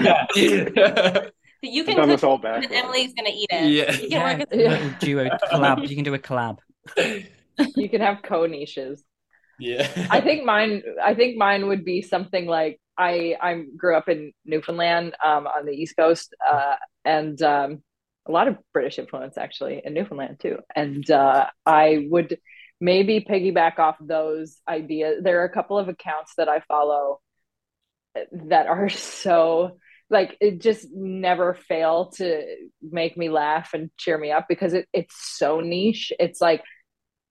yeah. 0.00 0.26
you 1.62 1.84
can 1.84 1.96
done 1.96 2.08
cook 2.08 2.08
this 2.08 2.22
all 2.22 2.36
it 2.36 2.42
back. 2.42 2.64
and 2.64 2.72
Emily's 2.72 3.12
gonna 3.14 3.30
eat 3.30 3.48
it. 3.50 3.70
Yeah. 3.70 3.92
You 3.92 4.08
can 4.08 4.10
Yeah, 4.10 4.38
work 4.38 4.46
it. 4.50 4.58
Yeah. 4.58 4.68
little 4.70 4.90
duo 5.00 5.28
collab. 5.52 5.86
You 5.88 5.94
can 5.96 6.04
do 6.04 6.14
a 6.14 6.18
collab. 6.18 6.58
You 7.76 7.88
can 7.88 8.00
have 8.08 8.22
co 8.22 8.46
niches. 8.46 9.04
Yeah. 9.58 9.88
I 10.10 10.20
think 10.20 10.44
mine. 10.44 10.82
I 11.02 11.14
think 11.14 11.36
mine 11.36 11.68
would 11.68 11.84
be 11.84 12.02
something 12.02 12.46
like 12.46 12.80
I. 12.96 13.36
I 13.40 13.64
grew 13.76 13.96
up 13.96 14.08
in 14.08 14.32
Newfoundland, 14.44 15.14
um, 15.24 15.46
on 15.46 15.66
the 15.66 15.72
East 15.72 15.96
Coast, 15.96 16.34
uh, 16.46 16.76
and 17.04 17.40
um, 17.42 17.82
a 18.26 18.32
lot 18.32 18.48
of 18.48 18.58
British 18.72 18.98
influence 18.98 19.38
actually 19.38 19.82
in 19.84 19.94
Newfoundland 19.94 20.38
too. 20.40 20.58
And 20.74 21.08
uh, 21.10 21.46
I 21.64 22.06
would 22.10 22.38
maybe 22.80 23.24
piggyback 23.28 23.78
off 23.78 23.96
those 24.00 24.58
ideas. 24.68 25.22
There 25.22 25.40
are 25.40 25.46
a 25.46 25.52
couple 25.52 25.78
of 25.78 25.88
accounts 25.88 26.34
that 26.36 26.48
I 26.48 26.60
follow 26.60 27.20
that 28.32 28.66
are 28.66 28.88
so 28.88 29.78
like 30.10 30.36
it 30.40 30.60
just 30.60 30.88
never 30.94 31.54
fail 31.54 32.06
to 32.16 32.42
make 32.80 33.16
me 33.16 33.28
laugh 33.28 33.74
and 33.74 33.90
cheer 33.98 34.16
me 34.16 34.30
up 34.30 34.46
because 34.48 34.72
it, 34.72 34.86
it's 34.92 35.14
so 35.36 35.60
niche. 35.60 36.12
It's 36.18 36.40
like 36.40 36.62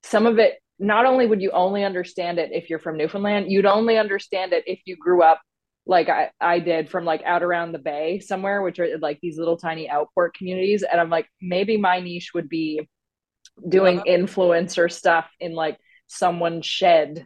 some 0.03 0.25
of 0.25 0.37
it 0.37 0.55
not 0.79 1.05
only 1.05 1.25
would 1.25 1.41
you 1.41 1.51
only 1.51 1.83
understand 1.83 2.37
it 2.39 2.51
if 2.51 2.69
you're 2.69 2.79
from 2.79 2.97
Newfoundland, 2.97 3.51
you'd 3.51 3.65
only 3.65 3.97
understand 3.97 4.53
it 4.53 4.63
if 4.67 4.79
you 4.85 4.95
grew 4.95 5.23
up 5.23 5.41
like 5.87 6.09
I, 6.09 6.31
I 6.39 6.59
did 6.59 6.89
from 6.89 7.05
like 7.05 7.23
out 7.23 7.43
around 7.43 7.71
the 7.71 7.79
bay 7.79 8.19
somewhere, 8.19 8.61
which 8.61 8.79
are 8.79 8.97
like 8.99 9.19
these 9.21 9.37
little 9.37 9.57
tiny 9.57 9.89
outport 9.89 10.35
communities. 10.35 10.83
And 10.83 10.99
I'm 10.99 11.09
like, 11.09 11.27
maybe 11.41 11.77
my 11.77 11.99
niche 11.99 12.31
would 12.33 12.49
be 12.49 12.87
doing 13.67 14.01
influencer 14.07 14.91
stuff 14.91 15.27
in 15.39 15.55
like 15.55 15.77
someone's 16.07 16.65
shed. 16.65 17.25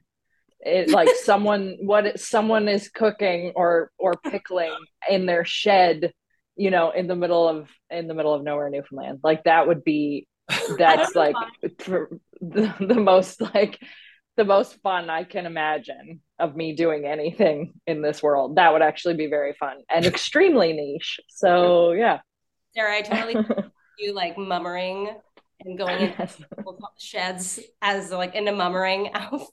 It 0.60 0.90
like 0.90 1.10
someone 1.24 1.78
what 1.82 2.20
someone 2.20 2.68
is 2.68 2.90
cooking 2.90 3.54
or 3.56 3.92
or 3.98 4.14
pickling 4.14 4.74
in 5.10 5.26
their 5.26 5.44
shed, 5.44 6.14
you 6.56 6.70
know, 6.70 6.92
in 6.92 7.08
the 7.08 7.16
middle 7.16 7.48
of 7.48 7.70
in 7.90 8.08
the 8.08 8.14
middle 8.14 8.34
of 8.34 8.44
nowhere, 8.44 8.70
Newfoundland. 8.70 9.20
Like 9.24 9.44
that 9.46 9.68
would 9.68 9.84
be 9.84 10.28
that's 10.78 11.16
like 11.16 11.36
for 11.80 12.10
the, 12.42 12.74
the 12.80 12.96
most 12.96 13.40
like 13.42 13.80
the 14.38 14.46
most 14.46 14.76
fun 14.82 15.10
I 15.10 15.24
can 15.24 15.46
imagine 15.46 16.22
of 16.40 16.56
me 16.56 16.74
doing 16.76 17.06
anything 17.06 17.74
in 17.86 18.02
this 18.02 18.24
world. 18.24 18.56
That 18.56 18.74
would 18.74 18.82
actually 18.82 19.16
be 19.16 19.28
very 19.28 19.54
fun 19.54 19.78
and 19.90 20.06
extremely 20.06 20.74
niche. 20.74 21.20
So 21.30 21.92
yeah. 21.92 22.20
Sara, 22.74 22.96
I 22.98 23.02
totally 23.02 23.36
you 24.00 24.14
like 24.14 24.38
mummering 24.38 25.14
and 25.64 25.78
going 25.78 26.00
into 26.02 26.16
Yes. 26.18 26.42
sheds 26.98 27.60
as 27.82 28.12
like 28.12 28.34
in 28.36 28.48
a 28.48 28.52
mummering 28.52 29.12
outfit. 29.14 29.48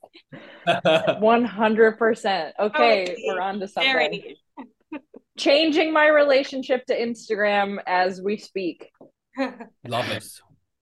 Oh. 0.66 1.18
One 1.18 1.44
hundred 1.44 1.98
percent. 1.98 2.54
Oh, 2.58 2.66
okay, 2.66 3.14
Oh, 3.18 3.34
we're 3.34 3.40
on 3.40 3.60
to 3.60 3.68
something. 3.68 3.92
Very 3.92 4.36
Changing 5.36 5.92
my 5.92 6.08
relationship 6.08 6.84
to 6.86 6.98
Instagram 6.98 7.78
as 7.86 8.20
we 8.20 8.38
speak. 8.38 8.90
Love 9.86 10.08
it. 10.10 10.24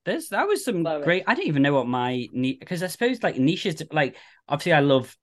There's 0.07 0.29
that 0.29 0.47
was 0.47 0.65
some 0.65 0.81
Love 0.81 1.01
it. 1.01 1.05
great. 1.05 1.23
I 1.27 1.35
didn't 1.35 1.49
even 1.49 1.61
know 1.61 1.73
what 1.73 1.87
my 1.87 2.27
niche 2.33 2.57
because 2.59 2.81
I 2.81 2.87
suppose 2.87 3.21
like 3.21 3.37
niches 3.37 3.83
like 3.91 4.15
obviously 4.49 4.73
I 4.73 4.79
love 4.79 5.15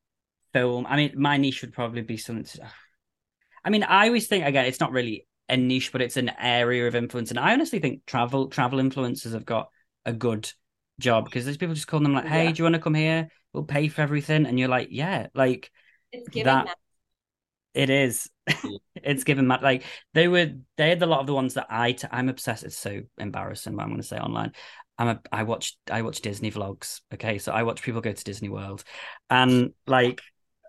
film. 0.52 0.86
I 0.88 0.96
mean, 0.96 1.12
my 1.16 1.36
niche 1.38 1.62
would 1.62 1.72
probably 1.72 2.02
be 2.02 2.16
something. 2.16 2.44
To, 2.44 2.68
I 3.64 3.70
mean, 3.70 3.82
I 3.82 4.06
always 4.08 4.28
think 4.28 4.44
again, 4.44 4.66
it's 4.66 4.80
not 4.80 4.92
really 4.92 5.26
a 5.48 5.56
niche, 5.56 5.90
but 5.90 6.02
it's 6.02 6.16
an 6.16 6.30
area 6.38 6.86
of 6.86 6.94
influence, 6.94 7.30
and 7.30 7.40
I 7.40 7.52
honestly 7.54 7.78
think 7.80 8.06
travel 8.06 8.48
travel 8.48 8.78
influencers 8.78 9.32
have 9.32 9.44
got 9.44 9.70
a 10.04 10.12
good 10.12 10.50
job 11.00 11.24
because 11.24 11.44
there's 11.44 11.56
people 11.56 11.74
just 11.74 11.86
calling 11.88 12.04
them 12.04 12.12
like, 12.14 12.26
"Hey, 12.26 12.44
Yeah. 12.44 12.52
do 12.52 12.58
you 12.60 12.64
want 12.64 12.74
to 12.76 12.80
come 12.80 12.94
here? 12.94 13.28
We'll 13.52 13.64
pay 13.64 13.88
for 13.88 14.02
everything," 14.02 14.46
and 14.46 14.58
you're 14.58 14.68
like, 14.68 14.88
"Yeah," 14.90 15.26
like 15.34 15.70
It's 16.12 16.28
giving 16.28 16.44
That- 16.44 16.66
that. 16.66 16.76
It 17.74 17.90
is. 17.90 18.30
it's 18.94 19.24
given 19.24 19.48
that 19.48 19.62
like 19.62 19.84
they 20.12 20.28
were 20.28 20.52
they 20.76 20.90
had 20.90 21.02
a 21.02 21.06
lot 21.06 21.20
of 21.20 21.26
the 21.26 21.34
ones 21.34 21.54
that 21.54 21.66
I 21.70 21.92
t- 21.92 22.08
I'm 22.10 22.28
obsessed. 22.28 22.64
It's 22.64 22.76
so 22.76 23.02
embarrassing 23.18 23.74
what 23.76 23.82
I'm 23.82 23.88
going 23.90 24.00
to 24.00 24.06
say 24.06 24.18
online. 24.18 24.52
I'm 24.96 25.08
a 25.08 25.20
I 25.32 25.42
watch 25.42 25.76
I 25.90 26.02
watch 26.02 26.20
Disney 26.20 26.50
vlogs. 26.50 27.00
Okay, 27.12 27.38
so 27.38 27.52
I 27.52 27.64
watch 27.64 27.82
people 27.82 28.00
go 28.00 28.12
to 28.12 28.24
Disney 28.24 28.48
World, 28.48 28.84
and 29.28 29.72
like 29.86 30.20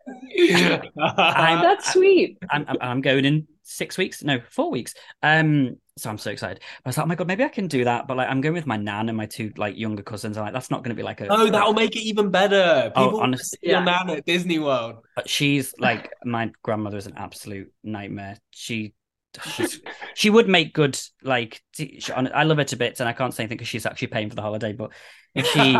I'm- 0.40 1.62
That's 1.62 1.94
sweet. 1.94 2.38
I'm 2.50 2.66
I'm, 2.68 2.78
I'm 2.82 3.02
going 3.02 3.26
in 3.26 3.48
six 3.64 3.98
weeks, 3.98 4.24
no 4.24 4.40
four 4.50 4.72
weeks. 4.72 4.94
Um, 5.22 5.78
so 5.98 6.10
I'm 6.10 6.18
so 6.18 6.30
excited. 6.32 6.62
I 6.86 6.90
was 6.90 6.98
like, 6.98 7.06
oh 7.06 7.08
my 7.08 7.16
god, 7.16 7.28
maybe 7.28 7.44
I 7.44 7.48
can 7.48 7.68
do 7.68 7.86
that. 7.86 8.06
But 8.08 8.18
like, 8.18 8.28
I'm 8.30 8.42
going 8.42 8.54
with 8.54 8.68
my 8.68 8.76
nan 8.76 9.08
and 9.08 9.18
my 9.18 9.26
two 9.26 9.54
like 9.56 9.78
younger 9.78 10.04
cousins. 10.04 10.38
I'm 10.38 10.44
like, 10.44 10.54
that's 10.54 10.70
not 10.70 10.84
going 10.84 10.90
to 10.90 10.96
be 10.96 11.04
like 11.04 11.22
a 11.22 11.28
Oh, 11.30 11.50
that'll 11.50 11.74
make 11.74 11.96
it 11.96 12.02
even 12.02 12.32
better. 12.32 12.92
Oh, 12.96 13.06
People 13.06 13.22
honest- 13.22 13.52
see 13.52 13.58
your 13.70 13.80
Yeah. 13.80 13.84
nan 13.86 14.10
at 14.10 14.26
Disney 14.26 14.60
World. 14.60 14.98
But 15.16 15.30
she's 15.30 15.74
like 15.80 16.12
my 16.26 16.52
grandmother 16.64 16.98
is 16.98 17.08
an 17.08 17.14
absolute 17.16 17.72
nightmare. 17.84 18.38
She 18.52 18.94
she's, 19.54 19.82
she 20.16 20.30
would 20.30 20.50
make 20.50 20.74
good 20.74 21.00
like 21.24 21.62
she, 21.74 22.00
I 22.14 22.44
love 22.44 22.58
her 22.58 22.64
to 22.66 22.76
bits, 22.76 23.00
and 23.00 23.08
I 23.08 23.14
can't 23.14 23.34
say 23.34 23.44
anything 23.44 23.58
because 23.58 23.70
she's 23.70 23.86
actually 23.86 24.08
paying 24.10 24.30
for 24.30 24.36
the 24.36 24.42
holiday. 24.42 24.74
But 24.74 24.92
if 25.34 25.46
she 25.48 25.78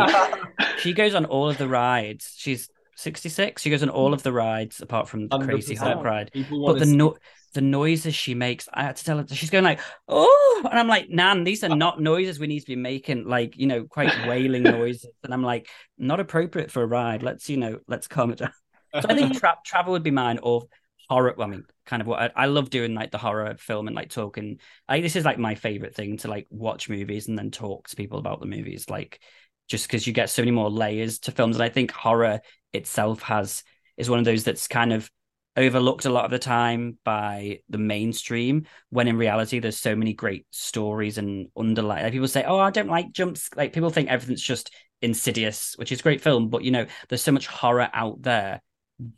she 0.78 0.92
goes 0.94 1.14
on 1.14 1.26
all 1.26 1.50
of 1.50 1.58
the 1.58 1.68
rides. 1.68 2.34
She's 2.36 2.68
sixty 2.96 3.28
six. 3.28 3.62
She 3.62 3.70
goes 3.70 3.82
on 3.82 3.88
all 3.90 4.12
of 4.12 4.22
the 4.22 4.32
rides 4.32 4.80
apart 4.80 5.08
from 5.08 5.28
the 5.28 5.38
crazy 5.38 5.76
100%. 5.76 5.78
Hot 5.78 6.04
Ride. 6.04 6.30
But 6.34 6.78
the 6.78 6.86
no- 6.86 7.16
the 7.54 7.60
noises 7.62 8.14
she 8.14 8.34
makes, 8.34 8.68
I 8.74 8.82
had 8.82 8.96
to 8.96 9.04
tell 9.04 9.18
her. 9.18 9.26
She's 9.28 9.50
going 9.50 9.64
like, 9.64 9.80
"Oh," 10.08 10.62
and 10.70 10.78
I'm 10.78 10.88
like, 10.88 11.08
"Nan, 11.08 11.44
these 11.44 11.64
are 11.64 11.74
not 11.74 12.00
noises 12.00 12.38
we 12.38 12.46
need 12.46 12.60
to 12.60 12.66
be 12.66 12.76
making. 12.76 13.26
Like, 13.26 13.56
you 13.56 13.66
know, 13.66 13.84
quite 13.84 14.12
wailing 14.26 14.62
noises." 14.64 15.06
And 15.24 15.32
I'm 15.32 15.42
like, 15.42 15.68
"Not 15.96 16.20
appropriate 16.20 16.70
for 16.70 16.82
a 16.82 16.86
ride. 16.86 17.22
Let's, 17.22 17.48
you 17.48 17.56
know, 17.56 17.78
let's 17.88 18.08
calm 18.08 18.30
it 18.30 18.38
down." 18.38 18.52
So 18.92 19.08
I 19.08 19.14
think 19.14 19.38
tra- 19.38 19.58
travel 19.64 19.92
would 19.92 20.02
be 20.02 20.10
mine, 20.10 20.38
or 20.42 20.64
horror. 21.08 21.34
Well, 21.36 21.48
I 21.48 21.50
mean, 21.50 21.64
kind 21.86 22.02
of 22.02 22.08
what 22.08 22.20
I, 22.20 22.44
I 22.44 22.46
love 22.46 22.70
doing, 22.70 22.94
like 22.94 23.10
the 23.10 23.18
horror 23.18 23.56
film 23.58 23.86
and 23.86 23.96
like 23.96 24.10
talking. 24.10 24.58
I 24.88 25.00
this 25.00 25.16
is 25.16 25.24
like 25.24 25.38
my 25.38 25.54
favorite 25.54 25.94
thing 25.94 26.18
to 26.18 26.28
like 26.28 26.46
watch 26.50 26.88
movies 26.88 27.28
and 27.28 27.38
then 27.38 27.50
talk 27.50 27.88
to 27.88 27.96
people 27.96 28.18
about 28.18 28.40
the 28.40 28.46
movies, 28.46 28.90
like 28.90 29.20
just 29.68 29.86
because 29.86 30.06
you 30.06 30.12
get 30.12 30.30
so 30.30 30.42
many 30.42 30.52
more 30.52 30.70
layers 30.70 31.20
to 31.20 31.32
films. 31.32 31.56
And 31.56 31.62
I 31.62 31.68
think 31.68 31.90
horror 31.90 32.40
itself 32.76 33.22
has 33.22 33.62
is 33.96 34.10
one 34.10 34.18
of 34.18 34.24
those 34.24 34.44
that's 34.44 34.68
kind 34.68 34.92
of 34.92 35.10
overlooked 35.56 36.04
a 36.04 36.10
lot 36.10 36.24
of 36.26 36.30
the 36.30 36.38
time 36.38 36.98
by 37.02 37.60
the 37.68 37.78
mainstream 37.78 38.66
when 38.90 39.08
in 39.08 39.16
reality 39.16 39.58
there's 39.58 39.78
so 39.78 39.96
many 39.96 40.12
great 40.12 40.46
stories 40.50 41.16
and 41.16 41.48
underlying 41.56 42.02
like 42.02 42.12
people 42.12 42.28
say 42.28 42.44
oh 42.44 42.58
i 42.58 42.70
don't 42.70 42.90
like 42.90 43.10
jumps 43.12 43.48
like 43.56 43.72
people 43.72 43.88
think 43.88 44.08
everything's 44.08 44.42
just 44.42 44.70
insidious 45.00 45.74
which 45.78 45.92
is 45.92 46.00
a 46.00 46.02
great 46.02 46.20
film 46.20 46.48
but 46.48 46.62
you 46.62 46.70
know 46.70 46.86
there's 47.08 47.22
so 47.22 47.32
much 47.32 47.46
horror 47.46 47.88
out 47.94 48.20
there 48.22 48.60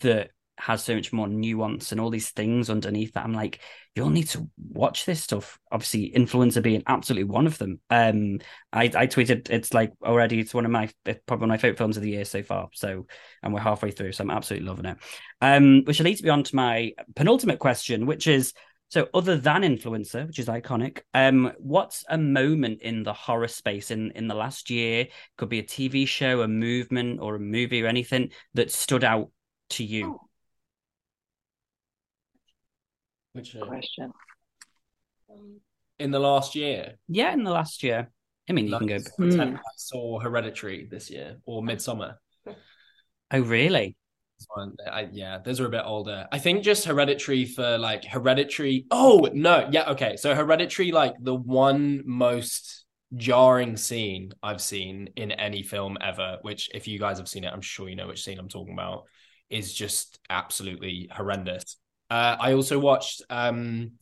that 0.00 0.30
has 0.58 0.82
so 0.82 0.94
much 0.94 1.12
more 1.12 1.28
nuance 1.28 1.92
and 1.92 2.00
all 2.00 2.10
these 2.10 2.30
things 2.30 2.68
underneath 2.70 3.12
that 3.14 3.24
i'm 3.24 3.32
like 3.32 3.60
you'll 3.98 4.10
need 4.10 4.28
to 4.28 4.48
watch 4.70 5.06
this 5.06 5.24
stuff. 5.24 5.58
Obviously 5.72 6.12
influencer 6.14 6.62
being 6.62 6.84
absolutely 6.86 7.24
one 7.24 7.48
of 7.48 7.58
them. 7.58 7.80
Um 7.90 8.38
i 8.72 8.84
i 8.84 9.08
tweeted 9.08 9.50
it's 9.50 9.74
like 9.74 9.92
already 10.04 10.38
it's 10.38 10.54
one 10.54 10.64
of 10.64 10.70
my 10.70 10.88
probably 11.26 11.42
one 11.42 11.50
of 11.50 11.54
my 11.54 11.56
favorite 11.56 11.78
films 11.78 11.96
of 11.96 12.04
the 12.04 12.10
year 12.10 12.24
so 12.24 12.44
far 12.44 12.68
so 12.72 13.06
and 13.42 13.52
we're 13.52 13.58
halfway 13.58 13.90
through 13.90 14.12
so 14.12 14.22
i'm 14.22 14.30
absolutely 14.30 14.68
loving 14.68 14.84
it. 14.84 14.98
Um 15.40 15.82
which 15.84 15.98
leads 15.98 16.22
me 16.22 16.30
on 16.30 16.44
to 16.44 16.54
my 16.54 16.92
penultimate 17.16 17.58
question 17.58 18.06
which 18.06 18.28
is 18.28 18.52
so 18.88 19.08
other 19.12 19.36
than 19.36 19.62
influencer 19.62 20.28
which 20.28 20.38
is 20.38 20.46
iconic 20.46 21.00
um 21.12 21.52
what's 21.58 22.04
a 22.08 22.16
moment 22.16 22.80
in 22.82 23.02
the 23.02 23.12
horror 23.12 23.48
space 23.48 23.90
in 23.90 24.12
in 24.12 24.28
the 24.28 24.34
last 24.34 24.70
year? 24.70 25.08
Could 25.38 25.48
be 25.48 25.58
a 25.58 25.64
tv 25.64 26.06
show 26.06 26.42
a 26.42 26.48
movement 26.48 27.18
or 27.20 27.34
a 27.34 27.40
movie 27.40 27.82
or 27.82 27.88
anything 27.88 28.30
that 28.54 28.70
stood 28.70 29.02
out 29.02 29.30
to 29.70 29.82
you 29.82 30.20
Which, 33.38 33.56
uh, 33.56 33.64
Question. 33.66 34.12
in 35.98 36.10
the 36.10 36.18
last 36.18 36.54
year, 36.54 36.94
yeah 37.08 37.32
in 37.32 37.44
the 37.44 37.50
last 37.50 37.82
year 37.82 38.10
i 38.48 38.52
mean 38.52 38.66
you 38.66 38.76
can 38.76 38.86
go 38.86 38.94
let's 38.94 39.14
pretend 39.16 39.56
I 39.56 39.60
saw 39.76 40.18
Hereditary 40.18 40.88
this 40.90 41.08
year 41.10 41.36
or 41.46 41.62
Midsommar. 41.62 42.14
oh 42.46 43.40
really 43.40 43.96
one, 44.54 44.76
I, 44.90 45.08
yeah, 45.12 45.38
those 45.38 45.60
are 45.60 45.66
a 45.66 45.70
bit 45.70 45.82
older. 45.84 46.26
I 46.30 46.38
think 46.38 46.62
just 46.62 46.84
Hereditary 46.84 47.44
for 47.44 47.78
like 47.78 48.04
Hereditary. 48.04 48.86
Oh 48.90 49.28
no, 49.32 49.68
yeah, 49.70 49.90
okay. 49.90 50.16
So 50.16 50.34
Hereditary, 50.34 50.92
like 50.92 51.14
the 51.20 51.34
one 51.34 52.02
most 52.06 52.84
jarring 53.16 53.76
scene 53.76 54.32
I've 54.42 54.60
seen 54.60 55.10
in 55.16 55.32
any 55.32 55.62
film 55.62 55.98
ever. 56.00 56.38
Which, 56.42 56.70
if 56.74 56.86
you 56.86 56.98
guys 56.98 57.18
have 57.18 57.28
seen 57.28 57.44
it, 57.44 57.52
I'm 57.52 57.60
sure 57.60 57.88
you 57.88 57.96
know 57.96 58.08
which 58.08 58.24
scene 58.24 58.38
I'm 58.38 58.48
talking 58.48 58.74
about. 58.74 59.04
Is 59.50 59.72
just 59.72 60.18
absolutely 60.28 61.08
horrendous. 61.12 61.76
Uh, 62.10 62.36
I 62.40 62.52
also 62.54 62.78
watched 62.78 63.22
um, 63.30 63.92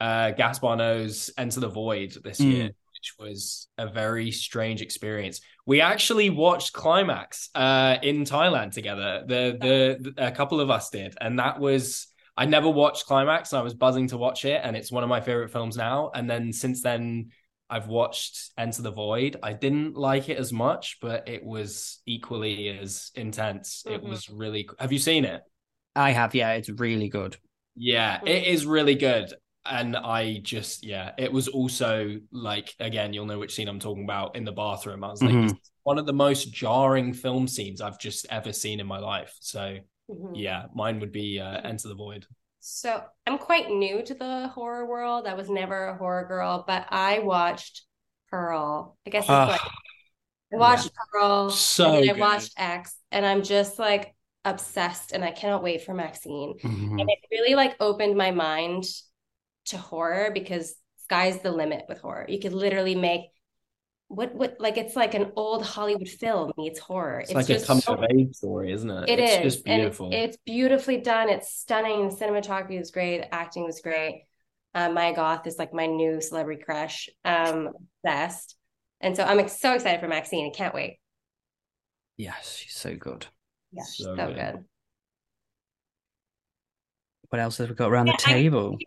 uh, 0.00 0.30
Gaspar 0.32 0.76
Noé's 0.76 1.30
Enter 1.36 1.60
the 1.60 1.68
Void 1.68 2.16
this 2.22 2.40
Mm. 2.40 2.52
year, 2.52 2.64
which 2.66 3.14
was 3.18 3.68
a 3.78 3.88
very 3.88 4.30
strange 4.30 4.82
experience. 4.82 5.40
We 5.64 5.80
actually 5.80 6.30
watched 6.30 6.72
Climax 6.72 7.50
uh, 7.54 7.96
in 8.02 8.24
Thailand 8.24 8.72
together. 8.72 9.24
The, 9.26 9.56
the 9.60 10.12
the 10.14 10.26
a 10.28 10.30
couple 10.30 10.60
of 10.60 10.70
us 10.70 10.90
did, 10.90 11.14
and 11.20 11.38
that 11.38 11.58
was 11.58 12.08
I 12.36 12.44
never 12.44 12.68
watched 12.68 13.06
Climax, 13.06 13.52
and 13.52 13.58
I 13.60 13.62
was 13.62 13.74
buzzing 13.74 14.08
to 14.08 14.18
watch 14.18 14.44
it, 14.44 14.60
and 14.62 14.76
it's 14.76 14.92
one 14.92 15.02
of 15.02 15.08
my 15.08 15.20
favorite 15.20 15.50
films 15.50 15.76
now. 15.76 16.10
And 16.14 16.28
then 16.28 16.52
since 16.52 16.82
then, 16.82 17.30
I've 17.70 17.88
watched 17.88 18.50
Enter 18.58 18.82
the 18.82 18.90
Void. 18.92 19.36
I 19.42 19.54
didn't 19.54 19.96
like 19.96 20.28
it 20.28 20.38
as 20.38 20.52
much, 20.52 20.98
but 21.00 21.26
it 21.28 21.42
was 21.44 22.00
equally 22.06 22.68
as 22.68 23.10
intense. 23.14 23.82
It 23.86 24.02
Mhm. 24.02 24.10
was 24.10 24.28
really. 24.28 24.68
Have 24.78 24.92
you 24.92 24.98
seen 24.98 25.24
it? 25.24 25.42
I 25.96 26.12
have 26.12 26.34
yeah 26.34 26.52
it's 26.52 26.68
really 26.70 27.08
good 27.08 27.36
Yeah, 27.74 28.20
it 28.26 28.46
is 28.46 28.66
really 28.66 28.94
good. 28.94 29.32
And 29.64 29.96
I 29.96 30.38
just, 30.42 30.84
yeah, 30.84 31.12
it 31.18 31.32
was 31.32 31.48
also 31.48 32.20
like, 32.30 32.72
again, 32.78 33.12
you'll 33.12 33.26
know 33.26 33.38
which 33.38 33.54
scene 33.54 33.68
I'm 33.68 33.80
talking 33.80 34.04
about 34.04 34.36
in 34.36 34.44
the 34.44 34.52
bathroom. 34.52 35.02
I 35.02 35.08
was 35.08 35.24
like, 35.24 35.40
Mhm. 35.40 35.42
this 35.42 35.54
one 35.82 35.98
of 35.98 36.06
the 36.06 36.12
most 36.12 36.52
jarring 36.52 37.12
film 37.12 37.48
scenes 37.48 37.80
I've 37.80 37.98
just 37.98 38.26
ever 38.30 38.52
seen 38.52 38.80
in 38.80 38.86
my 38.86 38.98
life. 38.98 39.36
So, 39.40 39.78
Mhm. 40.08 40.32
yeah, 40.32 40.66
mine 40.74 41.00
would 41.00 41.12
be 41.12 41.40
uh, 41.40 41.60
Enter 41.64 41.88
the 41.88 41.94
Void. 41.94 42.26
So 42.60 43.04
I'm 43.26 43.38
quite 43.38 43.70
new 43.70 44.02
to 44.02 44.14
the 44.14 44.48
horror 44.48 44.86
world. 44.86 45.26
I 45.26 45.34
was 45.34 45.48
never 45.48 45.86
a 45.88 45.96
horror 45.96 46.24
girl, 46.26 46.64
but 46.66 46.86
I 46.90 47.20
watched 47.20 47.82
Pearl. 48.30 48.98
I 49.06 49.10
guess 49.10 49.30
it's 49.30 49.46
Ah, 49.46 49.46
like 49.46 49.62
I 50.54 50.58
watched 50.58 50.92
Pearl, 51.12 51.50
So 51.50 51.94
and 51.94 52.10
I 52.10 52.14
watched 52.14 52.54
X, 52.58 52.96
and 53.12 53.26
I'm 53.26 53.44
just 53.44 53.78
like 53.80 54.15
obsessed, 54.46 55.12
and 55.12 55.22
I 55.22 55.32
cannot 55.32 55.62
wait 55.62 55.82
for 55.84 55.92
Maxine. 55.92 56.54
mhm. 56.62 57.00
And 57.00 57.10
it 57.10 57.18
really 57.30 57.54
like 57.54 57.76
opened 57.80 58.16
my 58.16 58.30
mind 58.30 58.84
to 59.66 59.76
horror 59.76 60.30
because 60.32 60.74
sky's 61.04 61.40
the 61.40 61.52
limit 61.52 61.84
with 61.88 61.98
horror. 62.00 62.24
You 62.28 62.38
could 62.40 62.54
literally 62.54 62.94
make 62.94 63.22
what 64.08 64.34
what 64.36 64.56
like 64.60 64.76
it's 64.78 64.94
like 64.94 65.14
an 65.14 65.32
old 65.36 65.64
Hollywood 65.64 66.08
film 66.08 66.52
meets 66.56 66.78
horror. 66.78 67.20
It's, 67.20 67.34
like 67.34 67.50
a 67.50 67.54
just 67.54 67.66
coming 67.66 67.82
so- 67.82 67.94
of 67.94 68.04
age 68.10 68.34
story, 68.36 68.72
isn't 68.72 68.88
it? 68.90 69.08
It 69.10 69.18
it's 69.18 69.32
is, 69.36 69.42
just 69.54 69.64
beautiful. 69.64 70.10
it's 70.12 70.36
beautifully 70.46 70.98
done. 70.98 71.28
It's 71.28 71.52
stunning. 71.52 72.08
The 72.08 72.14
cinematography 72.16 72.78
was 72.78 72.90
great. 72.92 73.18
The 73.22 73.34
acting 73.34 73.64
was 73.64 73.80
great. 73.80 74.24
Um, 74.74 74.94
Mia 74.94 75.14
Goth 75.14 75.46
is 75.46 75.58
like 75.58 75.72
my 75.74 75.86
new 75.86 76.20
celebrity 76.20 76.62
crush. 76.62 77.08
Um, 77.24 77.70
best. 78.04 78.56
And 79.00 79.16
so 79.16 79.24
I'm 79.24 79.46
so 79.48 79.72
excited 79.74 80.00
for 80.00 80.08
Maxine. 80.08 80.46
I 80.46 80.56
can't 80.56 80.74
wait. 80.74 80.98
yes 82.16 82.56
she's 82.56 82.74
so 82.74 82.94
good 82.96 83.26
Yeah, 83.72 83.82
So 83.84 84.04
so, 84.04 84.16
good. 84.16 84.34
good. 84.36 84.64
what 87.30 87.40
else 87.40 87.58
have 87.58 87.68
we 87.68 87.74
got 87.74 87.90
around 87.90 88.06
the 88.06 88.12
Yeah, 88.12 88.16
I- 88.26 88.32
table 88.32 88.78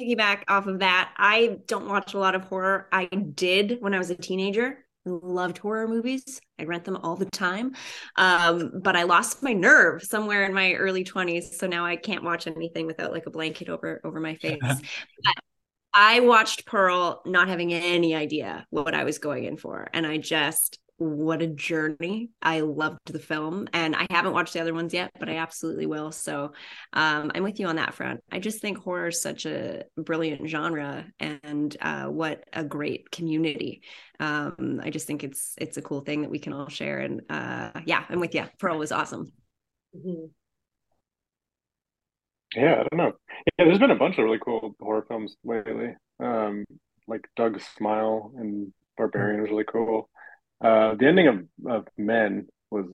piggyback 0.00 0.44
off 0.48 0.66
of 0.66 0.78
that, 0.80 1.12
I 1.18 1.58
don't 1.66 1.86
watch 1.88 2.14
a 2.14 2.18
lot 2.18 2.34
of 2.34 2.44
horror. 2.44 2.88
I 2.92 3.04
did 3.06 3.76
when 3.80 3.94
I 3.94 3.98
was 3.98 4.10
a 4.10 4.14
teenager. 4.14 4.78
loved 5.04 5.58
horror 5.58 5.88
movies. 5.88 6.40
I 6.60 6.64
rent 6.64 6.84
them 6.84 6.96
all 6.96 7.16
the 7.16 7.26
time. 7.26 7.74
Um, 8.16 8.70
but 8.82 8.94
I 8.96 9.02
lost 9.02 9.42
my 9.42 9.52
nerve 9.52 10.02
somewhere 10.04 10.44
in 10.44 10.54
my 10.54 10.74
early 10.74 11.02
20s. 11.04 11.58
So 11.58 11.66
now 11.66 11.84
I 11.84 11.96
can't 11.96 12.22
watch 12.22 12.46
anything 12.46 12.86
without 12.86 13.12
like 13.12 13.26
a 13.26 13.30
blanket 13.30 13.68
over 13.68 14.00
over 14.04 14.20
my 14.20 14.34
face. 14.42 14.60
but 14.62 15.34
I 15.92 16.20
watched 16.20 16.66
Pearl 16.66 17.20
not 17.26 17.48
having 17.48 17.72
any 17.74 18.14
idea 18.14 18.64
what 18.70 18.94
I 18.94 19.02
was 19.04 19.18
going 19.18 19.44
in 19.44 19.56
for. 19.56 19.90
And 19.92 20.06
I 20.06 20.18
just 20.18 20.78
what 21.02 21.42
a 21.42 21.46
journey. 21.48 22.30
I 22.40 22.60
loved 22.60 23.12
the 23.12 23.18
film 23.18 23.68
and 23.72 23.96
I 23.96 24.06
haven't 24.10 24.32
watched 24.32 24.52
the 24.52 24.60
other 24.60 24.74
ones 24.74 24.94
yet, 24.94 25.10
but 25.18 25.28
I 25.28 25.36
absolutely 25.36 25.86
will. 25.86 26.12
So 26.12 26.52
um, 26.92 27.32
I'm 27.34 27.42
with 27.42 27.58
you 27.60 27.66
on 27.66 27.76
that 27.76 27.94
front. 27.94 28.20
I 28.30 28.38
just 28.38 28.60
think 28.60 28.78
horror 28.78 29.08
is 29.08 29.20
such 29.20 29.46
a 29.46 29.84
brilliant 29.96 30.48
genre 30.48 31.04
and 31.20 31.76
uh, 31.80 32.04
what 32.06 32.44
a 32.52 32.64
great 32.64 33.10
community. 33.10 33.82
Um, 34.20 34.80
I 34.82 34.90
just 34.90 35.06
think 35.06 35.24
it's 35.24 35.54
it's 35.58 35.76
a 35.76 35.82
cool 35.82 36.02
thing 36.02 36.22
that 36.22 36.30
we 36.30 36.38
can 36.38 36.52
all 36.52 36.68
share. 36.68 37.00
And 37.00 37.22
uh, 37.28 37.80
yeah, 37.84 38.04
I'm 38.08 38.20
with 38.20 38.34
you. 38.34 38.44
Pearl 38.58 38.78
was 38.78 38.92
awesome. 38.92 39.32
Mhm. 39.96 40.30
Yeah, 42.54 42.74
I 42.74 42.86
don't 42.90 42.96
know. 42.98 43.12
Yeah, 43.58 43.64
there's 43.64 43.78
been 43.78 43.90
a 43.90 43.96
bunch 43.96 44.18
of 44.18 44.24
really 44.24 44.38
cool 44.38 44.74
horror 44.80 45.04
films 45.08 45.36
lately. 45.44 45.94
Um, 46.20 46.64
like 47.08 47.22
Doug's 47.36 47.64
Smile 47.76 48.32
and 48.36 48.72
Barbarian 48.96 49.40
was 49.40 49.50
really 49.50 49.64
cool. 49.64 50.10
Uh, 50.62 50.94
the 50.94 51.06
ending 51.06 51.26
of, 51.28 51.44
of 51.68 51.88
Men 51.98 52.46
was, 52.70 52.86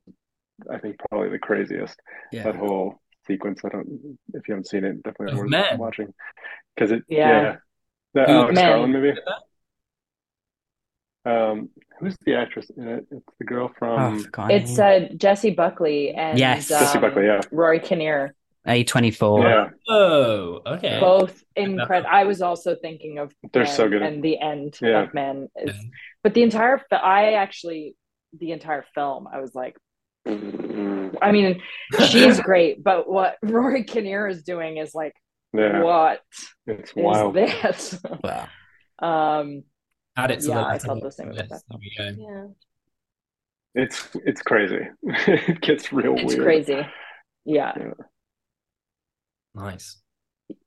I 0.71 0.79
think, 0.79 0.97
probably 1.09 1.29
the 1.29 1.39
craziest. 1.39 1.95
Yeah. 2.31 2.43
That 2.43 2.55
whole 2.55 2.99
sequence. 3.27 3.61
I 3.63 3.69
don't. 3.69 4.17
If 4.33 4.47
you 4.47 4.53
haven't 4.53 4.67
seen 4.67 4.83
it, 4.83 5.03
definitely 5.03 5.33
Of 5.33 5.39
worth 5.39 5.49
Men? 5.49 5.77
watching. 5.77 6.13
Because 6.75 6.91
it, 6.91 7.03
Yeah. 7.07 7.41
yeah, 7.41 7.55
the 8.13 8.23
Who- 8.25 8.31
Alex 8.31 8.59
Garland 8.59 8.93
movie. 8.93 9.13
Um, 11.25 11.69
who's 11.99 12.15
the 12.25 12.35
actress 12.35 12.69
in 12.75 12.87
it? 12.87 13.05
It's 13.11 13.25
the 13.37 13.45
girl 13.45 13.69
Oh, 13.69 13.75
from 13.77 13.99
I 14.19 14.23
forgot 14.23 14.51
her 14.51 14.57
It's 14.57 14.77
name. 14.77 15.09
uh, 15.11 15.15
Jessie 15.15 15.51
Buckley 15.51 16.11
and 16.11 16.39
Yes. 16.39 16.69
Jessie 16.69 16.97
um, 16.97 17.01
Buckley. 17.01 17.25
Yeah, 17.25 17.41
Rory 17.51 17.79
Kinnear. 17.79 18.33
A24. 18.67 19.43
yeah. 19.43 19.69
Oh, 19.87 20.61
okay. 20.65 20.99
Both 20.99 21.43
incredible. 21.55 22.09
I 22.11 22.23
was 22.25 22.41
also 22.41 22.75
thinking 22.75 23.17
of 23.17 23.33
They're 23.53 23.63
Men 23.63 23.71
so 23.73 23.89
good. 23.89 24.01
and 24.01 24.23
the 24.23 24.39
end 24.39 24.77
Yeah. 24.81 25.03
of 25.03 25.13
Men 25.13 25.49
is, 25.55 25.75
Yeah. 25.75 25.89
But 26.23 26.33
the 26.33 26.43
entire. 26.43 26.81
I 26.91 27.33
actually 27.33 27.95
the 28.37 28.51
entire 28.51 28.85
film. 28.95 29.27
I 29.31 29.39
was 29.41 29.53
like, 29.55 29.77
I 30.25 31.31
mean, 31.31 31.61
she's 32.07 32.39
great, 32.49 32.83
but 32.83 33.09
what 33.09 33.37
Rory 33.41 33.83
Kinnear 33.83 34.27
is 34.27 34.43
doing 34.43 34.77
is 34.77 34.93
like, 34.93 35.13
Yeah, 35.53 35.81
what 35.81 36.21
it's 36.67 36.91
is 36.91 36.95
wild. 36.95 37.35
this? 37.35 37.99
Wow. 38.23 38.47
um, 38.99 39.63
Add 40.17 40.31
it 40.31 40.41
to 40.41 40.49
Yeah, 40.49 40.55
the 40.55 40.61
I 40.61 40.73
list. 40.73 40.85
felt 40.85 41.01
the 41.01 41.11
same 41.11 41.31
about 41.31 41.49
that. 41.49 42.15
Yeah. 42.17 42.45
It's 43.75 44.09
it's 44.25 44.41
crazy. 44.41 44.79
it 45.03 45.61
gets 45.61 45.93
real 45.93 46.13
weird. 46.13 46.25
it's 46.25 46.33
weird. 46.35 46.43
crazy. 46.43 46.87
Yeah, 47.45 47.73
Nice. 49.55 50.01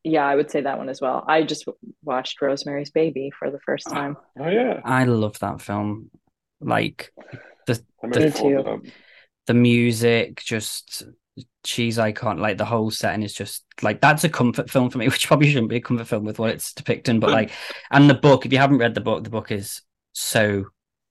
Yeah, 0.05 0.27
I 0.27 0.35
would 0.37 0.51
say 0.51 0.61
that 0.63 0.79
one 0.79 0.89
as 0.89 1.01
well. 1.01 1.25
I 1.27 1.43
just 1.43 1.65
w- 1.67 1.79
watched 2.05 2.41
Rosemary's 2.41 2.91
Baby 2.91 3.31
for 3.39 3.51
the 3.51 3.61
first 3.61 3.89
time. 3.89 4.17
Oh 4.39 4.49
yeah, 4.49 4.81
I 4.85 5.05
love 5.05 5.39
that 5.41 5.61
film. 5.61 6.11
Like 6.61 7.13
I 7.69 8.07
Me 8.07 8.19
might 8.21 8.35
pull 8.35 8.59
it 8.59 8.63
too. 8.63 8.71
up. 8.71 8.81
the 9.47 9.55
music, 9.55 10.43
just 10.45 11.05
she's 11.65 11.99
icon. 11.99 12.39
Like 12.39 12.59
the 12.59 12.65
whole 12.65 12.91
setting 12.91 13.23
is 13.23 13.35
just 13.35 13.65
like 13.83 14.01
that's 14.01 14.25
a 14.25 14.29
comfort 14.29 14.71
film 14.71 14.91
for 14.91 14.99
me, 14.99 15.09
which 15.09 15.27
probably 15.27 15.51
shouldn't 15.51 15.71
be 15.71 15.77
a 15.77 15.81
comfort 15.81 16.07
film 16.09 16.25
with 16.25 16.39
what 16.39 16.51
it's 16.51 16.73
depicting. 16.73 17.21
But 17.21 17.31
like, 17.31 17.51
and 17.91 18.09
the 18.09 18.15
book, 18.15 18.47
if 18.47 18.53
you 18.53 18.59
haven't 18.59 18.79
read 18.79 18.95
the 18.95 19.01
book, 19.01 19.25
the 19.25 19.31
book 19.31 19.51
is 19.51 19.83
so 20.13 20.67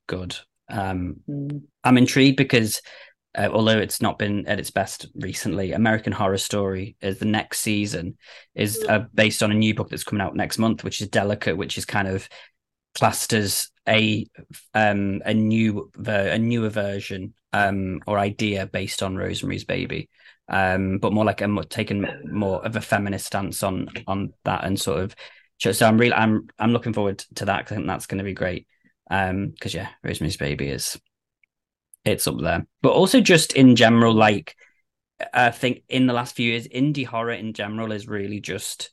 good. 0.08 0.36
Um, 0.70 1.18
Mm. 1.30 1.64
I'm 1.84 1.98
intrigued 1.98 2.38
because 2.38 2.82
uh, 3.38 3.50
although 3.52 3.78
it's 3.78 4.02
not 4.02 4.20
been 4.20 4.46
at 4.48 4.60
its 4.60 4.72
best 4.72 5.08
recently, 5.16 5.72
American 5.72 6.14
Horror 6.14 6.38
Story 6.38 6.96
is 7.02 7.20
the 7.20 7.26
next 7.26 7.60
season 7.60 8.18
is 8.56 8.84
uh, 8.88 9.06
based 9.14 9.42
on 9.44 9.52
a 9.52 9.56
new 9.56 9.74
book 9.74 9.90
that's 9.90 10.04
coming 10.04 10.22
out 10.22 10.36
next 10.36 10.58
month, 10.58 10.84
which 10.84 11.02
is 11.02 11.08
Delicate, 11.08 11.58
which 11.58 11.78
is 11.78 11.86
kind 11.86 12.08
of 12.08 12.28
classed 12.94 13.34
as 13.34 13.70
a 13.88 14.26
um 14.74 15.22
a 15.26 15.34
new 15.34 15.90
ver- 15.96 16.30
a 16.30 16.38
newer 16.38 16.70
version 16.70 17.34
um 17.54 18.02
or 18.06 18.20
idea 18.20 18.66
based 18.68 19.02
on 19.02 19.16
Rosemary's 19.16 19.64
Baby, 19.64 20.10
um 20.50 20.98
but 21.00 21.14
more 21.14 21.26
like 21.26 21.42
a 21.42 21.48
mo- 21.48 21.64
taking 21.64 22.06
more 22.26 22.64
of 22.66 22.76
a 22.76 22.82
feminist 22.82 23.28
stance 23.28 23.64
on 23.64 23.88
on 24.08 24.34
that 24.44 24.66
and 24.66 24.80
sort 24.80 25.02
of 25.02 25.16
so 25.60 25.88
I'm 25.88 25.98
really 25.98 26.14
I'm 26.14 26.48
I'm 26.60 26.74
looking 26.74 26.94
forward 26.94 27.20
to 27.36 27.46
that 27.46 27.66
'cause 27.66 27.74
I 27.74 27.76
think 27.76 27.88
that's 27.88 28.08
going 28.08 28.18
to 28.18 28.24
be 28.24 28.34
great. 28.34 28.68
Um, 29.10 29.50
because 29.50 29.74
yeah, 29.74 29.90
Rosemary's 30.04 30.38
Baby 30.38 30.70
is 30.70 31.00
it's 32.06 32.28
up 32.28 32.39
there, 32.39 32.66
but 32.82 32.93
also 32.93 33.22
just 33.22 33.54
in 33.54 33.76
general, 33.76 34.14
like 34.14 34.56
I 35.34 35.52
think 35.52 35.84
in 35.88 36.08
the 36.08 36.14
last 36.14 36.36
few 36.36 36.52
years, 36.52 36.68
indie 36.68 37.06
horror 37.06 37.34
in 37.34 37.54
general 37.54 37.91
is 37.91 38.08
really 38.08 38.39
just 38.39 38.91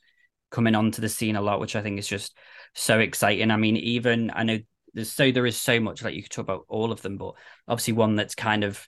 coming 0.50 0.74
onto 0.74 1.00
the 1.00 1.08
scene 1.08 1.36
a 1.36 1.42
lot, 1.42 1.60
which 1.60 1.76
I 1.76 1.82
think 1.82 1.98
is 1.98 2.08
just 2.08 2.36
so 2.74 2.98
exciting. 3.00 3.50
I 3.50 3.56
mean, 3.56 3.76
even 3.76 4.30
I 4.34 4.42
know 4.42 4.58
there's 4.94 5.12
so 5.12 5.30
there 5.30 5.46
is 5.46 5.56
so 5.56 5.80
much 5.80 6.02
like 6.02 6.14
you 6.14 6.22
could 6.22 6.32
talk 6.32 6.44
about 6.44 6.64
all 6.68 6.92
of 6.92 7.02
them, 7.02 7.16
but 7.16 7.34
obviously 7.66 7.94
one 7.94 8.16
that's 8.16 8.34
kind 8.34 8.64
of 8.64 8.86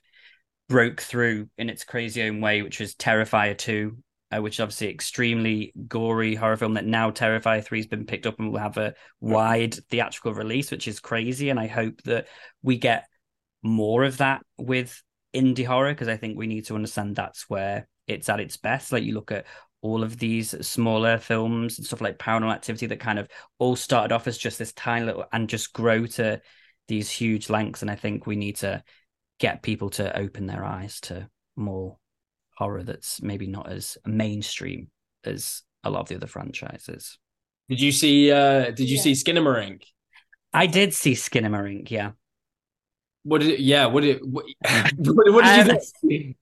broke 0.69 1.01
through 1.01 1.49
in 1.57 1.69
its 1.69 1.83
crazy 1.83 2.23
own 2.23 2.41
way, 2.41 2.61
which 2.61 2.79
was 2.79 2.95
Terrifier 2.95 3.57
2, 3.57 3.97
uh, 4.31 4.41
which 4.41 4.55
is 4.55 4.59
obviously 4.61 4.89
extremely 4.89 5.73
gory 5.87 6.35
horror 6.35 6.57
film 6.57 6.75
that 6.75 6.85
now 6.85 7.11
Terrifier 7.11 7.63
3 7.63 7.79
has 7.79 7.87
been 7.87 8.05
picked 8.05 8.25
up 8.25 8.39
and 8.39 8.51
will 8.51 8.59
have 8.59 8.77
a 8.77 8.93
wide 9.19 9.75
theatrical 9.89 10.33
release, 10.33 10.71
which 10.71 10.87
is 10.87 10.99
crazy. 10.99 11.49
And 11.49 11.59
I 11.59 11.67
hope 11.67 12.01
that 12.03 12.27
we 12.61 12.77
get 12.77 13.07
more 13.63 14.03
of 14.03 14.17
that 14.17 14.41
with 14.57 15.01
indie 15.35 15.65
horror 15.65 15.91
because 15.93 16.07
I 16.07 16.17
think 16.17 16.37
we 16.37 16.47
need 16.47 16.65
to 16.65 16.75
understand 16.75 17.15
that's 17.15 17.49
where 17.49 17.87
it's 18.07 18.29
at 18.29 18.39
its 18.39 18.57
best. 18.57 18.91
Like 18.91 19.03
you 19.03 19.13
look 19.13 19.31
at 19.31 19.45
all 19.81 20.03
of 20.03 20.17
these 20.17 20.49
smaller 20.65 21.17
films 21.17 21.77
and 21.77 21.85
stuff 21.85 22.01
like 22.01 22.19
Paranormal 22.19 22.53
Activity 22.53 22.85
that 22.87 22.99
kind 22.99 23.17
of 23.19 23.27
all 23.57 23.75
started 23.75 24.13
off 24.13 24.27
as 24.27 24.37
just 24.37 24.59
this 24.59 24.73
tiny 24.73 25.05
little 25.05 25.25
and 25.31 25.49
just 25.49 25.73
grow 25.73 26.05
to 26.05 26.41
these 26.87 27.09
huge 27.09 27.49
lengths. 27.49 27.81
And 27.81 27.89
I 27.89 27.95
think 27.95 28.27
we 28.27 28.35
need 28.35 28.57
to 28.57 28.83
get 29.39 29.63
people 29.63 29.89
to 29.91 30.15
open 30.17 30.45
their 30.45 30.63
eyes 30.63 30.99
to 31.01 31.27
more 31.55 31.97
horror 32.57 32.83
that's 32.83 33.21
maybe 33.21 33.47
not 33.47 33.71
as 33.71 33.97
mainstream 34.05 34.89
as 35.23 35.63
a 35.83 35.89
lot 35.89 36.01
of 36.01 36.07
the 36.09 36.15
other 36.15 36.27
franchises. 36.27 37.17
Did 37.69 37.81
you 37.81 37.91
see? 37.91 38.31
uh 38.31 38.71
Did 38.71 38.89
you 38.89 38.97
Yeah. 38.97 39.01
see 39.01 39.11
Skinamarink? 39.13 39.83
I 40.53 40.67
did 40.67 40.93
see 40.93 41.13
Skinamarink, 41.13 41.89
yeah. 41.89 42.11
What 43.23 43.41
did? 43.41 43.51
It, 43.51 43.59
yeah. 43.59 43.85
What 43.85 44.01
did? 44.01 44.19
What, 44.23 44.45
what, 44.97 45.33
what 45.33 45.45
did 45.45 45.67
you 45.67 45.73
Um, 45.73 45.79
think? 46.09 46.37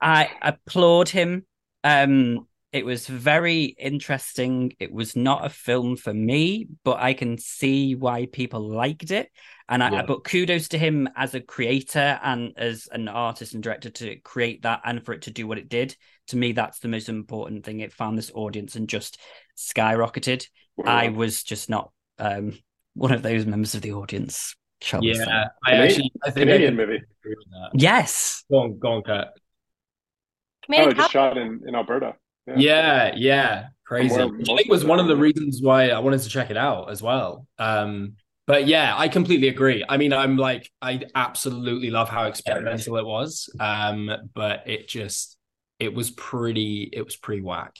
I 0.00 0.30
applaud 0.42 1.08
him. 1.08 1.46
Um, 1.82 2.46
it 2.72 2.84
was 2.84 3.06
very 3.06 3.64
interesting. 3.64 4.72
It 4.80 4.92
was 4.92 5.14
not 5.14 5.46
a 5.46 5.48
film 5.48 5.96
for 5.96 6.12
me, 6.12 6.66
but 6.82 6.98
I 6.98 7.14
can 7.14 7.38
see 7.38 7.94
why 7.94 8.26
people 8.26 8.68
liked 8.68 9.10
it. 9.12 9.30
And 9.68 9.82
I, 9.82 9.92
Yeah. 9.92 10.02
but 10.02 10.24
kudos 10.24 10.68
to 10.68 10.78
him 10.78 11.08
as 11.16 11.34
a 11.34 11.40
creator 11.40 12.18
and 12.22 12.52
as 12.56 12.88
an 12.90 13.08
artist 13.08 13.54
and 13.54 13.62
director 13.62 13.90
to 13.90 14.16
create 14.16 14.62
that 14.62 14.80
and 14.84 15.04
for 15.04 15.12
it 15.12 15.22
to 15.22 15.30
do 15.30 15.46
what 15.46 15.58
it 15.58 15.68
did. 15.68 15.96
To 16.28 16.36
me, 16.36 16.52
that's 16.52 16.80
the 16.80 16.88
most 16.88 17.08
important 17.08 17.64
thing. 17.64 17.80
It 17.80 17.92
found 17.92 18.18
this 18.18 18.32
audience 18.34 18.74
and 18.76 18.88
just 18.88 19.18
skyrocketed. 19.56 20.46
I 20.84 21.08
was 21.10 21.44
just 21.44 21.70
not 21.70 21.92
um 22.18 22.58
one 22.94 23.12
of 23.12 23.22
those 23.22 23.46
members 23.46 23.74
of 23.74 23.82
the 23.82 23.92
audience. 23.92 24.56
Shall 24.84 25.00
we 25.00 25.14
say. 25.14 25.24
Yeah, 25.26 25.48
I 25.64 25.70
Canadian- 25.70 25.88
actually 25.88 26.12
I 26.22 26.30
think 26.30 26.36
I 26.36 26.52
Canadian 26.52 26.76
can 26.76 26.86
movie. 26.86 26.96
agree 27.20 27.34
with 27.38 27.50
that. 27.50 27.70
Yes. 27.80 28.44
Go 28.50 28.58
on, 28.58 28.78
go 28.78 28.92
on, 28.92 29.02
Kurt. 29.02 29.28
Oh, 29.28 30.72
Comedic 30.72 30.90
it 30.90 30.96
just 30.96 31.10
shot 31.10 31.38
in, 31.38 31.60
in 31.66 31.74
Alberta. 31.74 32.14
Yeah. 32.46 32.54
Yeah, 32.56 33.12
yeah, 33.16 33.66
crazy. 33.86 34.14
I 34.14 34.26
most 34.26 34.46
think 34.46 34.68
was 34.68 34.84
one 34.84 35.00
of 35.00 35.06
the 35.06 35.16
reasons 35.16 35.60
why 35.62 35.88
I 35.88 35.98
wanted 36.00 36.20
to 36.20 36.28
check 36.28 36.50
it 36.50 36.56
out 36.58 36.90
as 36.90 37.02
well. 37.02 37.46
Um, 37.58 38.16
but 38.46 38.66
yeah, 38.66 38.94
I 38.96 39.08
completely 39.08 39.48
agree. 39.48 39.82
I 39.88 39.96
mean, 39.96 40.12
I'm 40.12 40.36
like, 40.36 40.70
I 40.82 41.02
absolutely 41.14 41.90
love 41.90 42.10
how 42.10 42.24
experimental 42.24 42.98
it 42.98 43.06
was. 43.06 43.48
Um, 43.58 44.10
but 44.34 44.64
it 44.68 44.86
just, 44.86 45.38
it 45.78 45.94
was 45.94 46.10
pretty, 46.10 46.90
it 46.92 47.02
was 47.02 47.16
pretty 47.16 47.40
whack. 47.40 47.74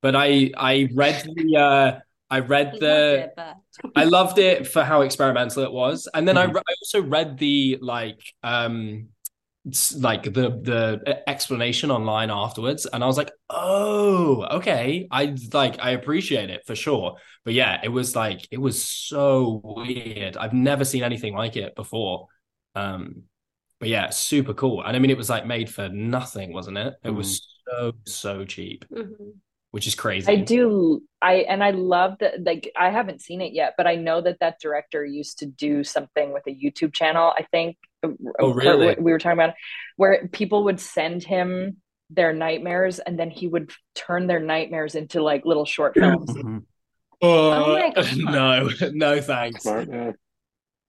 But 0.00 0.16
I, 0.16 0.50
I 0.56 0.88
read 0.94 1.28
the, 1.34 1.56
uh, 1.56 2.00
I 2.30 2.40
read 2.40 2.72
He 2.72 2.80
the, 2.80 2.86
loved 2.86 3.14
it, 3.14 3.32
but 3.36 3.56
I 3.96 4.04
loved 4.04 4.38
it 4.38 4.66
for 4.68 4.84
how 4.84 5.02
experimental 5.02 5.64
it 5.64 5.72
was, 5.72 6.08
and 6.14 6.26
then 6.28 6.36
I, 6.38 6.44
Mhm. 6.44 6.54
re- 6.54 6.62
I 6.68 6.74
also 6.82 7.02
read 7.02 7.38
the 7.38 7.78
like 7.80 8.20
um 8.42 9.08
like 9.96 10.22
the 10.24 10.50
the 10.62 11.22
explanation 11.28 11.90
online 11.90 12.30
afterwards, 12.30 12.86
and 12.86 13.04
I 13.04 13.06
was 13.06 13.18
like, 13.18 13.30
oh, 13.50 14.44
okay, 14.58 15.06
I 15.10 15.36
like 15.52 15.78
I 15.80 15.90
appreciate 15.90 16.48
it 16.50 16.62
for 16.66 16.74
sure. 16.74 17.16
But 17.44 17.54
yeah, 17.54 17.80
it 17.82 17.88
was 17.88 18.16
like 18.16 18.46
it 18.50 18.58
was 18.58 18.82
so 18.84 19.60
weird. 19.64 20.36
I've 20.36 20.54
never 20.54 20.84
seen 20.84 21.02
anything 21.02 21.34
like 21.34 21.56
it 21.56 21.74
before. 21.74 22.28
Um, 22.74 23.24
but 23.80 23.88
yeah, 23.90 24.10
super 24.10 24.54
cool. 24.54 24.82
And 24.84 24.96
I 24.96 25.00
mean, 25.00 25.10
it 25.10 25.18
was 25.18 25.30
like 25.30 25.46
made 25.46 25.70
for 25.72 25.88
nothing, 25.88 26.52
wasn't 26.52 26.78
it? 26.78 26.94
It 27.04 27.10
was 27.10 27.46
so 27.68 27.92
so 28.06 28.44
cheap. 28.44 28.84
Mhm. 28.90 29.40
Which 29.70 29.86
is 29.86 29.94
crazy. 29.94 30.30
I 30.32 30.36
do. 30.36 31.02
I 31.20 31.34
and 31.48 31.62
I 31.62 31.72
love 31.72 32.16
that. 32.20 32.42
Like 32.44 32.70
I 32.76 32.90
haven't 32.90 33.20
seen 33.22 33.40
it 33.40 33.52
yet, 33.52 33.74
but 33.76 33.86
I 33.86 33.96
know 33.96 34.20
that 34.20 34.38
that 34.40 34.60
director 34.60 35.04
used 35.04 35.40
to 35.40 35.46
do 35.46 35.84
something 35.84 36.32
with 36.32 36.44
a 36.46 36.50
YouTube 36.50 36.94
channel. 36.94 37.32
I 37.36 37.42
think. 37.50 37.76
Oh, 38.38 38.50
really? 38.52 38.94
We 38.98 39.12
were 39.12 39.18
talking 39.18 39.38
about 39.38 39.54
where 39.96 40.28
people 40.28 40.64
would 40.64 40.80
send 40.80 41.24
him 41.24 41.78
their 42.10 42.32
nightmares, 42.32 42.98
and 43.00 43.18
then 43.18 43.30
he 43.30 43.46
would 43.48 43.70
turn 43.94 44.26
their 44.26 44.40
nightmares 44.40 44.94
into 44.94 45.22
like 45.22 45.44
little 45.44 45.66
short 45.66 45.94
films. 45.94 46.30
Mhm. 46.30 46.64
Oh, 47.20 47.50
Oh 47.50 47.72
my 47.72 47.90
God. 47.90 48.16
no, 48.16 48.70
no 48.92 49.20
thanks. 49.20 49.64
Smart, 49.64 49.88
yeah. 49.90 50.12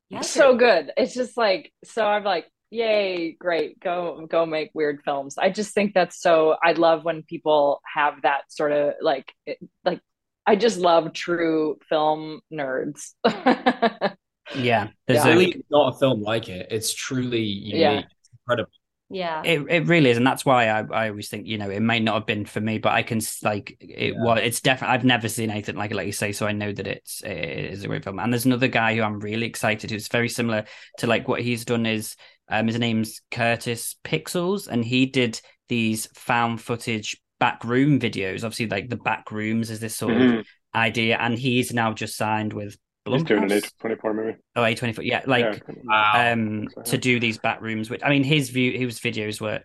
Yes, 0.09 0.29
so 0.29 0.55
good. 0.55 0.91
It's 0.95 1.15
just 1.15 1.35
like 1.35 1.73
so. 1.83 2.05
I'm 2.05 2.23
like, 2.23 2.45
yay, 2.69 3.31
great, 3.33 3.79
go 3.79 4.25
go 4.29 4.45
make 4.45 4.71
weird 4.73 5.01
films. 5.03 5.37
I 5.37 5.49
just 5.49 5.73
think 5.73 5.93
that's 5.93 6.19
so. 6.21 6.55
I 6.63 6.73
love 6.73 7.03
when 7.03 7.23
people 7.23 7.81
have 7.93 8.21
that 8.23 8.51
sort 8.51 8.71
of 8.71 8.93
like 9.01 9.33
it- 9.45 9.59
like. 9.83 10.01
I 10.45 10.55
just 10.55 10.79
love 10.79 11.13
true 11.13 11.77
film 11.89 12.41
nerds. 12.51 13.11
Yeah, 14.55 14.87
there's 15.07 15.23
Yeah. 15.23 15.29
Really, 15.31 15.63
not 15.69 15.93
a 15.93 15.99
film 15.99 16.21
like 16.21 16.49
it. 16.49 16.67
It's 16.71 16.93
truly 16.93 17.41
unique. 17.43 17.79
Yeah. 17.81 17.99
It's 17.99 18.29
incredible. 18.33 18.71
Yeah. 19.11 19.41
It 19.43 19.61
it 19.69 19.87
really 19.87 20.09
is, 20.09 20.17
and 20.17 20.25
that's 20.25 20.45
why 20.45 20.69
I, 20.69 20.83
I 20.91 21.09
always 21.09 21.29
think 21.29 21.47
you 21.47 21.57
know 21.57 21.69
it 21.69 21.81
may 21.81 21.99
not 21.99 22.15
have 22.15 22.25
been 22.25 22.45
for 22.45 22.59
me, 22.59 22.77
but 22.77 22.93
I 22.93 23.03
can 23.03 23.21
like 23.43 23.77
it. 23.79 24.13
Yeah. 24.15 24.23
Well, 24.23 24.37
it's 24.37 24.61
definitely 24.61 24.93
I've 24.95 25.05
never 25.05 25.27
seen 25.29 25.49
anything 25.49 25.75
like 25.75 25.91
it, 25.91 25.95
like 25.95 26.07
you 26.07 26.11
say, 26.13 26.31
so 26.31 26.47
I 26.47 26.51
know 26.51 26.71
that 26.71 26.87
it's 26.87 27.21
it 27.23 27.31
is 27.73 27.83
a 27.83 27.87
great 27.87 28.03
film. 28.03 28.19
And 28.19 28.31
there's 28.33 28.45
another 28.45 28.67
guy 28.67 28.95
who 28.95 29.01
I'm 29.01 29.19
really 29.19 29.45
excited 29.47 29.89
who's 29.91 30.07
very 30.07 30.29
similar 30.29 30.65
to 30.99 31.07
like 31.07 31.27
what 31.27 31.41
he's 31.41 31.65
done 31.65 31.85
is 31.85 32.15
um 32.49 32.67
his 32.67 32.79
name's 32.79 33.21
Curtis 33.31 33.95
Pixels, 34.03 34.67
and 34.67 34.83
he 34.83 35.05
did 35.05 35.39
these 35.67 36.07
found 36.15 36.61
footage 36.61 37.21
backroom 37.39 37.99
videos. 37.99 38.43
Obviously, 38.43 38.67
like 38.67 38.89
the 38.89 38.97
back 38.97 39.31
rooms 39.31 39.69
is 39.69 39.79
this 39.79 39.95
sort 39.95 40.13
of 40.13 40.21
Mhm. 40.21 40.45
idea, 40.75 41.17
and 41.17 41.37
he's 41.37 41.73
now 41.73 41.93
just 41.93 42.15
signed 42.17 42.53
with 42.53 42.77
He's 43.07 43.23
doing 43.23 43.43
an 43.43 43.49
Blumhouse. 43.49 43.71
A24 43.81 44.13
movie. 44.13 44.35
Oh, 44.55 44.61
A24. 44.63 45.03
Yeah, 45.03 45.21
like 45.25 45.63
yeah. 45.67 45.75
Wow. 45.83 46.33
um 46.33 46.67
so, 46.75 46.81
to 46.83 46.95
yeah. 46.97 47.01
do 47.01 47.19
these 47.19 47.39
back 47.39 47.59
rooms 47.61 47.89
which 47.89 48.01
i 48.03 48.09
mean 48.09 48.23
his 48.23 48.49
view 48.51 48.77
his 48.77 48.99
videos 48.99 49.41
were 49.41 49.61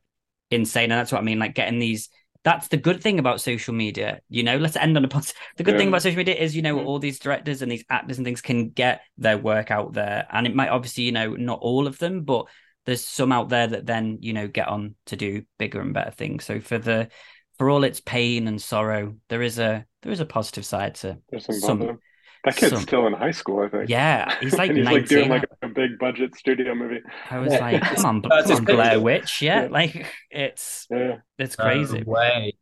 insane 0.51 0.85
and 0.85 0.93
that's 0.93 1.13
what 1.13 1.19
i 1.21 1.25
mean 1.25 1.39
like 1.39 1.55
getting 1.55 1.79
these 1.79 2.09
that's 2.43 2.69
the 2.69 2.77
good 2.79 3.03
thing 3.03 3.19
about 3.19 3.41
social 3.43 3.75
media 3.75 4.21
you 4.31 4.43
know 4.45 4.57
let's 4.57 4.77
end 4.77 4.97
on 4.97 5.05
a 5.05 5.09
positive 5.09 5.37
the 5.59 5.63
good 5.63 5.77
thing 5.77 5.89
about 5.89 6.01
social 6.01 6.17
media 6.17 6.35
is 6.37 6.57
you 6.57 6.63
know 6.63 6.77
Mhm. 6.77 6.87
all 6.87 6.99
these 6.99 7.19
directors 7.19 7.61
and 7.61 7.71
these 7.71 7.85
actors 7.91 8.17
and 8.19 8.25
things 8.25 8.41
can 8.41 8.71
get 8.71 9.03
their 9.19 9.37
work 9.37 9.71
out 9.71 9.93
there 9.93 10.27
and 10.31 10.47
it 10.47 10.55
might 10.55 10.71
obviously 10.71 11.05
you 11.05 11.13
know 11.13 11.35
not 11.35 11.59
all 11.61 11.87
of 11.87 11.99
them 11.99 12.23
but 12.23 12.47
there's 12.87 13.05
some 13.05 13.33
out 13.33 13.49
there 13.49 13.67
that 13.67 13.87
then 13.87 14.19
you 14.21 14.33
know 14.33 14.47
get 14.49 14.69
on 14.69 14.95
to 15.07 15.17
do 15.17 15.43
bigger 15.59 15.81
and 15.81 15.95
better 15.95 16.11
things 16.11 16.45
so 16.45 16.61
for 16.61 16.79
the 16.79 17.09
for 17.59 17.71
all 17.71 17.85
its 17.85 18.01
pain 18.01 18.49
and 18.49 18.61
sorrow 18.61 19.15
there 19.29 19.43
is 19.43 19.59
a 19.59 19.85
there 20.03 20.13
is 20.13 20.21
a 20.21 20.27
positive 20.27 20.65
side 20.67 20.95
to 20.97 21.19
There's 21.31 21.47
some, 21.47 21.55
some- 21.61 21.81
some 21.81 21.99
that 22.45 22.57
kid's 22.57 22.73
some- 22.75 22.83
still 22.83 23.07
in 23.07 23.15
high 23.15 23.31
school, 23.31 23.63
I 23.65 23.69
think. 23.69 23.89
yeah 23.89 24.37
he's 24.41 24.53
like 24.59 24.71
he's 24.75 24.85
19 24.85 24.93
like 25.01 25.09
doing 25.09 25.29
like 25.31 25.45
a 25.63 25.69
big 25.69 25.99
budget 25.99 26.35
studio 26.37 26.75
movie. 26.75 27.01
I 27.31 27.39
was 27.39 27.53
Yeah. 27.55 27.61
like, 27.61 27.81
come 27.97 28.05
on, 28.05 28.23
That's 28.29 28.49
come 28.49 28.57
on, 28.59 28.65
Blair. 28.67 29.01
Witch, 29.01 29.41
yeah, 29.41 29.63
Yeah. 29.63 29.69
like 29.71 30.07
it's 30.31 30.87
Yeah, 30.91 31.17
it's 31.39 31.59
No 31.59 31.65
crazy, 31.65 32.03
way. 32.03 32.53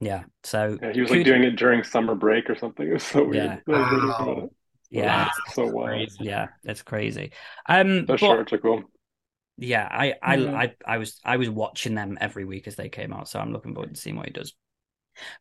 yeah. 0.00 0.22
So 0.44 0.78
yeah. 0.80 0.92
He 0.92 1.00
was 1.00 1.10
like 1.10 1.24
doing 1.24 1.42
it 1.42 1.56
during 1.56 1.82
summer 1.82 2.14
break 2.14 2.48
or 2.48 2.54
something. 2.56 2.86
It 2.86 2.92
was 2.92 3.02
so 3.02 3.24
weird. 3.24 3.60
Yeah. 3.66 3.74
I 3.74 3.80
was 3.80 3.90
reading 3.92 4.08
Wow. 4.08 4.50
yeah, 4.90 5.24
Wow. 5.24 5.30
It's 5.46 5.54
so 5.56 5.64
wild. 5.66 5.86
Crazy. 5.88 6.16
yeah, 6.20 6.46
it's 6.62 6.82
crazy. 6.82 7.32
Um, 7.68 8.06
Those 8.06 8.20
but 8.20 8.20
shorts 8.20 8.52
are 8.52 8.58
cool. 8.58 8.82
Yeah, 9.58 9.86
I, 9.90 10.14
I, 10.22 10.36
Mhm. 10.36 10.54
I, 10.54 10.74
I 10.86 10.98
was, 10.98 11.20
I 11.24 11.36
was 11.36 11.50
watching 11.50 11.94
them 11.94 12.18
every 12.20 12.44
week 12.44 12.66
as 12.66 12.76
they 12.76 12.88
came 12.88 13.12
out, 13.12 13.28
so 13.28 13.38
I'm 13.38 13.52
looking 13.52 13.74
forward 13.74 13.94
to 13.94 14.00
seeing 14.00 14.16
what 14.16 14.26
he 14.26 14.32
does. 14.32 14.54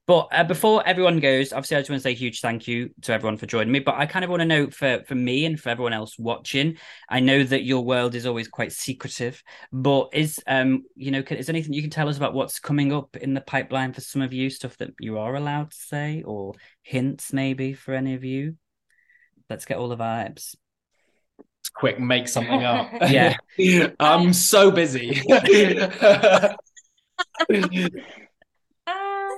But 0.06 0.28
uh, 0.32 0.44
before 0.44 0.86
everyone 0.86 1.20
goes, 1.20 1.54
obviously, 1.54 1.78
I 1.78 1.80
just 1.80 1.90
want 1.90 2.02
to 2.02 2.04
say 2.04 2.12
a 2.12 2.16
huge 2.16 2.42
thank 2.42 2.68
you 2.68 2.90
to 3.04 3.14
everyone 3.14 3.38
for 3.38 3.46
joining 3.46 3.72
me. 3.72 3.80
But 3.80 3.96
I 3.96 4.06
kind 4.06 4.26
of 4.26 4.30
want 4.30 4.42
to 4.42 4.46
know 4.46 4.70
for 4.70 5.04
for 5.08 5.16
me 5.16 5.46
and 5.46 5.60
for 5.60 5.70
everyone 5.70 5.94
else 5.94 6.20
watching, 6.20 6.78
I 7.10 7.20
know 7.20 7.44
that 7.44 7.64
your 7.64 7.84
world 7.84 8.16
is 8.16 8.26
always 8.26 8.48
quite 8.48 8.74
secretive, 8.74 9.42
but 9.72 10.10
is 10.14 10.40
um 10.48 10.84
you 10.96 11.12
know 11.12 11.24
can, 11.24 11.38
is 11.38 11.48
there 11.48 11.56
anything 11.56 11.74
you 11.74 11.82
can 11.82 11.92
tell 11.92 12.10
us 12.10 12.18
about 12.18 12.34
what's 12.34 12.60
coming 12.60 12.92
up 12.92 13.16
in 13.16 13.34
the 13.34 13.42
pipeline 13.42 13.94
for 13.94 14.02
some 14.02 14.22
of 14.22 14.34
you, 14.34 14.50
stuff 14.50 14.76
that 14.78 14.92
you 15.00 15.18
are 15.20 15.36
allowed 15.36 15.72
to 15.72 15.78
say, 15.78 16.24
or 16.26 16.54
hints 16.84 17.32
maybe 17.32 17.74
for 17.74 17.94
any 17.94 18.14
of 18.16 18.24
you? 18.24 18.56
Let's 19.50 19.66
get 19.66 19.78
all 19.78 19.90
the 19.90 19.98
vibes. 19.98 20.56
Quick, 21.74 22.00
make 22.00 22.28
something 22.28 22.64
up. 22.64 22.90
Yeah. 23.10 23.38
I'm 24.00 24.34
so 24.34 24.72
busy. 24.72 25.22
Um, 28.88 29.38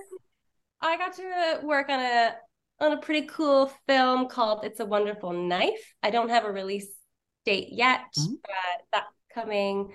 I 0.82 0.98
got 0.98 1.14
to 1.16 1.60
work 1.66 1.90
on 1.90 2.00
a 2.00 2.36
on 2.80 2.92
a 2.94 2.98
pretty 2.98 3.28
cool 3.28 3.72
film 3.88 4.28
called 4.28 4.66
It's 4.66 4.80
a 4.80 4.86
Wonderful 4.86 5.32
Knife. 5.34 5.94
I 6.02 6.10
don't 6.10 6.30
have 6.30 6.44
a 6.46 6.52
release 6.52 6.88
date 7.46 7.70
yet, 7.72 8.02
Mhm. 8.18 8.36
but 8.42 8.86
that's 8.92 9.14
coming 9.34 9.94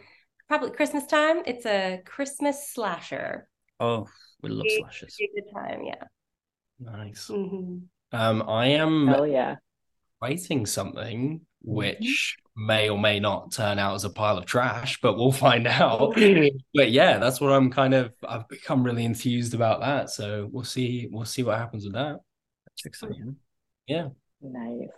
probably 0.48 0.70
Christmas 0.70 1.06
time. 1.06 1.42
It's 1.46 1.66
a 1.66 2.00
Christmas 2.04 2.68
slasher. 2.72 3.48
Oh, 3.80 4.06
we 4.42 4.50
love 4.50 4.64
Big- 4.64 4.80
slashes. 4.80 5.16
Be 5.18 5.24
a 5.36 5.40
good 5.42 5.50
time, 5.52 5.82
yeah. 5.84 6.04
nice. 6.78 7.28
Mhm. 7.28 7.82
Um, 8.12 8.42
I 8.48 8.66
am 8.68 9.08
Hell 9.08 9.26
yeah. 9.26 9.56
writing 10.22 10.64
something 10.66 11.40
Mm-hmm. 11.66 11.74
which 11.74 12.36
may 12.56 12.88
or 12.88 12.98
may 12.98 13.18
not 13.20 13.52
turn 13.52 13.78
out 13.78 13.94
as 13.94 14.04
a 14.04 14.10
pile 14.10 14.38
of 14.38 14.46
trash, 14.46 15.00
but 15.00 15.16
we'll 15.16 15.32
find 15.46 15.66
out. 15.66 16.14
Mm-hmm. 16.14 16.56
But 16.74 16.90
yeah, 16.90 17.18
that's 17.18 17.40
what 17.40 17.52
I'm 17.52 17.70
kind 17.70 17.94
of 17.94 18.12
I've 18.26 18.48
become 18.48 18.84
really 18.84 19.04
enthused 19.04 19.54
about 19.54 19.80
that. 19.80 20.10
So 20.10 20.48
we'll 20.52 20.64
see 20.64 21.08
we'll 21.10 21.24
see 21.24 21.42
what 21.42 21.58
happens 21.58 21.84
with 21.84 21.94
that. 21.94 22.20
That's 22.66 22.84
exciting. 22.84 23.36
Yeah. 23.86 24.08
Nice. 24.40 24.88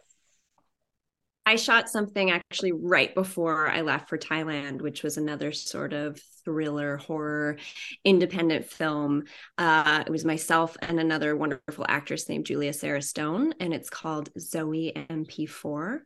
I 1.51 1.57
shot 1.57 1.89
something 1.89 2.31
actually 2.31 2.71
right 2.71 3.13
before 3.13 3.69
I 3.69 3.81
left 3.81 4.09
for 4.09 4.17
Thailand, 4.17 4.83
which 4.83 5.03
was 5.03 5.17
another 5.17 5.51
sort 5.51 5.93
of 5.93 6.23
thriller 6.45 6.99
horror 6.99 7.57
independent 8.05 8.67
film. 8.67 9.25
Uh, 9.59 10.05
it 10.07 10.11
was 10.11 10.25
myself 10.25 10.77
and 10.81 11.01
another 11.01 11.35
wonderful 11.35 11.85
actress 11.89 12.29
named 12.29 12.47
Julia 12.47 12.73
Sarah 12.73 13.03
Stone, 13.03 13.55
and 13.59 13.75
it's 13.75 13.91
called 13.91 14.31
Zoe 14.39 14.93
MP4. 14.95 16.03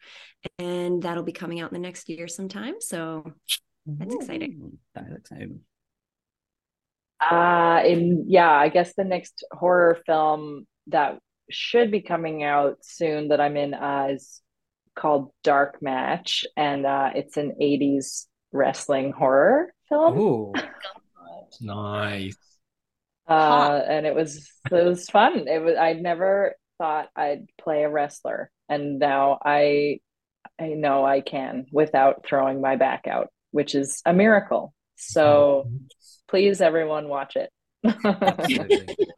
And 0.58 1.02
that'll 1.02 1.22
be 1.22 1.32
coming 1.32 1.60
out 1.60 1.70
in 1.70 1.74
the 1.74 1.86
next 1.86 2.08
year 2.08 2.26
sometime. 2.26 2.76
So 2.80 3.30
That's 3.86 4.14
exciting. 4.14 4.60
Ooh, 4.62 4.78
That 4.94 5.08
is 5.10 5.16
exciting. 5.18 5.60
Uh, 7.20 7.82
in 7.84 8.24
yeah, 8.28 8.50
I 8.50 8.70
guess 8.70 8.94
the 8.94 9.04
next 9.04 9.44
horror 9.52 9.98
film 10.06 10.66
that 10.86 11.18
should 11.50 11.90
be 11.90 12.00
coming 12.00 12.42
out 12.42 12.78
soon 12.80 13.28
that 13.28 13.42
I'm 13.42 13.58
in 13.58 13.74
uh, 13.74 14.06
is 14.12 14.40
called 14.94 15.30
Dark 15.42 15.82
Match, 15.82 16.44
and 16.56 16.86
uh, 16.86 17.10
it's 17.14 17.36
an 17.36 17.56
'80s 17.60 18.26
wrestling 18.52 19.12
horror 19.12 19.72
film. 19.88 20.18
Oh, 20.18 20.54
Nice. 21.60 22.36
Uh, 23.28 23.80
and 23.88 24.06
it 24.06 24.14
was 24.14 24.50
it 24.70 24.84
was 24.84 25.08
fun. 25.08 25.48
It 25.48 25.62
was 25.62 25.76
I 25.78 25.94
never 25.94 26.56
thought 26.78 27.08
I'd 27.16 27.46
play 27.60 27.84
a 27.84 27.88
wrestler, 27.88 28.50
and 28.68 28.98
now 28.98 29.38
I 29.42 30.00
I 30.60 30.68
know 30.68 31.04
I 31.04 31.20
can 31.20 31.66
without 31.72 32.26
throwing 32.26 32.60
my 32.60 32.76
back 32.76 33.06
out, 33.06 33.28
which 33.50 33.74
is 33.74 34.02
a 34.04 34.12
miracle. 34.12 34.74
So 34.96 35.70
please, 36.28 36.60
everyone, 36.60 37.08
watch 37.08 37.36
it. 37.36 37.50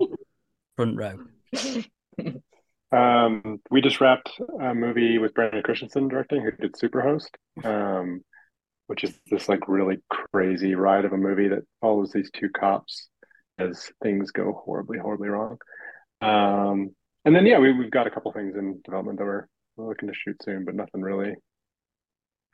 Front 0.76 0.96
row. 0.96 1.18
Um, 2.92 3.60
we 3.70 3.80
just 3.80 4.00
wrapped 4.00 4.30
a 4.60 4.74
movie 4.74 5.18
with 5.18 5.34
Brandon 5.34 5.62
Christensen 5.62 6.08
directing, 6.08 6.42
who 6.42 6.52
did 6.52 6.74
Superhost, 6.74 7.28
um, 7.64 8.20
which 8.86 9.04
is 9.04 9.18
this 9.30 9.48
like 9.48 9.68
really 9.68 9.98
crazy 10.08 10.74
ride 10.74 11.04
of 11.04 11.12
a 11.12 11.16
movie 11.18 11.48
that 11.48 11.62
follows 11.80 12.12
these 12.12 12.30
two 12.32 12.48
cops 12.48 13.08
as 13.58 13.90
things 14.02 14.30
go 14.30 14.52
horribly, 14.64 14.98
horribly 14.98 15.28
wrong. 15.28 15.58
Um, 16.20 16.90
and 17.24 17.34
then 17.34 17.44
yeah, 17.46 17.58
we, 17.58 17.72
we've 17.72 17.90
got 17.90 18.06
a 18.06 18.10
couple 18.10 18.32
things 18.32 18.54
in 18.56 18.80
development 18.84 19.18
that 19.18 19.24
we're, 19.24 19.46
we're 19.76 19.88
looking 19.88 20.08
to 20.08 20.14
shoot 20.14 20.36
soon, 20.42 20.64
but 20.64 20.74
nothing 20.74 21.02
really 21.02 21.34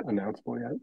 announceable 0.02 0.58
yet. 0.60 0.78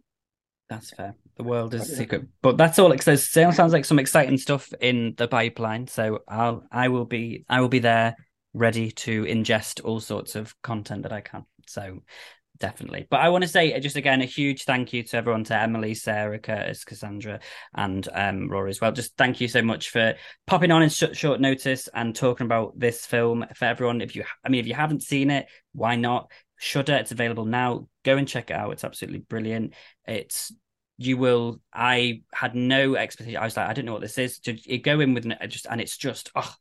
That's 0.70 0.92
fair. 0.92 1.16
The 1.38 1.44
world 1.44 1.74
is 1.74 1.90
Yeah. 1.90 1.96
secret, 1.98 2.28
but 2.44 2.56
that's 2.58 2.78
all. 2.78 2.92
It 2.92 3.02
sounds 3.02 3.74
like 3.74 3.86
some 3.86 3.98
exciting 3.98 4.38
stuff 4.38 4.72
in 4.80 5.16
the 5.18 5.28
pipeline. 5.28 5.88
So 5.88 6.20
I'll 6.28 6.64
I 6.72 6.90
will 6.90 7.06
be 7.06 7.44
I 7.50 7.62
will 7.62 7.70
be 7.70 7.80
there, 7.80 8.16
ready 8.54 8.92
to 8.92 9.24
ingest 9.24 9.84
all 9.84 10.00
sorts 10.00 10.36
of 10.36 10.56
content 10.62 11.04
that 11.04 11.14
I 11.14 11.22
can. 11.22 11.46
So 11.68 12.00
definitely. 12.60 13.08
But 13.10 13.22
I 13.22 13.30
want 13.30 13.44
to 13.44 13.48
say 13.48 13.78
just 13.80 13.96
again 13.96 14.22
a 14.22 14.26
huge 14.26 14.64
thank 14.64 14.94
you 14.94 15.04
to 15.04 15.18
everyone, 15.18 15.44
to 15.46 15.56
Emily, 15.56 15.94
Sara, 15.94 16.40
Kurtis, 16.40 16.86
Cassandra, 16.86 17.40
and 17.76 18.08
um, 18.14 18.50
Rory 18.50 18.70
as 18.70 18.82
well. 18.82 18.92
Just 18.92 19.16
thank 19.18 19.42
you 19.42 19.48
so 19.48 19.62
much 19.62 19.90
for 19.90 20.16
popping 20.46 20.72
on 20.72 20.84
in 20.84 20.90
short, 20.90 21.16
short 21.16 21.40
notice 21.40 21.88
and 21.94 22.16
talking 22.16 22.46
about 22.46 22.78
this 22.78 23.06
film 23.06 23.46
for 23.56 23.66
everyone. 23.66 24.02
If 24.02 24.16
you, 24.16 24.24
I 24.44 24.50
mean, 24.50 24.60
if 24.60 24.68
you 24.68 24.74
haven't 24.74 25.04
seen 25.04 25.32
it, 25.32 25.48
why 25.74 25.96
not? 25.96 26.32
Shudder, 26.58 26.96
it's 26.96 27.12
available 27.12 27.46
now. 27.46 27.88
Go 28.04 28.18
and 28.18 28.28
check 28.28 28.52
it 28.52 28.58
out. 28.58 28.72
It's 28.72 28.84
absolutely 28.84 29.20
brilliant. 29.20 29.74
It's 30.06 30.52
you 30.98 31.16
will. 31.16 31.62
I 31.74 32.24
had 32.34 32.56
no 32.56 32.96
expectation. 32.96 33.40
I 33.40 33.46
was 33.46 33.56
like, 33.56 33.70
I 33.70 33.74
don't 33.74 33.86
know 33.86 33.94
what 33.94 34.02
this 34.02 34.18
is. 34.18 34.40
To 34.40 34.54
go 34.80 35.00
in 35.00 35.14
with 35.14 35.26
an- 35.26 35.38
just, 35.48 35.66
and 35.70 35.80
it's 35.80 35.96
just 35.96 36.30
oh, 36.36 36.54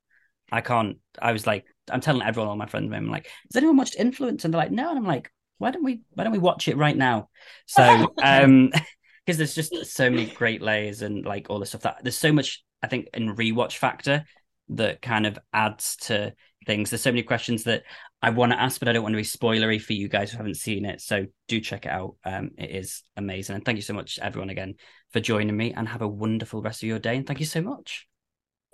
I 0.53 0.61
can't. 0.61 0.99
I 1.21 1.33
was 1.33 1.47
like, 1.47 1.65
I'm 1.91 2.01
telling 2.01 2.23
everyone, 2.23 2.49
all 2.49 2.57
my 2.57 2.67
friends, 2.67 2.93
I'm 2.93 3.11
like, 3.11 3.27
has 3.27 3.57
anyone 3.57 3.77
watched 3.77 3.97
Influence? 3.97 4.45
And 4.45 4.53
they're 4.53 4.61
like, 4.61 4.73
no. 4.73 4.89
And 4.91 4.99
I'm 4.99 5.07
like, 5.07 5.31
why 5.59 5.71
don't 5.71 5.85
we? 5.85 6.03
Why 6.15 6.25
don't 6.25 6.33
we 6.33 6.39
watch 6.39 6.69
it 6.69 6.77
right 6.77 6.97
now? 6.97 7.29
So, 7.67 8.15
um, 8.23 8.73
because 9.27 9.37
there's 9.37 9.55
just 9.55 9.95
so 9.95 10.09
many 10.09 10.27
great 10.27 10.63
layers 10.63 11.03
and 11.03 11.25
like 11.25 11.51
all 11.51 11.59
the 11.59 11.67
stuff 11.67 11.83
that 11.83 11.99
there's 12.03 12.17
so 12.17 12.33
much 12.33 12.65
I 12.83 12.87
think 12.87 13.09
in 13.13 13.35
rewatch 13.37 13.77
factor 13.77 14.25
that 14.71 15.03
kind 15.03 15.27
of 15.27 15.39
adds 15.53 15.97
to 15.97 16.33
things. 16.67 16.91
There's 16.91 17.03
so 17.03 17.11
many 17.11 17.23
questions 17.23 17.65
that 17.65 17.83
I 18.23 18.31
want 18.31 18.53
to 18.53 18.61
ask, 18.61 18.79
but 18.79 18.89
I 18.89 18.93
don't 18.93 19.03
want 19.03 19.15
to 19.15 19.19
be 19.19 19.23
spoilery 19.23 19.81
for 19.81 19.93
you 19.93 20.09
guys 20.09 20.31
who 20.31 20.37
haven't 20.37 20.57
seen 20.57 20.85
it. 20.85 21.01
So 21.01 21.27
do 21.47 21.61
check 21.61 21.87
it 21.87 21.93
out. 21.93 22.17
Um, 22.25 22.51
it 22.59 22.71
is 22.71 23.03
amazing. 23.17 23.57
And 23.57 23.65
thank 23.65 23.77
you 23.77 23.83
so 23.83 23.95
much, 23.95 24.19
everyone, 24.21 24.51
again, 24.51 24.75
for 25.13 25.21
joining 25.21 25.57
me 25.57 25.73
and 25.73 25.89
have 25.89 26.03
a 26.03 26.09
wonderful 26.09 26.63
rest 26.63 26.83
of 26.83 26.89
your 26.89 26.99
day. 26.99 27.17
And 27.17 27.27
thank 27.27 27.41
you 27.41 27.47
so 27.47 27.63
much. 27.63 28.07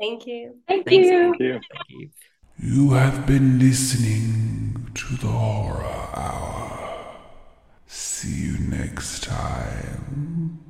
Thank 0.01 0.27
you. 0.27 0.59
Thank 0.67 0.87
Thanks. 0.87 1.07
you. 1.07 1.21
Thank 1.21 1.41
you. 1.41 1.53
Thank 1.53 1.85
you. 1.89 2.11
You 2.59 2.93
have 2.93 3.27
been 3.27 3.59
listening 3.59 4.89
to 4.95 5.17
the 5.17 5.27
Horror 5.27 5.85
Hour. 6.15 7.17
See 7.87 8.47
you 8.47 8.59
next 8.59 9.25
time. 9.25 10.64